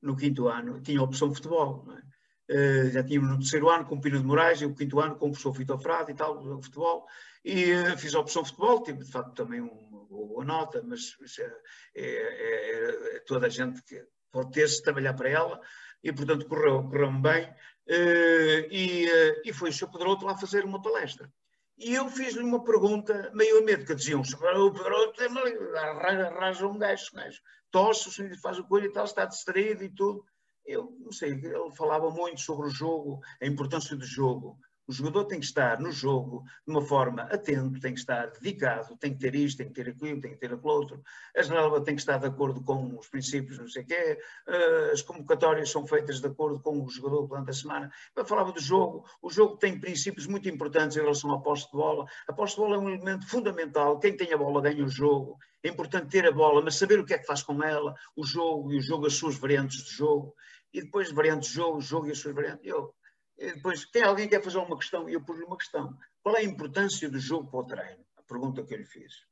no 0.00 0.16
quinto 0.16 0.48
ano, 0.48 0.80
tinha 0.80 1.02
opção 1.02 1.28
de 1.28 1.36
futebol. 1.36 1.86
É? 1.92 2.14
Uh, 2.46 2.90
já 2.90 3.02
tínhamos 3.02 3.30
no 3.30 3.38
terceiro 3.38 3.70
ano 3.70 3.86
com 3.86 3.94
o 3.94 4.00
Pino 4.00 4.18
de 4.18 4.24
Moraes 4.24 4.60
e 4.60 4.66
o 4.66 4.74
quinto 4.74 5.00
ano 5.00 5.16
com 5.16 5.26
o 5.26 5.30
professor 5.30 5.52
Vitor 5.52 5.78
Frade 5.78 6.12
e 6.12 6.14
tal, 6.14 6.42
futebol. 6.62 7.06
E 7.42 7.72
uh, 7.72 7.96
fiz 7.96 8.14
a 8.14 8.20
opção 8.20 8.44
futebol, 8.44 8.82
tive 8.82 8.98
de 8.98 9.10
facto 9.10 9.32
também 9.32 9.60
uma 9.60 10.04
boa 10.04 10.44
nota, 10.44 10.82
mas 10.82 11.16
é, 11.38 11.56
é, 11.94 12.04
é, 12.04 13.16
é, 13.16 13.20
toda 13.20 13.46
a 13.46 13.48
gente 13.48 13.82
que 13.82 14.04
pode 14.30 14.52
ter-se 14.52 14.82
trabalhar 14.82 15.14
para 15.14 15.30
ela 15.30 15.60
e, 16.02 16.12
portanto, 16.12 16.46
correu, 16.46 16.82
correu-me 16.82 17.22
bem. 17.22 17.44
Uh, 17.86 18.68
e, 18.70 19.08
e 19.44 19.52
foi 19.52 19.70
o 19.70 19.72
Sr. 19.72 19.90
Pedroto 19.90 20.26
lá 20.26 20.36
fazer 20.36 20.64
uma 20.64 20.82
palestra. 20.82 21.30
E 21.78 21.94
eu 21.94 22.08
fiz-lhe 22.08 22.42
uma 22.42 22.62
pergunta 22.62 23.30
meio 23.34 23.58
a 23.58 23.62
medo, 23.62 23.84
que 23.84 23.94
diziam, 23.94 24.20
o 24.20 24.72
Pedroto 24.72 25.20
arranja 25.22 26.66
um 26.66 26.78
gajo, 26.78 27.10
gajo 27.14 27.40
tosse, 27.74 28.08
o 28.08 28.12
senhor 28.12 28.36
faz 28.38 28.58
o 28.58 28.64
coisa 28.64 28.86
e 28.86 28.92
tal, 28.92 29.04
está 29.04 29.24
distraído 29.24 29.82
e 29.82 29.88
tudo 29.88 30.24
eu 30.66 30.96
não 30.98 31.12
sei, 31.12 31.32
ele 31.32 31.70
falava 31.76 32.10
muito 32.10 32.40
sobre 32.40 32.66
o 32.66 32.70
jogo, 32.70 33.20
a 33.40 33.46
importância 33.46 33.94
do 33.96 34.04
jogo. 34.04 34.58
O 34.86 34.92
jogador 34.92 35.24
tem 35.24 35.40
que 35.40 35.46
estar 35.46 35.80
no 35.80 35.90
jogo 35.90 36.44
de 36.66 36.70
uma 36.70 36.82
forma 36.82 37.22
atento, 37.22 37.80
tem 37.80 37.94
que 37.94 38.00
estar 38.00 38.26
dedicado, 38.26 38.94
tem 38.98 39.14
que 39.14 39.18
ter 39.18 39.34
isto, 39.34 39.56
tem 39.56 39.68
que 39.68 39.72
ter 39.72 39.88
aquilo, 39.88 40.20
tem 40.20 40.32
que 40.32 40.36
ter 40.36 40.52
aquilo 40.52 40.70
outro. 40.70 41.02
A 41.34 41.42
janela 41.42 41.82
tem 41.82 41.94
que 41.94 42.02
estar 42.02 42.18
de 42.18 42.26
acordo 42.26 42.62
com 42.62 42.98
os 42.98 43.08
princípios, 43.08 43.58
não 43.58 43.66
sei 43.66 43.82
o 43.82 43.86
quê. 43.86 44.18
Eh, 44.46 44.90
as 44.92 45.00
convocatórias 45.00 45.70
são 45.70 45.86
feitas 45.86 46.20
de 46.20 46.26
acordo 46.26 46.60
com 46.60 46.82
o 46.82 46.88
jogador 46.90 47.26
durante 47.26 47.48
a 47.48 47.54
semana. 47.54 47.90
Eu 48.14 48.26
falava 48.26 48.52
do 48.52 48.60
jogo. 48.60 49.06
O 49.22 49.30
jogo 49.30 49.56
tem 49.56 49.80
princípios 49.80 50.26
muito 50.26 50.50
importantes 50.50 50.98
em 50.98 51.00
relação 51.00 51.30
ao 51.30 51.40
poste 51.40 51.70
de 51.70 51.78
bola. 51.78 52.04
A 52.28 52.32
poste 52.34 52.56
de 52.56 52.62
bola 52.62 52.76
é 52.76 52.78
um 52.78 52.90
elemento 52.90 53.26
fundamental. 53.26 53.98
Quem 53.98 54.14
tem 54.14 54.34
a 54.34 54.36
bola 54.36 54.60
ganha 54.60 54.84
o 54.84 54.88
jogo. 54.88 55.38
É 55.64 55.68
importante 55.70 56.10
ter 56.10 56.26
a 56.26 56.30
bola, 56.30 56.60
mas 56.62 56.76
saber 56.76 57.00
o 57.00 57.06
que 57.06 57.14
é 57.14 57.18
que 57.18 57.26
faz 57.26 57.42
com 57.42 57.62
ela, 57.62 57.94
o 58.14 58.24
jogo 58.24 58.70
e 58.70 58.76
o 58.76 58.82
jogo, 58.82 59.06
as 59.06 59.14
suas 59.14 59.36
variantes 59.36 59.82
de 59.82 59.90
jogo. 59.90 60.36
E 60.74 60.82
depois 60.82 61.10
variantes 61.10 61.48
de 61.48 61.54
jogo, 61.54 61.80
jogo 61.80 62.06
e 62.06 62.10
as 62.10 62.18
suas 62.18 62.34
variantes. 62.34 62.66
Eu, 62.66 62.94
depois, 63.38 63.86
tem 63.86 64.02
alguém 64.02 64.28
que 64.28 64.36
quer 64.36 64.44
fazer 64.44 64.58
uma 64.58 64.76
questão? 64.76 65.08
E 65.08 65.14
eu 65.14 65.24
pus-lhe 65.24 65.44
uma 65.44 65.56
questão. 65.56 65.96
Qual 66.22 66.36
é 66.36 66.40
a 66.40 66.44
importância 66.44 67.08
do 67.08 67.18
jogo 67.18 67.50
para 67.50 67.60
o 67.60 67.64
treino? 67.64 68.04
A 68.16 68.22
pergunta 68.22 68.62
que 68.62 68.74
eu 68.74 68.78
lhe 68.78 68.84
fiz. 68.84 69.26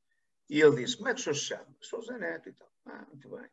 E 0.48 0.60
ele 0.60 0.76
disse, 0.76 0.96
como 0.96 1.10
é 1.10 1.14
que 1.14 1.20
o 1.20 1.22
senhor 1.22 1.34
se 1.34 1.44
chama? 1.44 1.76
Sou 1.80 2.02
Zé 2.02 2.16
Neto 2.16 2.48
e 2.48 2.52
tal. 2.54 2.68
Ah, 2.86 3.04
muito 3.08 3.28
bem. 3.28 3.48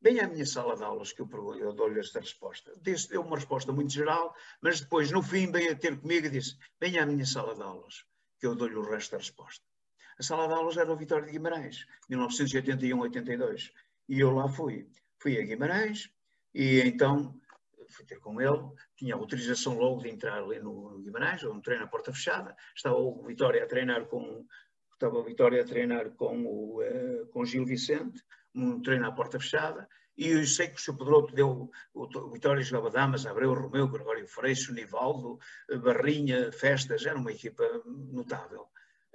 Venha 0.00 0.26
à 0.26 0.28
minha 0.28 0.46
sala 0.46 0.76
de 0.76 0.84
aulas 0.84 1.12
que 1.12 1.22
eu, 1.22 1.28
eu 1.56 1.72
dou-lhe 1.72 1.98
esta 1.98 2.20
resposta. 2.20 2.72
Disse, 2.80 3.08
deu 3.08 3.22
uma 3.22 3.36
resposta 3.36 3.72
muito 3.72 3.92
geral, 3.92 4.34
mas 4.60 4.80
depois, 4.80 5.10
no 5.10 5.22
fim, 5.22 5.50
veio 5.50 5.72
a 5.72 5.74
ter 5.74 5.98
comigo 5.98 6.26
e 6.26 6.30
disse, 6.30 6.56
venha 6.80 7.02
à 7.02 7.06
minha 7.06 7.26
sala 7.26 7.54
de 7.54 7.62
aulas 7.62 8.04
que 8.38 8.46
eu 8.46 8.54
dou-lhe 8.54 8.76
o 8.76 8.82
resto 8.82 9.12
da 9.12 9.18
resposta. 9.18 9.67
A 10.18 10.22
sala 10.22 10.48
de 10.48 10.54
aulas 10.54 10.76
era 10.76 10.92
o 10.92 10.96
Vitória 10.96 11.26
de 11.26 11.32
Guimarães, 11.32 11.86
1981-82. 12.10 13.70
E 14.08 14.20
eu 14.20 14.32
lá 14.32 14.48
fui. 14.48 14.88
Fui 15.20 15.38
a 15.38 15.44
Guimarães 15.44 16.10
e 16.54 16.80
então 16.80 17.38
fui 17.90 18.04
ter 18.04 18.18
com 18.20 18.40
ele, 18.40 18.70
tinha 18.96 19.14
autorização 19.14 19.78
logo 19.78 20.02
de 20.02 20.10
entrar 20.10 20.42
ali 20.42 20.58
no 20.60 20.98
Guimarães, 20.98 21.42
um 21.44 21.60
treino 21.60 21.84
à 21.84 21.86
porta 21.86 22.12
fechada, 22.12 22.54
estava 22.76 22.96
o 22.96 23.22
Vitória 23.24 23.62
a 23.62 23.66
treinar 23.66 24.06
com 24.06 24.46
estava 24.92 25.16
o 25.16 25.24
Vitória 25.24 25.62
a 25.62 25.64
treinar 25.64 26.10
com 26.10 26.44
o 26.44 26.82
uh, 26.82 27.26
com 27.28 27.44
Gil 27.44 27.64
Vicente, 27.64 28.20
um 28.54 28.82
treino 28.82 29.06
à 29.06 29.12
porta 29.12 29.38
fechada, 29.38 29.88
e 30.16 30.30
eu 30.30 30.44
sei 30.44 30.66
que 30.66 30.74
o 30.74 30.80
Sr. 30.80 30.98
Pedroto 30.98 31.32
deu, 31.32 31.70
o, 31.94 32.30
Vitória 32.32 32.60
jogava 32.62 32.90
Damas, 32.90 33.24
Abreu, 33.24 33.54
Romeu, 33.54 33.86
Gregório 33.86 34.26
Freixo, 34.26 34.74
Nivaldo, 34.74 35.38
Barrinha, 35.80 36.50
Festas, 36.50 37.06
era 37.06 37.16
uma 37.16 37.30
equipa 37.30 37.62
notável. 37.86 38.66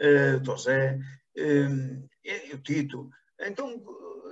Uh, 0.03 0.43
Tosé, 0.43 0.99
uh, 1.37 2.09
e, 2.23 2.53
o 2.53 2.57
Tito. 2.59 3.09
Então 3.39 3.69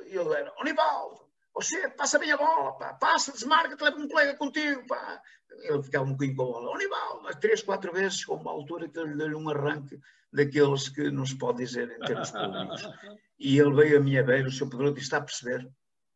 ele 0.06 0.34
era, 0.34 0.54
o 0.60 0.64
Nivaldo, 0.64 1.22
você 1.54 1.90
passa 1.90 2.18
bem 2.18 2.32
a 2.32 2.38
bola, 2.38 2.78
pá. 2.78 2.94
passa, 2.94 3.32
desmarca-te, 3.32 3.84
leva 3.84 3.98
um 3.98 4.08
colega 4.08 4.36
contigo. 4.38 4.86
Pá. 4.88 5.22
Ele 5.64 5.84
ficava 5.84 6.06
um 6.06 6.14
bocadinho 6.14 6.36
com 6.36 6.44
a 6.44 6.46
bola. 6.46 6.72
Unival, 6.72 7.22
mas 7.24 7.36
três, 7.36 7.62
quatro 7.62 7.92
vezes 7.92 8.20
chegou 8.20 8.38
uma 8.38 8.52
altura 8.52 8.88
que 8.88 8.98
ele 9.00 9.16
deu-lhe 9.16 9.36
um 9.36 9.50
arranque 9.50 10.00
daqueles 10.32 10.90
que 10.90 11.12
não 11.12 11.26
se 11.26 11.38
pode 11.38 11.58
dizer 11.58 11.92
em 11.92 12.00
termos 12.00 12.32
públicos. 12.32 12.90
E 13.38 13.60
ele 13.60 13.74
veio 13.74 13.98
a 13.98 14.02
minha 14.02 14.24
beira, 14.24 14.48
o 14.48 14.52
Sr. 14.52 14.70
Pedro 14.70 14.94
disse, 14.94 15.08
está 15.08 15.18
a 15.18 15.22
perceber? 15.22 15.70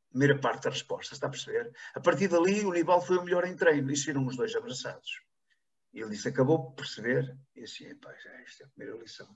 Primeira 0.09 0.39
parte 0.39 0.63
da 0.63 0.69
resposta, 0.69 1.13
está 1.13 1.27
a 1.27 1.29
perceber? 1.29 1.73
A 1.93 1.99
partir 1.99 2.29
dali, 2.29 2.63
o 2.63 2.69
Unival 2.69 3.01
foi 3.01 3.17
o 3.17 3.23
melhor 3.23 3.45
em 3.45 3.55
treino. 3.55 3.91
E 3.91 3.95
viram 3.95 4.25
os 4.25 4.37
dois 4.37 4.55
abraçados. 4.55 5.21
E 5.95 6.01
ele 6.01 6.11
disse, 6.11 6.27
acabou 6.27 6.65
por 6.65 6.75
perceber? 6.75 7.37
E 7.55 7.63
assim, 7.63 7.95
pá, 7.95 8.13
já, 8.21 8.29
esta 8.41 8.63
é 8.63 8.65
a 8.65 8.69
primeira 8.69 9.01
lição. 9.01 9.33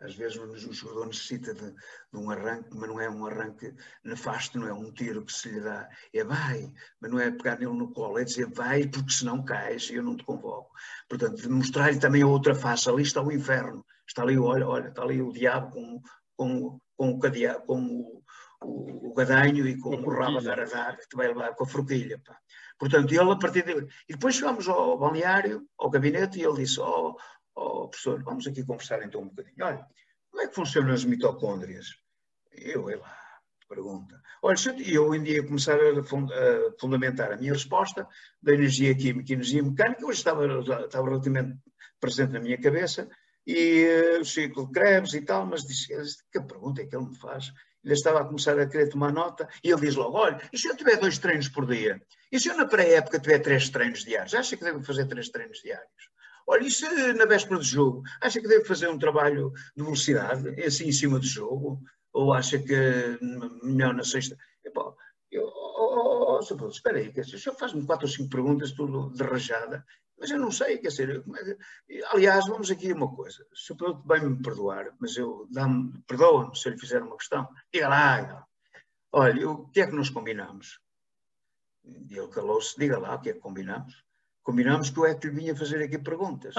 Às 0.00 0.14
vezes 0.14 0.36
o 0.38 0.72
jogador 0.72 1.06
necessita 1.06 1.52
de, 1.52 1.72
de, 1.72 2.16
um 2.16 2.30
arranque, 2.30 2.68
mas 2.72 2.88
não 2.88 3.00
é 3.00 3.10
um 3.10 3.26
arranque 3.26 3.74
nefasto, 4.04 4.58
não 4.58 4.68
é 4.68 4.72
um 4.72 4.92
tiro 4.92 5.24
que 5.24 5.32
se 5.32 5.48
lhe 5.48 5.60
dá. 5.60 5.88
É 6.12 6.22
vai, 6.22 6.70
mas 7.00 7.10
não 7.10 7.18
é 7.18 7.30
pegar 7.32 7.58
nele 7.58 7.72
no 7.72 7.90
colo, 7.92 8.18
é 8.18 8.24
dizer 8.24 8.46
vai 8.48 8.86
porque 8.86 9.10
senão 9.10 9.44
cais 9.44 9.88
e 9.90 9.94
eu 9.94 10.02
não 10.02 10.16
te 10.16 10.24
convoco. 10.24 10.70
Portanto, 11.08 11.40
de 11.40 11.48
mostrar-lhe 11.48 11.98
também 11.98 12.22
a 12.22 12.28
outra 12.28 12.54
face. 12.54 12.88
Ali 12.88 13.02
está 13.02 13.22
o 13.22 13.32
inferno, 13.32 13.84
está 14.06 14.22
ali, 14.22 14.38
olha, 14.38 14.68
olha 14.68 14.88
está 14.88 15.02
ali 15.02 15.20
o 15.20 15.32
diabo 15.32 15.72
com, 15.72 16.02
com, 16.36 16.80
com, 16.96 17.10
o, 17.10 17.18
cadeado, 17.18 17.64
com 17.64 17.80
o, 17.82 18.22
o, 18.62 19.10
o 19.10 19.14
gadanho 19.14 19.66
e 19.66 19.76
com, 19.80 20.00
com 20.00 20.10
o 20.10 20.14
rabo 20.14 20.38
a 20.38 20.42
dar 20.42 20.60
a 20.60 20.64
dar, 20.64 20.96
que 20.96 21.08
te 21.08 21.16
vai 21.16 21.26
levar 21.26 21.56
com 21.56 21.64
a 21.64 21.66
forquilha. 21.66 22.20
Pá. 22.24 22.38
Portanto, 22.78 23.12
ele 23.12 23.32
a 23.32 23.36
partir 23.36 23.64
de... 23.64 23.72
E 24.08 24.12
depois 24.12 24.36
chegamos 24.36 24.68
ao 24.68 24.98
balneário, 24.98 25.66
ao 25.76 25.90
gabinete, 25.90 26.38
e 26.38 26.44
ele 26.44 26.62
disse, 26.62 26.80
oh, 26.80 27.16
oh, 27.54 27.88
professor, 27.88 28.22
vamos 28.22 28.46
aqui 28.46 28.64
conversar 28.64 29.02
então 29.02 29.22
um 29.22 29.28
bocadinho. 29.28 29.56
Olha, 29.64 29.86
como 30.30 30.42
é 30.42 30.48
que 30.48 30.54
funcionam 30.54 30.92
as 30.92 31.04
mitocôndrias? 31.04 31.86
Eu, 32.52 32.88
eu 32.88 33.00
lá, 33.00 33.16
pergunta. 33.68 34.20
Olha, 34.42 34.56
se 34.56 34.92
eu 34.92 35.14
em 35.14 35.22
dia 35.22 35.44
começar 35.44 35.76
a, 35.76 36.78
fundamentar 36.78 37.32
a 37.32 37.36
minha 37.36 37.52
resposta 37.52 38.06
da 38.42 38.52
energia 38.52 38.94
química 38.94 39.32
e 39.32 39.34
energia 39.34 39.62
mecânica, 39.62 40.06
hoje 40.06 40.18
estava, 40.18 40.46
estava 40.84 41.08
relativamente 41.08 41.58
presente 42.00 42.32
na 42.32 42.40
minha 42.40 42.60
cabeça, 42.60 43.08
e 43.46 43.86
uh, 44.16 44.20
o 44.20 44.24
ciclo 44.24 44.66
de 44.66 44.72
Krebs 44.72 45.14
e 45.14 45.22
tal, 45.22 45.46
mas 45.46 45.66
disse, 45.66 45.88
que 46.30 46.40
pergunta 46.40 46.82
é 46.82 46.86
que 46.86 46.94
ele 46.94 47.06
me 47.06 47.16
faz? 47.16 47.50
Ele 47.88 47.94
estava 47.94 48.20
a 48.20 48.24
começar 48.24 48.58
a 48.58 48.66
querer 48.66 48.90
tomar 48.90 49.10
nota, 49.10 49.48
e 49.64 49.70
ele 49.70 49.80
diz 49.80 49.96
logo, 49.96 50.18
olha, 50.18 50.38
e 50.52 50.58
se 50.58 50.68
eu 50.68 50.76
tiver 50.76 50.98
dois 50.98 51.16
treinos 51.18 51.48
por 51.48 51.66
dia? 51.66 52.00
E 52.30 52.38
se 52.38 52.48
eu 52.48 52.56
na 52.56 52.66
pré-época 52.66 53.18
tiver 53.18 53.38
três 53.38 53.70
treinos 53.70 54.04
diários? 54.04 54.34
Acha 54.34 54.56
que 54.56 54.62
devo 54.62 54.82
fazer 54.82 55.06
três 55.06 55.30
treinos 55.30 55.58
diários? 55.62 56.10
Olha, 56.46 56.66
e 56.66 56.70
se 56.70 56.86
na 57.14 57.24
véspera 57.24 57.56
do 57.56 57.64
jogo, 57.64 58.02
acha 58.20 58.40
que 58.40 58.48
deve 58.48 58.64
fazer 58.66 58.88
um 58.88 58.98
trabalho 58.98 59.52
de 59.74 59.82
velocidade, 59.82 60.48
assim 60.62 60.88
em 60.88 60.92
cima 60.92 61.18
do 61.18 61.26
jogo? 61.26 61.80
Ou 62.12 62.34
acha 62.34 62.58
que 62.58 63.18
melhor 63.62 63.94
na 63.94 64.04
sexta? 64.04 64.36
Epá, 64.62 64.92
eu, 65.30 65.44
oh, 65.44 66.38
oh, 66.40 66.40
oh, 66.40 66.68
espera 66.68 66.98
aí, 66.98 67.12
o 67.16 67.24
senhor 67.24 67.56
faz-me 67.56 67.86
quatro 67.86 68.06
ou 68.06 68.12
cinco 68.12 68.28
perguntas, 68.28 68.72
tudo 68.72 69.10
de 69.14 69.22
rajada, 69.22 69.84
mas 70.18 70.30
eu 70.30 70.38
não 70.38 70.50
sei, 70.50 70.78
quer 70.78 70.88
dizer, 70.88 71.24
é 71.88 72.06
aliás, 72.08 72.46
vamos 72.46 72.70
aqui 72.70 72.92
uma 72.92 73.14
coisa, 73.14 73.46
o 73.52 73.56
senhor 73.56 73.94
bem 74.06 74.28
me 74.28 74.42
perdoar, 74.42 74.94
mas 74.98 75.16
eu 75.16 75.48
perdoa-me 76.06 76.56
se 76.56 76.68
eu 76.68 76.72
lhe 76.72 76.78
fizer 76.78 77.02
uma 77.02 77.16
questão, 77.16 77.48
diga 77.72 77.88
lá, 77.88 78.46
olha, 79.12 79.50
o 79.50 79.68
que 79.68 79.80
é 79.80 79.86
que 79.86 79.94
nós 79.94 80.10
combinamos? 80.10 80.80
E 81.84 82.18
ele 82.18 82.28
calou-se, 82.28 82.78
diga 82.78 82.98
lá 82.98 83.14
o 83.14 83.20
que 83.20 83.30
é 83.30 83.32
que 83.32 83.40
combinamos. 83.40 84.04
Combinámos 84.48 84.88
que 84.88 84.98
o 84.98 85.04
Héctor 85.04 85.30
vinha 85.30 85.54
fazer 85.54 85.82
aqui 85.82 85.98
perguntas. 85.98 86.54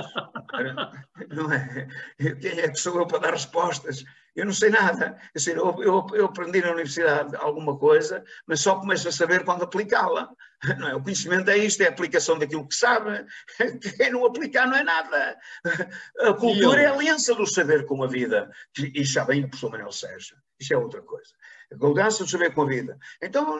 Não 1.28 1.52
é? 1.52 1.88
Quem 2.40 2.60
é 2.60 2.70
que 2.70 2.76
sou 2.76 2.96
eu 3.00 3.08
para 3.08 3.18
dar 3.18 3.32
respostas? 3.32 4.04
Eu 4.36 4.46
não 4.46 4.54
sei 4.54 4.70
nada. 4.70 5.18
Eu, 5.34 5.56
eu, 5.56 5.84
eu, 5.84 6.08
eu 6.14 6.26
aprendi 6.26 6.62
na 6.62 6.70
universidade 6.70 7.36
alguma 7.36 7.80
coisa, 7.80 8.24
mas 8.46 8.62
só 8.62 8.80
começo 8.80 9.08
a 9.08 9.12
saber 9.12 9.44
quando 9.44 9.64
aplicá-la. 9.64 10.30
É? 10.88 10.94
O 10.94 11.02
conhecimento 11.02 11.50
é 11.50 11.58
isto, 11.58 11.82
é 11.82 11.88
a 11.88 11.90
aplicação 11.90 12.38
daquilo 12.38 12.68
que 12.68 12.76
sabe. 12.76 13.26
Quem 13.98 14.12
não 14.12 14.24
aplicar 14.24 14.68
não 14.68 14.78
é 14.78 14.84
nada. 14.84 15.36
A 16.20 16.34
cultura 16.36 16.84
é 16.84 16.86
a 16.86 16.94
aliança 16.94 17.34
do 17.34 17.48
saber 17.48 17.88
com 17.88 18.04
a 18.04 18.08
vida. 18.08 18.52
E 18.78 19.04
já 19.04 19.26
bem 19.26 19.46
o 19.46 19.50
professor 19.50 19.72
Manuel 19.72 19.92
Sérgio. 19.92 20.38
Isso 20.60 20.76
é 20.76 20.78
outra 20.78 21.02
coisa. 21.02 21.34
Condança 21.78 22.24
de 22.24 22.32
saber 22.32 22.54
com 22.54 22.64
a 22.64 22.68
vida. 22.68 22.98
Então, 23.22 23.60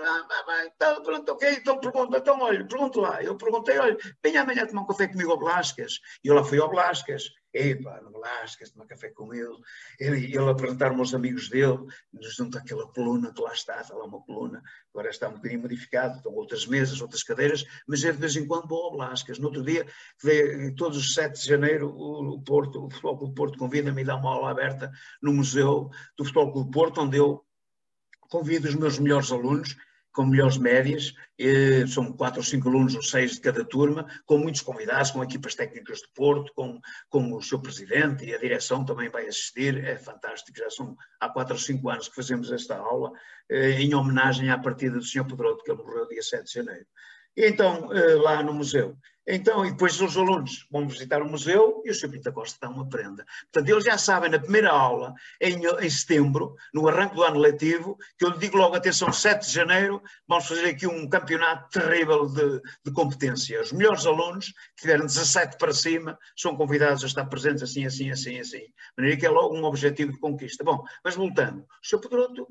então, 0.66 1.04
pronto, 1.04 1.32
ok, 1.32 1.52
então 1.52 1.80
pergunta, 1.80 2.18
então 2.18 2.40
olha, 2.42 2.66
pergunto 2.66 3.00
lá. 3.00 3.22
Eu 3.22 3.36
perguntei, 3.36 3.78
olha, 3.78 3.98
venha 4.24 4.42
amanhã 4.42 4.66
tomar 4.66 4.82
um 4.82 4.88
café 4.88 5.08
comigo 5.08 5.32
ao 5.32 5.38
Blascas. 5.38 6.00
E 6.24 6.28
eu 6.28 6.34
lá 6.34 6.44
fui 6.44 6.60
ao 6.60 6.70
Blascas. 6.70 7.24
Epá, 7.54 8.00
no 8.02 8.12
Blascas, 8.12 8.72
tomar 8.72 8.86
café 8.86 9.10
com 9.10 9.34
ele. 9.34 9.58
Ele, 10.00 10.26
ele 10.26 10.50
apresentar-me 10.50 11.00
aos 11.00 11.14
amigos 11.14 11.50
dele, 11.50 11.80
junto 12.22 12.58
àquela 12.58 12.88
coluna 12.94 13.34
que 13.34 13.42
lá 13.42 13.54
está, 13.54 13.82
está 13.82 13.96
lá 13.96 14.06
uma 14.06 14.22
coluna, 14.22 14.62
agora 14.94 15.10
está 15.10 15.30
um 15.30 15.34
bocadinho 15.34 15.62
modificado, 15.62 16.18
estão 16.18 16.32
outras 16.34 16.68
mesas, 16.68 17.02
outras 17.02 17.24
cadeiras, 17.24 17.66
mas 17.88 18.04
eu 18.04 18.14
de 18.14 18.20
vez 18.20 18.36
em 18.36 18.48
quando 18.48 18.68
vou 18.68 18.86
ao 18.86 18.92
Blascas. 18.92 19.40
No 19.40 19.48
outro 19.48 19.64
dia, 19.64 19.86
todos 20.78 20.98
os 20.98 21.14
7 21.14 21.42
de 21.42 21.48
janeiro, 21.48 21.90
o, 21.90 22.42
Porto, 22.42 22.86
o 22.86 22.90
Futebol 22.90 23.18
Clube 23.18 23.36
Porto 23.36 23.58
convida-me 23.58 24.02
a 24.02 24.06
dar 24.06 24.16
uma 24.18 24.32
aula 24.32 24.52
aberta 24.52 24.92
no 25.22 25.34
Museu 25.34 25.90
do 26.18 26.26
Futebol 26.26 26.52
Clube 26.52 26.72
Porto, 26.72 27.02
onde 27.02 27.18
eu 27.18 27.44
convido 28.30 28.68
os 28.68 28.76
meus 28.76 29.00
melhores 29.00 29.32
alunos, 29.32 29.76
com 30.12 30.26
melhores 30.26 30.58
médias, 30.58 31.14
eh, 31.38 31.86
são 31.88 32.12
quatro 32.12 32.40
ou 32.40 32.46
cinco 32.46 32.68
alunos 32.68 32.96
ou 32.96 33.02
seis 33.02 33.34
de 33.34 33.42
cada 33.42 33.64
turma, 33.64 34.06
com 34.26 34.38
muitos 34.38 34.62
convidados, 34.62 35.12
com 35.12 35.24
equipas 35.24 35.56
técnicas 35.56 36.00
de 36.00 36.08
Porto, 36.16 36.52
com, 36.56 36.80
com 37.10 37.34
o 37.34 37.42
seu 37.42 37.60
presidente 37.62 38.26
e 38.26 38.34
a 38.34 38.38
direção 38.38 38.84
também 38.84 39.10
vai 39.10 39.28
assistir, 39.28 39.84
é 39.84 39.98
fantástico, 39.98 40.58
já 40.58 40.70
são 40.70 40.96
há 41.20 41.30
quatro 41.30 41.54
ou 41.54 41.60
cinco 41.60 41.90
anos 41.90 42.10
que 42.10 42.16
fazemos 42.16 42.52
esta 42.52 42.76
aula, 42.78 43.12
eh, 43.50 43.82
em 43.82 43.94
homenagem 43.94 44.50
à 44.50 44.58
partida 44.58 44.98
do 44.98 45.04
Sr. 45.04 45.26
Pedroto, 45.26 45.64
que 45.64 45.72
ele 45.72 45.82
morreu 45.82 46.08
dia 46.08 46.24
7 46.24 46.46
de 46.46 46.54
janeiro. 46.54 46.86
E 47.38 47.48
então, 47.48 47.94
eh, 47.94 48.16
lá 48.16 48.44
no 48.44 48.54
museu. 48.54 48.98
Então, 49.32 49.64
e 49.64 49.70
depois 49.70 50.02
os 50.02 50.18
alunos 50.18 50.66
vão 50.72 50.88
visitar 50.88 51.22
o 51.22 51.30
museu 51.30 51.84
e 51.86 51.92
o 51.92 51.94
Sr. 51.94 52.10
Pinto 52.10 52.34
Costa 52.34 52.58
dá 52.60 52.68
uma 52.68 52.90
prenda. 52.90 53.24
Portanto, 53.44 53.70
eles 53.70 53.86
já 53.86 53.96
sabem 53.96 54.32
na 54.32 54.40
primeira 54.40 54.72
aula, 54.72 55.14
em, 55.40 55.62
em 55.68 55.90
setembro, 55.90 56.56
no 56.74 56.88
arranque 56.88 57.14
do 57.14 57.22
ano 57.22 57.38
letivo, 57.38 57.96
que 58.18 58.26
eu 58.26 58.32
lhe 58.32 58.40
digo 58.40 58.58
logo, 58.58 58.76
atenção, 58.76 59.14
7 59.14 59.46
de 59.46 59.54
janeiro, 59.54 60.02
vamos 60.28 60.48
fazer 60.48 60.70
aqui 60.70 60.88
um 60.88 61.08
campeonato 61.08 61.70
terrível 61.70 62.26
de, 62.26 62.60
de 62.84 62.92
competência. 62.92 63.62
Os 63.62 63.72
melhores 63.72 64.04
alunos, 64.08 64.48
que 64.48 64.82
tiveram 64.82 65.06
17 65.06 65.58
para 65.60 65.74
cima, 65.74 66.18
são 66.36 66.56
convidados 66.56 67.04
a 67.04 67.08
estar 67.08 67.26
presentes 67.26 67.62
assim, 67.62 67.86
assim, 67.86 68.10
assim, 68.10 68.40
assim. 68.40 68.58
De 68.58 68.74
maneira 68.98 69.20
que 69.20 69.28
é 69.28 69.30
logo 69.30 69.56
um 69.56 69.64
objetivo 69.64 70.12
de 70.12 70.20
conquista. 70.20 70.64
Bom, 70.64 70.84
mas 71.06 71.16
voltando, 71.16 71.60
o 71.60 71.88
Sr. 71.88 72.00
Pedroto 72.00 72.48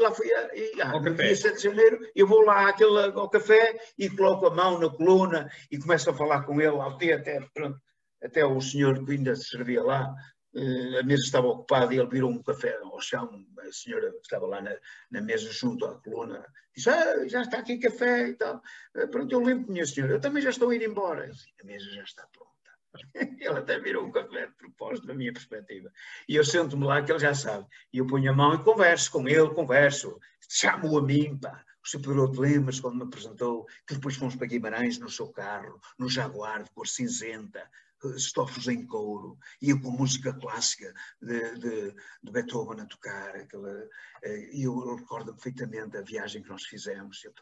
lá 0.00 0.12
fui 0.12 0.32
a, 0.32 0.54
e, 0.54 0.80
ah, 0.80 1.00
no 1.00 1.14
dia 1.14 1.34
7 1.34 1.56
de 1.56 1.62
janeiro, 1.62 1.98
eu 2.14 2.26
vou 2.26 2.42
lá 2.42 2.68
àquele, 2.68 2.96
ao 2.98 3.28
café 3.28 3.76
e 3.98 4.08
coloco 4.08 4.46
a 4.46 4.54
mão 4.54 4.78
na 4.78 4.88
coluna 4.88 5.50
e 5.70 5.78
começo 5.78 6.10
a 6.10 6.14
falar 6.14 6.42
com 6.44 6.60
ele, 6.60 6.80
até, 6.80 7.12
até, 7.14 7.40
pronto, 7.52 7.78
até 8.22 8.44
o 8.44 8.60
senhor 8.60 9.04
que 9.04 9.12
ainda 9.12 9.34
se 9.34 9.48
servia 9.48 9.82
lá, 9.82 10.14
eh, 10.54 11.00
a 11.00 11.02
mesa 11.02 11.24
estava 11.24 11.48
ocupada 11.48 11.92
e 11.92 11.98
ele 11.98 12.08
virou 12.08 12.30
um 12.30 12.42
café 12.42 12.78
ao 12.82 13.00
chão, 13.00 13.28
a 13.58 13.72
senhora 13.72 14.12
que 14.12 14.20
estava 14.22 14.46
lá 14.46 14.62
na, 14.62 14.76
na 15.10 15.20
mesa 15.20 15.50
junto 15.50 15.84
à 15.84 16.00
coluna, 16.00 16.46
disse, 16.74 16.90
ah, 16.90 17.26
já 17.26 17.42
está 17.42 17.58
aqui 17.58 17.78
café 17.78 18.28
e 18.28 18.34
tal. 18.34 18.62
Eh, 18.94 19.06
pronto, 19.08 19.32
eu 19.32 19.40
lembro, 19.40 19.72
minha 19.72 19.84
senhora, 19.84 20.12
eu 20.12 20.20
também 20.20 20.42
já 20.42 20.50
estou 20.50 20.70
a 20.70 20.74
ir 20.76 20.82
embora. 20.82 21.28
A 21.60 21.64
mesa 21.64 21.90
já 21.90 22.04
está 22.04 22.26
pronta. 22.28 22.53
Ele 23.14 23.58
até 23.58 23.78
virou 23.78 24.06
um 24.06 24.12
café 24.12 24.46
de 24.46 24.52
propósito, 24.54 25.06
da 25.06 25.14
minha 25.14 25.32
perspectiva. 25.32 25.90
E 26.28 26.36
eu 26.36 26.44
sento-me 26.44 26.84
lá, 26.84 27.02
que 27.02 27.12
ele 27.12 27.18
já 27.18 27.34
sabe. 27.34 27.66
E 27.92 27.98
eu 27.98 28.06
ponho 28.06 28.30
a 28.30 28.34
mão 28.34 28.54
e 28.54 28.62
converso 28.62 29.10
com 29.10 29.28
ele, 29.28 29.54
converso. 29.54 30.18
Chamo-o 30.48 30.98
a 30.98 31.02
mim, 31.02 31.38
pá. 31.38 31.64
O 31.84 31.88
Sr. 31.88 32.00
Pedro 32.00 32.40
lembras 32.40 32.80
quando 32.80 32.96
me 32.96 33.02
apresentou 33.02 33.66
que 33.86 33.94
depois 33.94 34.16
fomos 34.16 34.34
para 34.34 34.46
Guimarães 34.46 34.98
no 34.98 35.10
seu 35.10 35.28
carro, 35.28 35.78
no 35.98 36.08
Jaguar 36.08 36.62
de 36.62 36.70
cor 36.70 36.88
cinzenta, 36.88 37.68
estofos 38.16 38.68
em 38.68 38.86
couro, 38.86 39.38
ia 39.60 39.78
com 39.78 39.90
música 39.90 40.32
clássica 40.32 40.92
de, 41.20 41.58
de, 41.58 41.94
de 42.22 42.32
Beethoven 42.32 42.80
a 42.80 42.86
tocar. 42.86 43.36
Aquela, 43.36 43.88
eh, 44.22 44.50
e 44.52 44.62
eu 44.62 44.96
recordo 44.96 45.34
perfeitamente 45.34 45.96
a 45.96 46.02
viagem 46.02 46.42
que 46.42 46.48
nós 46.48 46.64
fizemos, 46.64 47.20
Sr. 47.20 47.32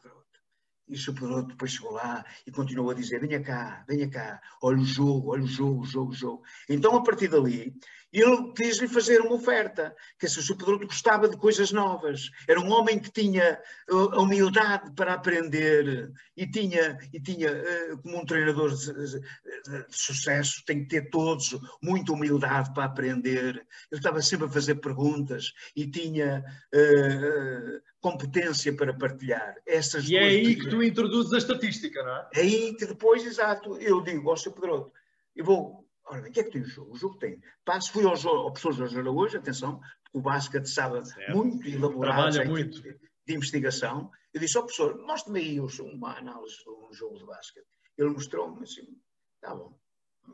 E 0.88 0.94
o 0.94 0.98
Sr. 0.98 1.46
depois 1.46 1.72
chegou 1.72 1.92
lá 1.92 2.24
e 2.46 2.50
continuou 2.50 2.90
a 2.90 2.94
dizer: 2.94 3.20
venha 3.20 3.40
cá, 3.42 3.84
venha 3.88 4.08
cá, 4.10 4.40
olha 4.62 4.78
o 4.78 4.84
jogo, 4.84 5.32
olha 5.32 5.44
o 5.44 5.46
jogo, 5.46 5.84
jogo, 5.84 6.12
jogo. 6.12 6.42
Então, 6.68 6.96
a 6.96 7.02
partir 7.02 7.28
dali, 7.28 7.74
ele 8.12 8.52
quis-lhe 8.52 8.86
fazer 8.86 9.20
uma 9.22 9.34
oferta, 9.34 9.96
que 10.18 10.28
se 10.28 10.38
o 10.38 10.42
Sr. 10.42 10.84
gostava 10.84 11.28
de 11.28 11.36
coisas 11.36 11.72
novas. 11.72 12.30
Era 12.46 12.60
um 12.60 12.70
homem 12.70 12.98
que 12.98 13.10
tinha 13.10 13.58
uh, 13.90 14.14
a 14.14 14.20
humildade 14.20 14.92
para 14.94 15.14
aprender 15.14 16.12
e 16.36 16.46
tinha, 16.46 16.98
e 17.12 17.18
tinha 17.20 17.50
uh, 17.52 17.98
como 18.02 18.18
um 18.18 18.26
treinador 18.26 18.74
de, 18.76 18.92
de, 18.92 19.20
de, 19.20 19.86
sucesso, 19.88 20.62
tem 20.66 20.80
que 20.80 20.88
ter 20.88 21.08
todos 21.08 21.58
muita 21.82 22.12
humildade 22.12 22.72
para 22.74 22.84
aprender. 22.84 23.66
Ele 23.90 23.98
estava 23.98 24.20
sempre 24.20 24.44
a 24.46 24.50
fazer 24.50 24.74
perguntas 24.76 25.52
e 25.74 25.90
tinha. 25.90 26.44
Uh, 26.74 27.91
competência 28.02 28.74
para 28.74 28.92
partilhar. 28.92 29.54
Essas 29.64 30.08
e 30.08 30.16
é 30.16 30.24
aí 30.24 30.56
que 30.56 30.68
tu 30.68 30.82
introduzes 30.82 31.32
a 31.32 31.38
estatística, 31.38 32.02
não 32.02 32.16
é? 32.16 32.28
É 32.34 32.40
aí 32.40 32.74
que 32.74 32.84
depois, 32.84 33.24
exato, 33.24 33.78
eu 33.78 34.02
digo 34.02 34.28
ao 34.28 34.36
Sr. 34.36 34.52
Pedroto, 34.52 34.92
eu 35.34 35.44
vou, 35.44 35.88
bem, 36.10 36.20
o 36.20 36.32
que 36.32 36.40
é 36.40 36.44
que 36.44 36.50
tem 36.50 36.62
o 36.62 36.66
jogo? 36.66 36.92
O 36.92 36.96
jogo 36.98 37.16
tem. 37.16 37.40
Passo, 37.64 37.92
fui 37.92 38.04
ao, 38.04 38.12
ao 38.12 38.52
professor 38.52 38.72
Jorge 38.72 38.98
Araújo, 38.98 39.38
atenção, 39.38 39.80
porque 40.02 40.18
o 40.18 40.20
basquete 40.20 40.66
sabe 40.66 41.06
certo. 41.06 41.34
muito 41.34 41.66
elaborado 41.66 42.32
Trabalha 42.32 42.50
muito. 42.50 42.82
De, 42.82 42.98
de, 43.24 43.34
investigação. 43.34 44.10
Eu 44.34 44.40
disse 44.40 44.56
ao 44.56 44.64
professor, 44.64 44.98
mostre-me 45.06 45.38
aí 45.38 45.60
uma 45.60 46.18
análise 46.18 46.56
de 46.56 46.68
um 46.68 46.92
jogo 46.92 47.18
de 47.18 47.24
basquete. 47.24 47.66
Ele 47.96 48.10
mostrou-me 48.10 48.64
assim, 48.64 48.98
tá 49.40 49.54
bom. 49.54 49.78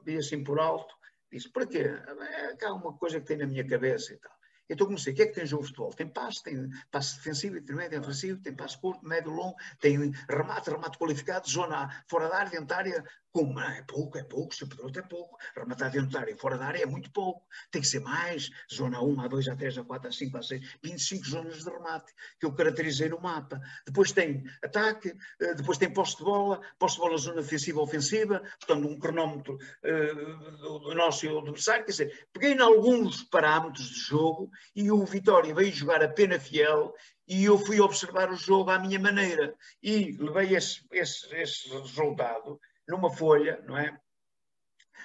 Vi 0.05 0.17
assim 0.17 0.43
por 0.43 0.59
alto, 0.59 0.95
disse, 1.31 1.51
para 1.51 1.67
quê? 1.67 1.81
É, 1.81 2.65
há 2.65 2.73
uma 2.73 2.97
coisa 2.97 3.21
que 3.21 3.27
tem 3.27 3.37
na 3.37 3.47
minha 3.47 3.67
cabeça 3.67 4.15
e 4.15 4.17
tal. 4.17 4.38
Então 4.69 4.87
comecei, 4.87 5.13
o 5.13 5.17
que 5.17 5.23
é 5.23 5.27
que 5.27 5.35
tem 5.35 5.47
jogo 5.47 5.63
de 5.63 5.69
futebol? 5.69 5.93
Tem 5.93 6.07
passe, 6.07 6.43
tem 6.43 6.69
passe 6.91 7.17
defensivo, 7.17 7.57
intermédio, 7.59 8.01
ofensivo, 8.01 8.41
tem 8.41 8.55
passe 8.55 8.79
curto, 8.79 9.07
médio, 9.07 9.31
longo, 9.31 9.57
tem 9.81 10.13
remate, 10.29 10.71
remate 10.71 10.99
qualificado, 10.99 11.49
zona 11.49 12.05
fora 12.07 12.29
da 12.29 12.37
área, 12.37 12.51
dentro 12.51 12.67
da 12.67 12.77
área, 12.77 13.05
como? 13.33 13.61
É 13.61 13.83
pouco, 13.83 14.19
é 14.19 14.23
pouco, 14.23 14.55
se 14.55 14.67
Pedroto 14.67 14.99
é 14.99 15.03
pouco, 15.03 15.37
rematar 15.57 15.91
dentro 15.91 16.11
da 16.11 16.21
área, 16.21 16.37
fora 16.37 16.59
da 16.59 16.67
área 16.67 16.83
é 16.83 16.87
muito 16.87 17.11
pouco, 17.11 17.47
tem 17.71 17.83
que 17.83 17.89
ser 17.89 18.01
mais, 18.01 18.51
zona 18.73 19.01
1, 19.03 19.17
A2, 19.17 19.57
A3, 19.57 19.85
A4, 19.85 20.09
A5, 20.09 20.31
A6, 20.33 20.79
25 20.83 21.29
zonas 21.29 21.65
de 21.65 21.71
remate, 21.71 22.13
que 22.39 22.47
eu 22.47 22.53
caracterizei 22.53 23.09
no 23.09 23.21
mapa. 23.21 23.61
Depois 23.87 24.13
tem 24.13 24.45
ataque, 24.63 25.15
eh, 25.41 25.55
depois 25.55 25.79
tem 25.79 25.93
posse 25.93 26.17
de 26.17 26.25
bola, 26.25 26.61
posse 26.79 26.97
de 26.97 27.01
bola 27.01 27.19
zona 27.19 27.43
defensiva 27.43 27.81
ofensiva, 27.81 28.41
portanto 28.59 28.89
um 28.89 28.99
cronómetro 28.99 29.55
uh, 29.57 30.79
do 30.81 30.95
nosso 30.95 31.27
e 31.27 31.29
do 31.29 31.39
adversário, 31.39 31.85
quer 31.85 31.91
dizer, 31.91 32.29
peguei 32.33 32.53
em 32.53 32.61
alguns 32.61 33.23
parâmetros 33.25 33.87
de 33.89 34.01
jogo 34.01 34.51
e 34.75 34.91
o 34.91 35.05
Vitória 35.05 35.55
veio 35.55 35.73
jogar 35.73 36.03
a 36.03 36.09
pena 36.09 36.39
fiel 36.39 36.95
e 37.27 37.45
eu 37.45 37.59
fui 37.59 37.81
observar 37.81 38.31
o 38.31 38.37
jogo 38.37 38.71
à 38.71 38.79
minha 38.79 38.99
maneira 38.99 39.55
e 39.83 40.17
levei 40.19 40.57
esse, 40.57 40.83
esse, 40.91 41.35
esse 41.35 41.69
resultado 41.69 42.59
numa 42.89 43.11
folha, 43.11 43.63
não 43.67 43.77
é? 43.77 44.01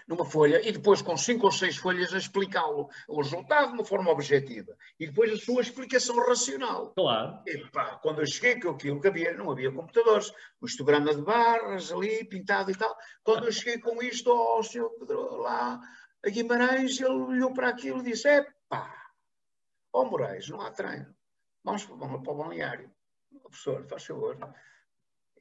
Numa 0.07 0.25
folha 0.25 0.67
e 0.67 0.71
depois 0.71 1.01
com 1.01 1.15
cinco 1.15 1.45
ou 1.45 1.51
seis 1.51 1.77
folhas 1.77 2.13
a 2.13 2.17
explicá-lo, 2.17 2.89
o 3.07 3.21
resultado 3.21 3.67
de 3.67 3.73
uma 3.73 3.85
forma 3.85 4.09
objetiva 4.09 4.75
e 4.99 5.05
depois 5.05 5.31
a 5.31 5.37
sua 5.37 5.61
explicação 5.61 6.15
racional. 6.25 6.93
Claro. 6.95 7.41
E 7.45 7.57
pá, 7.69 7.99
quando 8.01 8.21
eu 8.21 8.25
cheguei, 8.25 8.59
que 8.59 8.67
aquilo 8.67 8.99
que 8.99 9.07
havia, 9.07 9.33
não 9.33 9.51
havia 9.51 9.71
computadores, 9.71 10.31
um 10.61 10.65
histograma 10.65 11.13
de 11.13 11.21
barras 11.21 11.91
ali, 11.91 12.25
pintado 12.25 12.71
e 12.71 12.75
tal. 12.75 12.95
Quando 13.23 13.45
eu 13.45 13.51
cheguei 13.51 13.79
com 13.79 14.01
isto 14.01 14.31
ao 14.31 14.63
senhor 14.63 14.89
Pedro 14.97 15.37
lá 15.37 15.79
a 16.25 16.29
Guimarães, 16.29 16.99
ele 16.99 17.09
olhou 17.09 17.53
para 17.53 17.69
aquilo 17.69 17.99
e 17.99 18.03
disse: 18.03 18.27
é 18.27 18.45
pá, 18.67 19.11
ó 19.93 20.05
Moraes, 20.05 20.49
não 20.49 20.61
há 20.61 20.71
treino. 20.71 21.13
Vamos, 21.63 21.83
vamos 21.83 22.23
para 22.23 22.33
o 22.33 22.37
balneário. 22.37 22.91
Professor, 23.41 23.85
faz 23.87 24.05
favor 24.05 24.37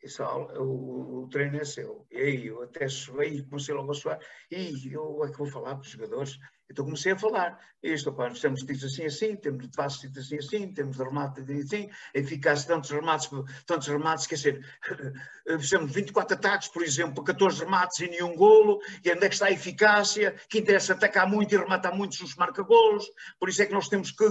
essa 0.02 0.26
o, 0.58 1.22
o, 1.22 1.28
treino 1.28 1.58
é 1.58 1.64
seu. 1.64 2.06
E 2.10 2.16
aí 2.16 2.46
eu 2.46 2.62
até 2.62 2.88
suei 2.88 3.36
e 3.36 3.42
comecei 3.44 3.74
logo 3.74 3.92
a 3.92 3.94
suar. 3.94 4.18
E 4.50 4.92
eu 4.92 5.24
é 5.24 5.30
que 5.30 5.38
vou 5.38 5.46
falar 5.46 5.76
para 5.76 5.84
os 5.84 5.90
jogadores. 5.90 6.38
Então 6.72 6.86
comecei 6.86 7.12
a 7.12 7.18
falar. 7.18 7.58
Isto, 7.82 8.12
pá, 8.12 8.28
nós 8.28 8.40
temos 8.40 8.64
de 8.64 8.72
assim 8.72 9.04
assim, 9.04 9.36
temos 9.36 9.68
de 9.68 9.76
passos 9.76 10.16
assim 10.16 10.38
assim, 10.38 10.72
temos 10.72 10.96
de 10.96 11.02
remate 11.02 11.40
assim, 11.40 11.90
eficácia 12.14 12.68
tantos 12.68 12.90
remates, 12.90 13.28
tantos 13.66 13.88
remates, 13.88 14.26
quer 14.26 14.36
dizer, 14.36 14.66
fizemos 15.58 15.92
24 15.92 16.36
ataques, 16.36 16.68
por 16.68 16.82
exemplo, 16.82 17.24
14 17.24 17.64
remates 17.64 17.98
e 17.98 18.08
nenhum 18.08 18.36
golo, 18.36 18.80
e 19.04 19.10
onde 19.10 19.26
é 19.26 19.28
que 19.28 19.34
está 19.34 19.46
a 19.46 19.50
eficácia? 19.50 20.32
Que 20.48 20.60
interessa 20.60 20.92
atacar 20.92 21.28
muito 21.28 21.54
e 21.54 21.58
rematar 21.58 21.94
muito 21.94 22.12
os 22.22 22.36
marca-golos, 22.36 23.04
por 23.38 23.48
isso 23.48 23.60
é 23.60 23.66
que 23.66 23.72
nós 23.72 23.88
temos 23.88 24.12
que 24.12 24.24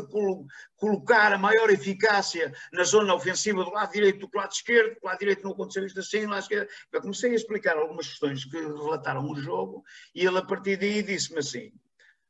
colocar 0.77 1.33
a 1.33 1.37
maior 1.37 1.69
eficácia 1.69 2.53
na 2.71 2.85
zona 2.85 3.13
ofensiva 3.13 3.65
do 3.65 3.71
lado 3.71 3.91
direito 3.91 4.25
do 4.27 4.37
lado 4.37 4.51
esquerdo, 4.53 4.97
do 4.99 5.05
lado 5.05 5.19
direito 5.19 5.43
não 5.43 5.51
aconteceu 5.51 5.85
isto 5.85 5.99
assim, 5.99 6.21
do 6.21 6.29
lado 6.29 6.41
esquerdo. 6.41 6.69
Eu 6.91 7.01
comecei 7.01 7.31
a 7.31 7.35
explicar 7.35 7.77
algumas 7.77 8.07
questões 8.07 8.45
que 8.45 8.57
relataram 8.57 9.29
o 9.29 9.35
jogo, 9.35 9.83
e 10.15 10.25
ele 10.25 10.37
a 10.37 10.41
partir 10.41 10.77
daí 10.77 11.03
disse-me 11.03 11.39
assim, 11.39 11.73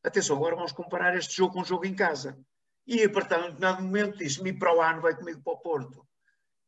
Atenção, 0.03 0.37
agora 0.37 0.55
vamos 0.55 0.71
comparar 0.71 1.15
este 1.15 1.37
jogo 1.37 1.53
com 1.53 1.61
um 1.61 1.65
jogo 1.65 1.85
em 1.85 1.93
casa. 1.93 2.37
E 2.87 3.03
a 3.03 3.09
partir 3.09 3.35
de 3.35 3.41
um 3.41 3.41
determinado 3.43 3.83
momento 3.83 4.17
disse-me 4.17 4.51
para 4.51 4.75
o 4.75 4.81
ano 4.81 5.01
vai 5.01 5.15
comigo 5.15 5.41
para 5.43 5.53
o 5.53 5.57
Porto. 5.57 6.05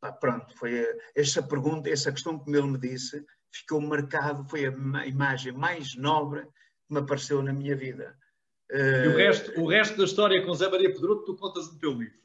Ah, 0.01 0.11
pronto, 0.11 0.55
foi 0.57 0.85
essa 1.15 1.41
pergunta, 1.41 1.89
essa 1.89 2.11
questão 2.11 2.37
que 2.37 2.51
ele 2.51 2.67
me 2.67 2.77
disse, 2.77 3.25
ficou 3.51 3.81
marcado, 3.81 4.43
foi 4.45 4.67
a 4.67 5.07
imagem 5.07 5.53
mais 5.53 5.95
nobre 5.95 6.41
que 6.41 6.93
me 6.93 6.99
apareceu 6.99 7.41
na 7.41 7.53
minha 7.53 7.75
vida. 7.75 8.15
E 8.69 9.07
o 9.07 9.15
resto, 9.15 9.61
o 9.61 9.67
resto 9.67 9.97
da 9.97 10.03
história 10.03 10.45
com 10.45 10.53
Zé 10.53 10.69
Maria 10.69 10.93
Pedroto 10.93 11.25
tu 11.25 11.35
contas 11.35 11.71
no 11.71 11.79
teu 11.79 11.91
livro. 11.93 12.19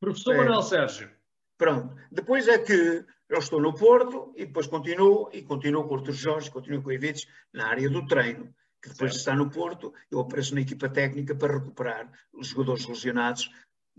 Professor 0.00 0.34
é, 0.34 0.38
Manuel 0.38 0.62
Sérgio. 0.62 1.10
Pronto, 1.56 1.94
depois 2.10 2.48
é 2.48 2.58
que 2.58 3.04
eu 3.28 3.38
estou 3.38 3.60
no 3.60 3.74
Porto 3.74 4.32
e 4.36 4.46
depois 4.46 4.66
continuo, 4.66 5.30
e 5.32 5.42
continuo 5.42 5.86
com 5.86 5.94
o 5.94 5.98
Artur 5.98 6.14
Jorge, 6.14 6.50
continuo 6.50 6.82
com 6.82 6.88
o 6.88 6.92
Evites 6.92 7.28
na 7.52 7.68
área 7.68 7.88
do 7.88 8.06
treino 8.06 8.52
que 8.82 8.88
depois 8.88 9.12
de 9.12 9.18
estar 9.18 9.36
no 9.36 9.50
Porto, 9.50 9.92
eu 10.10 10.20
apareço 10.20 10.54
na 10.54 10.60
equipa 10.60 10.88
técnica 10.88 11.34
para 11.34 11.58
recuperar 11.58 12.10
os 12.32 12.48
jogadores 12.48 12.86
lesionados, 12.86 13.50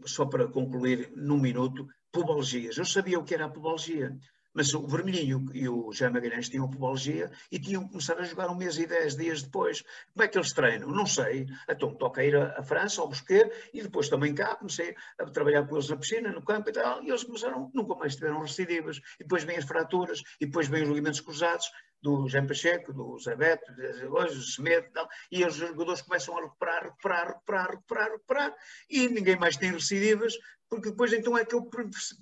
só 0.06 0.26
para 0.26 0.48
concluir 0.48 1.12
num 1.16 1.40
minuto, 1.40 1.88
pubalgias. 2.12 2.78
Eu 2.78 2.86
sabia 2.86 3.20
o 3.20 3.24
que 3.24 3.34
era 3.34 3.46
a 3.46 3.50
pubalgia, 3.50 4.18
mas 4.54 4.74
o 4.74 4.86
Vermelhinho 4.86 5.46
e 5.54 5.70
o 5.70 5.92
Jair 5.94 6.12
Magalhães 6.12 6.50
tinham 6.50 6.70
pubalgia 6.70 7.32
e 7.52 7.58
tinham 7.58 7.88
começado 7.88 8.20
a 8.20 8.26
jogar 8.26 8.50
um 8.50 8.56
mês 8.56 8.78
e 8.78 8.86
dez 8.86 9.16
dias 9.16 9.42
depois. 9.44 9.82
Como 10.14 10.24
é 10.24 10.28
que 10.28 10.38
eles 10.38 10.52
treinam? 10.52 10.90
Não 10.90 11.06
sei. 11.06 11.48
Então 11.70 11.96
toca 11.96 12.24
ir 12.24 12.36
à 12.36 12.62
França, 12.64 13.02
ao 13.02 13.08
Bosquet, 13.08 13.50
e 13.74 13.82
depois 13.82 14.10
também 14.10 14.36
cá 14.36 14.56
comecei 14.56 14.96
a 15.18 15.26
trabalhar 15.26 15.66
com 15.66 15.76
eles 15.76 15.90
na 15.90 15.96
piscina, 15.96 16.32
no 16.32 16.44
campo 16.44 16.70
e 16.70 16.74
tal, 16.74 17.02
e 17.04 17.10
eles 17.10 17.24
começaram, 17.24 17.72
nunca 17.74 17.96
mais 17.96 18.16
tiveram 18.16 18.42
recidivas. 18.42 18.98
E 19.20 19.24
depois 19.24 19.44
vêm 19.44 19.58
as 19.58 19.66
fraturas, 19.66 20.22
e 20.40 20.46
depois 20.46 20.68
vêm 20.68 20.84
os 20.84 20.90
ligamentos 20.90 21.22
cruzados. 21.22 21.72
Do 22.02 22.28
Jean 22.28 22.48
Pacheco, 22.48 22.94
do 22.94 23.18
Zé 23.20 23.36
Beto, 23.36 23.72
hoje 24.10 24.36
do 24.36 24.44
Semedo 24.44 24.88
e 24.88 24.92
tal, 24.92 25.08
e 25.32 25.46
os 25.46 25.56
jogadores 25.56 26.02
começam 26.02 26.38
a 26.38 26.42
recuperar, 26.42 26.84
recuperar, 26.84 27.28
recuperar, 27.28 27.70
recuperar, 27.70 28.12
recuperar, 28.12 28.56
e 28.90 29.08
ninguém 29.08 29.38
mais 29.38 29.56
tem 29.56 29.72
recidivas, 29.72 30.34
porque 30.70 30.90
depois 30.90 31.14
então 31.14 31.38
é 31.38 31.46
que 31.46 31.54
eu 31.54 31.70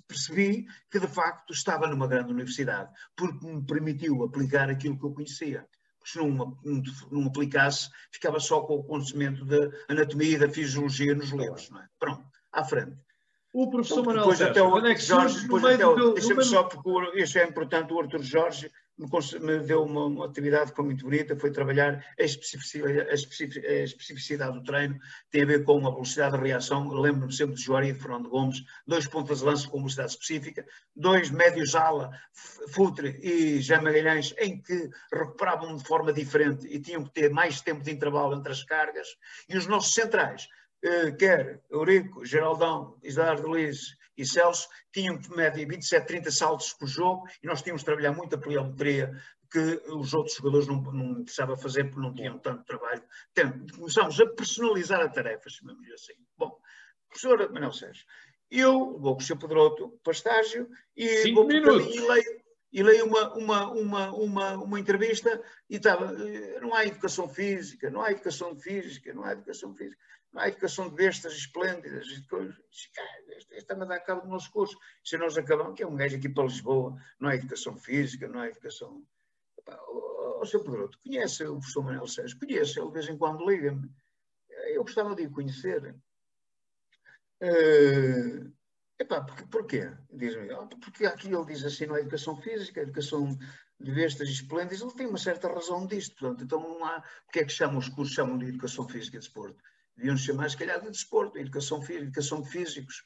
percebi 0.06 0.66
que 0.90 0.98
de 0.98 1.06
facto 1.06 1.52
estava 1.52 1.86
numa 1.86 2.08
grande 2.08 2.32
universidade, 2.32 2.90
porque 3.16 3.46
me 3.46 3.64
permitiu 3.64 4.22
aplicar 4.24 4.68
aquilo 4.68 4.98
que 4.98 5.06
eu 5.06 5.14
conhecia. 5.14 5.66
se 6.04 6.18
não, 6.18 6.58
não, 7.10 7.26
aplicasse, 7.26 7.88
ficava 8.10 8.40
só 8.40 8.60
com 8.62 8.74
o 8.74 8.84
conhecimento 8.84 9.44
da 9.44 9.70
anatomia 9.88 10.34
e 10.34 10.38
da 10.38 10.48
fisiologia 10.48 11.14
nos 11.14 11.30
livros. 11.30 11.70
Não 11.70 11.80
é? 11.80 11.86
Pronto, 11.98 12.24
à 12.52 12.64
frente. 12.64 12.96
O 13.52 13.68
professor 13.68 14.00
então, 14.00 14.70
Manuel 14.70 14.92
é 14.92 14.96
Jorge, 14.96 15.42
depois 15.42 15.64
até 15.64 15.86
o, 15.86 16.12
deixa-me 16.12 16.44
só, 16.44 16.64
porque 16.64 17.20
isso 17.20 17.38
é 17.38 17.44
importante, 17.44 17.92
o 17.92 18.00
Arthur 18.00 18.22
Jorge 18.22 18.70
me, 19.40 19.58
deu 19.60 19.82
uma, 19.82 20.06
uma, 20.06 20.26
atividade 20.26 20.70
que 20.70 20.76
foi 20.76 20.84
muito 20.84 21.04
bonita, 21.04 21.36
foi 21.36 21.50
trabalhar 21.50 22.04
a 22.18 22.22
especificidade, 22.22 23.00
a, 23.00 23.14
especificidade, 23.84 24.52
do 24.52 24.62
treino, 24.62 24.98
tem 25.30 25.42
a 25.42 25.46
ver 25.46 25.64
com 25.64 25.86
a 25.86 25.90
velocidade 25.90 26.36
de 26.36 26.44
reação, 26.44 26.88
lembro-me 26.88 27.32
sempre 27.32 27.54
de 27.54 27.62
Joari 27.62 27.88
e 27.88 27.92
de 27.92 27.98
Fernando 27.98 28.28
Gomes, 28.28 28.62
dois 28.86 29.06
pontas 29.06 29.38
de 29.38 29.44
lança 29.44 29.68
com 29.68 29.78
velocidade 29.78 30.12
específica, 30.12 30.66
dois 30.94 31.30
médios 31.30 31.74
ala, 31.74 32.10
Futre 32.72 33.18
e 33.22 33.60
Jean 33.60 33.82
Magalhães, 33.82 34.34
em 34.38 34.60
que 34.60 34.90
recuperavam 35.12 35.76
de 35.76 35.84
forma 35.84 36.12
diferente 36.12 36.66
e 36.66 36.80
tinham 36.80 37.04
que 37.04 37.12
ter 37.12 37.30
mais 37.30 37.60
tempo 37.60 37.82
de 37.82 37.90
intervalo 37.90 38.36
entre 38.36 38.52
as 38.52 38.62
cargas, 38.62 39.08
e 39.48 39.56
os 39.56 39.66
nossos 39.66 39.94
centrais, 39.94 40.46
eh, 40.82 41.12
quer 41.12 41.60
Eurico, 41.70 42.24
Geraldão, 42.24 42.96
de 43.02 43.10
Liz 43.50 43.99
e 44.20 44.26
Celso 44.26 44.68
tinham 44.92 45.18
de 45.18 45.30
média 45.30 45.66
27, 45.66 46.06
30 46.06 46.30
saltos 46.30 46.72
por 46.74 46.86
jogo 46.86 47.26
e 47.42 47.46
nós 47.46 47.62
tínhamos 47.62 47.82
de 47.82 47.86
trabalhar 47.86 48.12
muito 48.12 48.34
a 48.34 48.38
pliometria 48.38 49.12
que 49.50 49.82
os 49.88 50.14
outros 50.14 50.36
jogadores 50.36 50.68
não, 50.68 50.80
não 50.80 51.24
precisavam 51.24 51.56
fazer 51.56 51.84
porque 51.84 52.00
não 52.00 52.14
tinham 52.14 52.38
tanto 52.38 52.64
trabalho. 52.64 53.02
Então, 53.32 53.66
começamos 53.74 54.20
a 54.20 54.26
personalizar 54.26 55.00
a 55.00 55.08
tarefa, 55.08 55.50
chamamos 55.50 55.90
assim. 55.90 56.14
Bom, 56.36 56.56
professor 57.08 57.50
Manuel 57.52 57.72
Sérgio, 57.72 58.04
eu 58.50 58.98
vou 58.98 59.14
com 59.16 59.22
o 59.22 59.24
Sr. 59.24 59.38
Pedroto 59.38 59.98
para 60.02 60.12
estágio 60.12 60.68
e 60.96 61.08
Cinco 61.18 61.40
vou 61.40 61.46
minutos. 61.46 61.94
e 61.94 62.00
leio, 62.00 62.39
e 62.72 62.82
leio 62.82 63.06
uma, 63.06 63.34
uma, 63.34 63.70
uma, 63.72 64.10
uma, 64.12 64.52
uma 64.54 64.80
entrevista 64.80 65.42
e 65.68 65.76
estava, 65.76 66.14
eh, 66.14 66.60
não 66.60 66.74
há 66.74 66.86
educação 66.86 67.28
física, 67.28 67.90
não 67.90 68.02
há 68.02 68.12
educação 68.12 68.56
física, 68.56 69.12
não 69.12 69.24
há 69.24 69.32
educação 69.32 69.74
física 69.74 69.98
não 70.32 70.42
há 70.42 70.48
educação 70.48 70.88
de 70.88 70.94
bestas 70.94 71.32
esplêndidas 71.34 72.06
e 72.06 72.22
coisas. 72.26 72.56
Está-me 73.50 73.82
a 73.82 73.86
dar 73.86 74.00
cabo 74.00 74.22
do 74.22 74.28
nosso 74.28 74.50
curso. 74.52 74.76
Se 75.04 75.18
nós 75.18 75.36
acabamos, 75.36 75.74
que 75.74 75.82
é 75.82 75.86
um 75.86 75.96
gajo 75.96 76.16
aqui 76.16 76.28
para 76.28 76.44
Lisboa, 76.44 76.96
não 77.18 77.28
há 77.28 77.34
educação 77.34 77.76
física, 77.76 78.28
não 78.28 78.40
há 78.40 78.48
educação. 78.48 79.04
O 80.40 80.46
seu 80.46 80.62
Pedroto, 80.62 80.98
conhece 81.02 81.44
o 81.44 81.58
professor 81.58 81.84
Manuel 81.84 82.06
Sérgio? 82.06 82.38
Conhece, 82.38 82.78
ele 82.78 82.86
de 82.86 82.92
vez 82.94 83.08
em 83.08 83.18
quando 83.18 83.48
liga-me. 83.48 83.90
Eu 84.68 84.82
gostava 84.82 85.14
de 85.14 85.26
o 85.26 85.30
conhecer. 85.30 85.94
Uh, 87.42 88.52
epá, 89.00 89.22
porque, 89.22 89.44
porquê? 89.46 89.92
Diz-me, 90.12 90.52
oh, 90.52 90.66
porque 90.66 91.06
aqui 91.06 91.32
ele 91.32 91.46
diz 91.46 91.64
assim, 91.64 91.86
não 91.86 91.94
há 91.94 92.00
educação 92.00 92.36
física, 92.36 92.80
educação 92.80 93.36
de 93.80 93.92
bestas 93.92 94.28
e 94.28 94.32
esplêndidas, 94.32 94.80
ele 94.82 94.92
tem 94.92 95.06
uma 95.06 95.18
certa 95.18 95.48
razão 95.48 95.86
disto. 95.86 96.14
Portanto, 96.16 96.44
então 96.44 96.60
não 96.60 96.84
há. 96.84 97.02
Porque 97.24 97.40
é 97.40 97.44
que 97.44 97.52
chamam 97.52 97.78
os 97.78 97.88
cursos 97.88 98.14
chamam 98.14 98.38
de 98.38 98.46
educação 98.46 98.88
física 98.88 99.16
e 99.16 99.20
desporto? 99.20 99.60
deviam 99.96 100.16
chamar, 100.16 100.50
se 100.50 100.56
calhar, 100.56 100.80
de 100.80 100.90
desporto, 100.90 101.38
educação, 101.38 101.82
educação 101.90 102.40
de 102.40 102.48
físicos. 102.48 103.04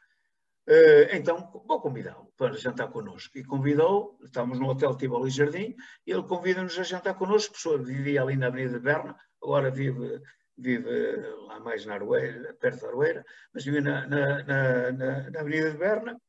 Uh, 0.67 1.13
então, 1.13 1.51
vou 1.67 1.81
convidá-lo 1.81 2.33
para 2.37 2.57
jantar 2.57 2.89
connosco. 2.89 3.37
E 3.37 3.45
convidou, 3.45 4.19
estávamos 4.25 4.59
no 4.59 4.69
Hotel 4.69 4.97
Tivoli 4.97 5.31
Jardim, 5.31 5.75
e 6.07 6.13
ele 6.13 6.23
convida-nos 6.23 6.79
a 6.79 6.85
jantar 6.85 7.15
connosco. 7.15 7.51
O 7.51 7.53
professor 7.53 7.85
vivia 7.85 8.23
ali 8.23 8.37
na 8.37 8.47
Avenida 8.47 8.79
de 8.79 8.85
Berna, 8.85 9.17
agora 9.43 9.71
vive, 9.71 10.23
vive 10.57 11.17
lá 11.47 11.61
mais 11.61 11.85
na 11.85 11.95
Arueira, 11.95 12.55
perto 12.55 12.83
da 12.83 12.89
Arueira, 12.89 13.25
mas 13.53 13.65
vive 13.65 13.81
na, 13.81 14.07
na, 14.07 14.43
na, 14.43 15.31
na 15.31 15.41
Avenida 15.41 15.71
de 15.71 15.79
Berna. 15.79 16.21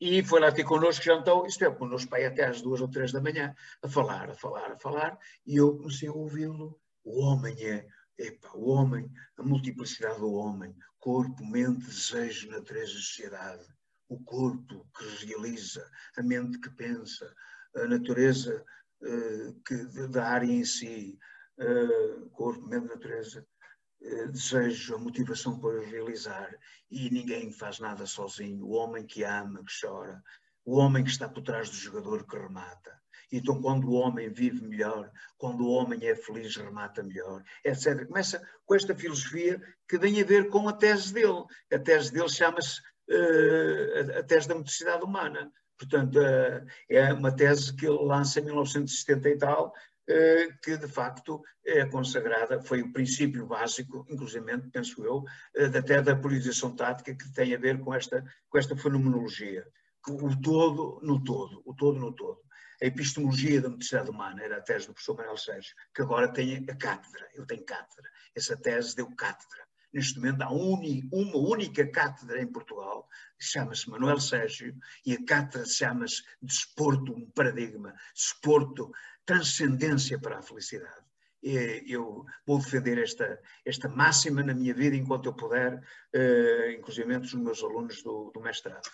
E 0.00 0.22
foi 0.22 0.40
lá 0.40 0.50
ter 0.50 0.64
connosco, 0.64 1.04
jantou, 1.04 1.46
isto 1.46 1.64
é, 1.64 1.70
connosco 1.70 2.10
pai 2.10 2.24
até 2.24 2.46
às 2.46 2.62
duas 2.62 2.80
ou 2.80 2.88
três 2.88 3.12
da 3.12 3.20
manhã, 3.20 3.54
a 3.82 3.88
falar, 3.88 4.30
a 4.30 4.34
falar, 4.34 4.72
a 4.72 4.78
falar, 4.78 5.18
e 5.46 5.56
eu 5.56 5.76
comecei 5.76 6.08
a 6.08 6.12
ouvi-lo. 6.12 6.80
O 7.04 7.20
homem 7.20 7.54
é 7.66 7.86
Epa, 8.20 8.50
o 8.54 8.68
homem, 8.68 9.10
a 9.38 9.42
multiplicidade 9.42 10.20
do 10.20 10.30
homem, 10.32 10.76
corpo, 10.98 11.42
mente, 11.42 11.86
desejo, 11.86 12.50
natureza, 12.50 12.92
sociedade. 12.92 13.66
O 14.08 14.22
corpo 14.22 14.86
que 14.94 15.26
realiza, 15.26 15.90
a 16.18 16.22
mente 16.22 16.58
que 16.58 16.68
pensa, 16.70 17.34
a 17.74 17.86
natureza 17.86 18.62
uh, 19.00 19.54
que, 19.62 20.08
da 20.08 20.28
área 20.28 20.52
em 20.52 20.64
si, 20.64 21.18
corpo, 22.32 22.66
mente, 22.66 22.88
natureza, 22.88 23.46
uh, 24.02 24.28
desejo, 24.32 24.94
a 24.94 24.98
motivação 24.98 25.58
para 25.58 25.80
realizar. 25.80 26.50
E 26.90 27.10
ninguém 27.10 27.52
faz 27.52 27.78
nada 27.78 28.06
sozinho. 28.06 28.64
O 28.66 28.72
homem 28.72 29.06
que 29.06 29.22
ama, 29.24 29.64
que 29.64 29.72
chora, 29.80 30.22
o 30.64 30.76
homem 30.78 31.04
que 31.04 31.10
está 31.10 31.28
por 31.28 31.42
trás 31.42 31.70
do 31.70 31.76
jogador 31.76 32.26
que 32.26 32.36
remata. 32.36 33.00
Então, 33.32 33.62
quando 33.62 33.88
o 33.88 33.94
homem 33.94 34.28
vive 34.28 34.66
melhor, 34.66 35.10
quando 35.38 35.64
o 35.64 35.70
homem 35.70 36.06
é 36.06 36.16
feliz, 36.16 36.56
remata 36.56 37.02
melhor, 37.02 37.42
etc. 37.64 38.06
Começa 38.06 38.42
com 38.64 38.74
esta 38.74 38.94
filosofia 38.94 39.60
que 39.88 39.98
tem 39.98 40.20
a 40.20 40.24
ver 40.24 40.48
com 40.48 40.68
a 40.68 40.72
tese 40.72 41.12
dele. 41.14 41.44
A 41.72 41.78
tese 41.78 42.12
dele 42.12 42.28
chama-se 42.28 42.80
uh, 43.08 44.18
a, 44.18 44.22
tese 44.24 44.48
da 44.48 44.56
motricidade 44.56 45.04
humana. 45.04 45.50
Portanto, 45.78 46.18
uh, 46.18 46.66
é 46.88 47.12
uma 47.12 47.34
tese 47.34 47.74
que 47.74 47.86
ele 47.86 48.04
lança 48.04 48.40
em 48.40 48.44
1970 48.44 49.28
e 49.28 49.38
tal, 49.38 49.72
que 50.62 50.76
de 50.76 50.88
facto 50.88 51.42
é 51.64 51.86
consagrada, 51.86 52.62
foi 52.62 52.82
o 52.82 52.92
princípio 52.92 53.46
básico, 53.46 54.06
inclusive, 54.08 54.44
penso 54.72 55.04
eu, 55.04 55.24
até 55.76 56.02
da 56.02 56.16
polarização 56.16 56.74
tática, 56.74 57.14
que 57.14 57.32
tem 57.32 57.54
a 57.54 57.58
ver 57.58 57.80
com 57.80 57.94
esta, 57.94 58.24
com 58.48 58.58
esta 58.58 58.76
fenomenologia. 58.76 59.66
O 60.08 60.40
todo 60.40 60.98
no 61.02 61.22
todo, 61.22 61.62
o 61.64 61.74
todo 61.74 61.98
no 61.98 62.12
todo 62.14 62.40
a 62.82 62.86
epistemologia 62.86 63.60
da 63.60 63.68
motricidade 63.68 64.10
humana, 64.10 64.42
era 64.42 64.56
a 64.56 64.60
tese 64.60 64.86
do 64.86 64.94
professor 64.94 65.16
Manuel 65.16 65.36
Sérgio, 65.36 65.74
que 65.94 66.02
agora 66.02 66.32
tem 66.32 66.64
a 66.68 66.76
cátedra, 66.76 67.28
ele 67.34 67.46
tem 67.46 67.62
cátedra. 67.62 68.08
Essa 68.34 68.56
tese 68.56 68.96
deu 68.96 69.14
cátedra. 69.14 69.68
Neste 69.92 70.18
momento 70.18 70.42
há 70.42 70.50
uma 70.50 71.36
única 71.36 71.86
cátedra 71.90 72.40
em 72.40 72.46
Portugal, 72.46 73.06
chama-se 73.40 73.88
Manuel 73.88 74.20
Sérgio, 74.20 74.76
e 75.04 75.14
a 75.14 75.24
cátedra 75.24 75.66
chama-se 75.66 76.22
Desporto, 76.42 77.12
um 77.12 77.30
paradigma, 77.30 77.94
desporto, 78.14 78.90
transcendência 79.24 80.18
para 80.18 80.38
a 80.38 80.42
felicidade. 80.42 81.04
E 81.42 81.84
eu 81.86 82.24
vou 82.46 82.58
defender 82.58 82.98
esta, 82.98 83.40
esta 83.64 83.88
máxima 83.88 84.42
na 84.42 84.52
minha 84.52 84.74
vida 84.74 84.94
enquanto 84.94 85.26
eu 85.26 85.34
puder, 85.34 85.74
uh, 85.74 86.70
inclusive 86.70 87.16
os 87.16 87.34
meus 87.34 87.62
alunos 87.62 88.02
do, 88.02 88.30
do 88.34 88.40
mestrado. 88.40 88.90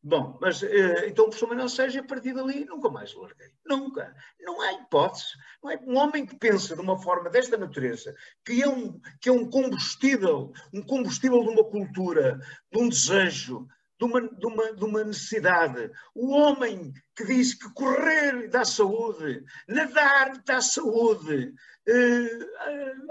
Bom, 0.00 0.38
mas 0.40 0.62
eh, 0.62 1.08
então 1.08 1.24
o 1.24 1.28
professor 1.28 1.48
Manuel 1.48 1.68
Sérgio, 1.68 2.00
a 2.00 2.06
partir 2.06 2.32
dali, 2.32 2.64
nunca 2.64 2.88
mais 2.88 3.12
larguei. 3.14 3.50
Nunca. 3.66 4.14
Não 4.40 4.60
há 4.60 4.72
hipótese. 4.74 5.26
Não 5.62 5.70
é 5.72 5.76
um 5.84 5.96
homem 5.96 6.24
que 6.24 6.36
pensa 6.36 6.76
de 6.76 6.80
uma 6.80 6.96
forma 7.02 7.28
desta 7.28 7.56
natureza, 7.56 8.14
que 8.44 8.62
é 8.62 8.68
um, 8.68 9.00
que 9.20 9.28
é 9.28 9.32
um 9.32 9.50
combustível, 9.50 10.52
um 10.72 10.82
combustível 10.82 11.42
de 11.42 11.48
uma 11.48 11.64
cultura, 11.64 12.38
de 12.72 12.80
um 12.80 12.88
desejo, 12.88 13.66
de 13.98 14.04
uma, 14.04 14.20
de, 14.20 14.46
uma, 14.46 14.72
de 14.72 14.84
uma 14.84 15.04
necessidade. 15.04 15.90
O 16.14 16.30
homem 16.30 16.92
que 17.16 17.24
diz 17.24 17.54
que 17.54 17.72
correr 17.74 18.48
dá 18.48 18.64
saúde, 18.64 19.44
nadar 19.66 20.40
dá 20.46 20.60
saúde, 20.60 21.52
eh, 21.86 22.38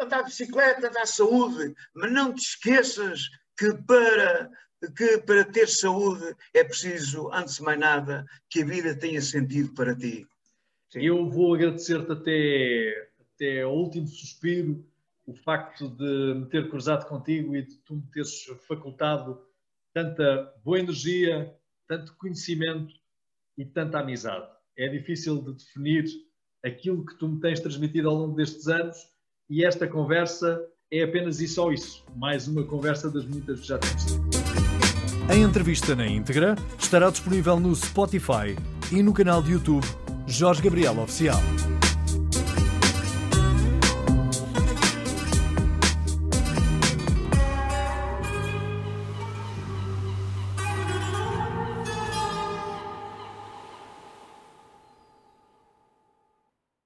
andar 0.02 0.20
de 0.20 0.30
bicicleta 0.30 0.90
dá 0.90 1.06
saúde, 1.06 1.76
mas 1.94 2.12
não 2.12 2.34
te 2.34 2.42
esqueças 2.42 3.30
que 3.58 3.74
para 3.86 4.50
que 4.96 5.18
para 5.18 5.44
ter 5.44 5.68
saúde 5.68 6.36
é 6.54 6.64
preciso, 6.64 7.32
antes 7.34 7.56
de 7.56 7.64
mais 7.64 7.80
nada, 7.80 8.26
que 8.48 8.62
a 8.62 8.66
vida 8.66 8.96
tenha 8.96 9.20
sentido 9.22 9.74
para 9.74 9.96
ti. 9.96 10.28
Sim. 10.92 11.02
Eu 11.02 11.28
vou 11.28 11.56
agradecer-te 11.56 12.12
até, 12.12 13.10
até 13.34 13.62
ao 13.64 13.76
último 13.76 14.08
suspiro 14.08 14.86
o 15.26 15.34
facto 15.34 15.90
de 15.90 16.36
me 16.36 16.46
ter 16.46 16.70
cruzado 16.70 17.08
contigo 17.08 17.56
e 17.56 17.64
de 17.64 17.76
tu 17.80 17.96
me 17.96 18.04
teres 18.14 18.46
facultado 18.68 19.47
tanta 19.98 20.54
boa 20.64 20.78
energia, 20.78 21.52
tanto 21.88 22.16
conhecimento 22.18 22.94
e 23.58 23.66
tanta 23.66 24.00
amizade. 24.00 24.46
É 24.78 24.88
difícil 24.88 25.42
de 25.42 25.54
definir 25.54 26.06
aquilo 26.64 27.04
que 27.04 27.18
tu 27.18 27.28
me 27.28 27.40
tens 27.40 27.60
transmitido 27.60 28.08
ao 28.08 28.16
longo 28.16 28.36
destes 28.36 28.68
anos 28.68 28.96
e 29.50 29.66
esta 29.66 29.88
conversa 29.88 30.62
é 30.92 31.02
apenas 31.02 31.42
e 31.42 31.48
só 31.48 31.72
isso. 31.72 32.06
Mais 32.16 32.48
uma 32.48 32.64
conversa 32.64 33.10
das 33.10 33.26
muitas 33.26 33.62
que 33.62 33.68
já 33.68 33.80
temos. 33.80 34.06
A 35.28 35.36
entrevista 35.36 35.96
na 35.96 36.06
íntegra 36.06 36.56
estará 36.78 37.10
disponível 37.10 37.60
no 37.60 37.76
Spotify 37.76 38.56
e 38.92 39.02
no 39.02 39.16
canal 39.16 39.42
de 39.42 39.54
YouTube 39.54 39.84
Jorge 40.28 40.62
Gabriel 40.62 41.00
Oficial. 41.00 41.40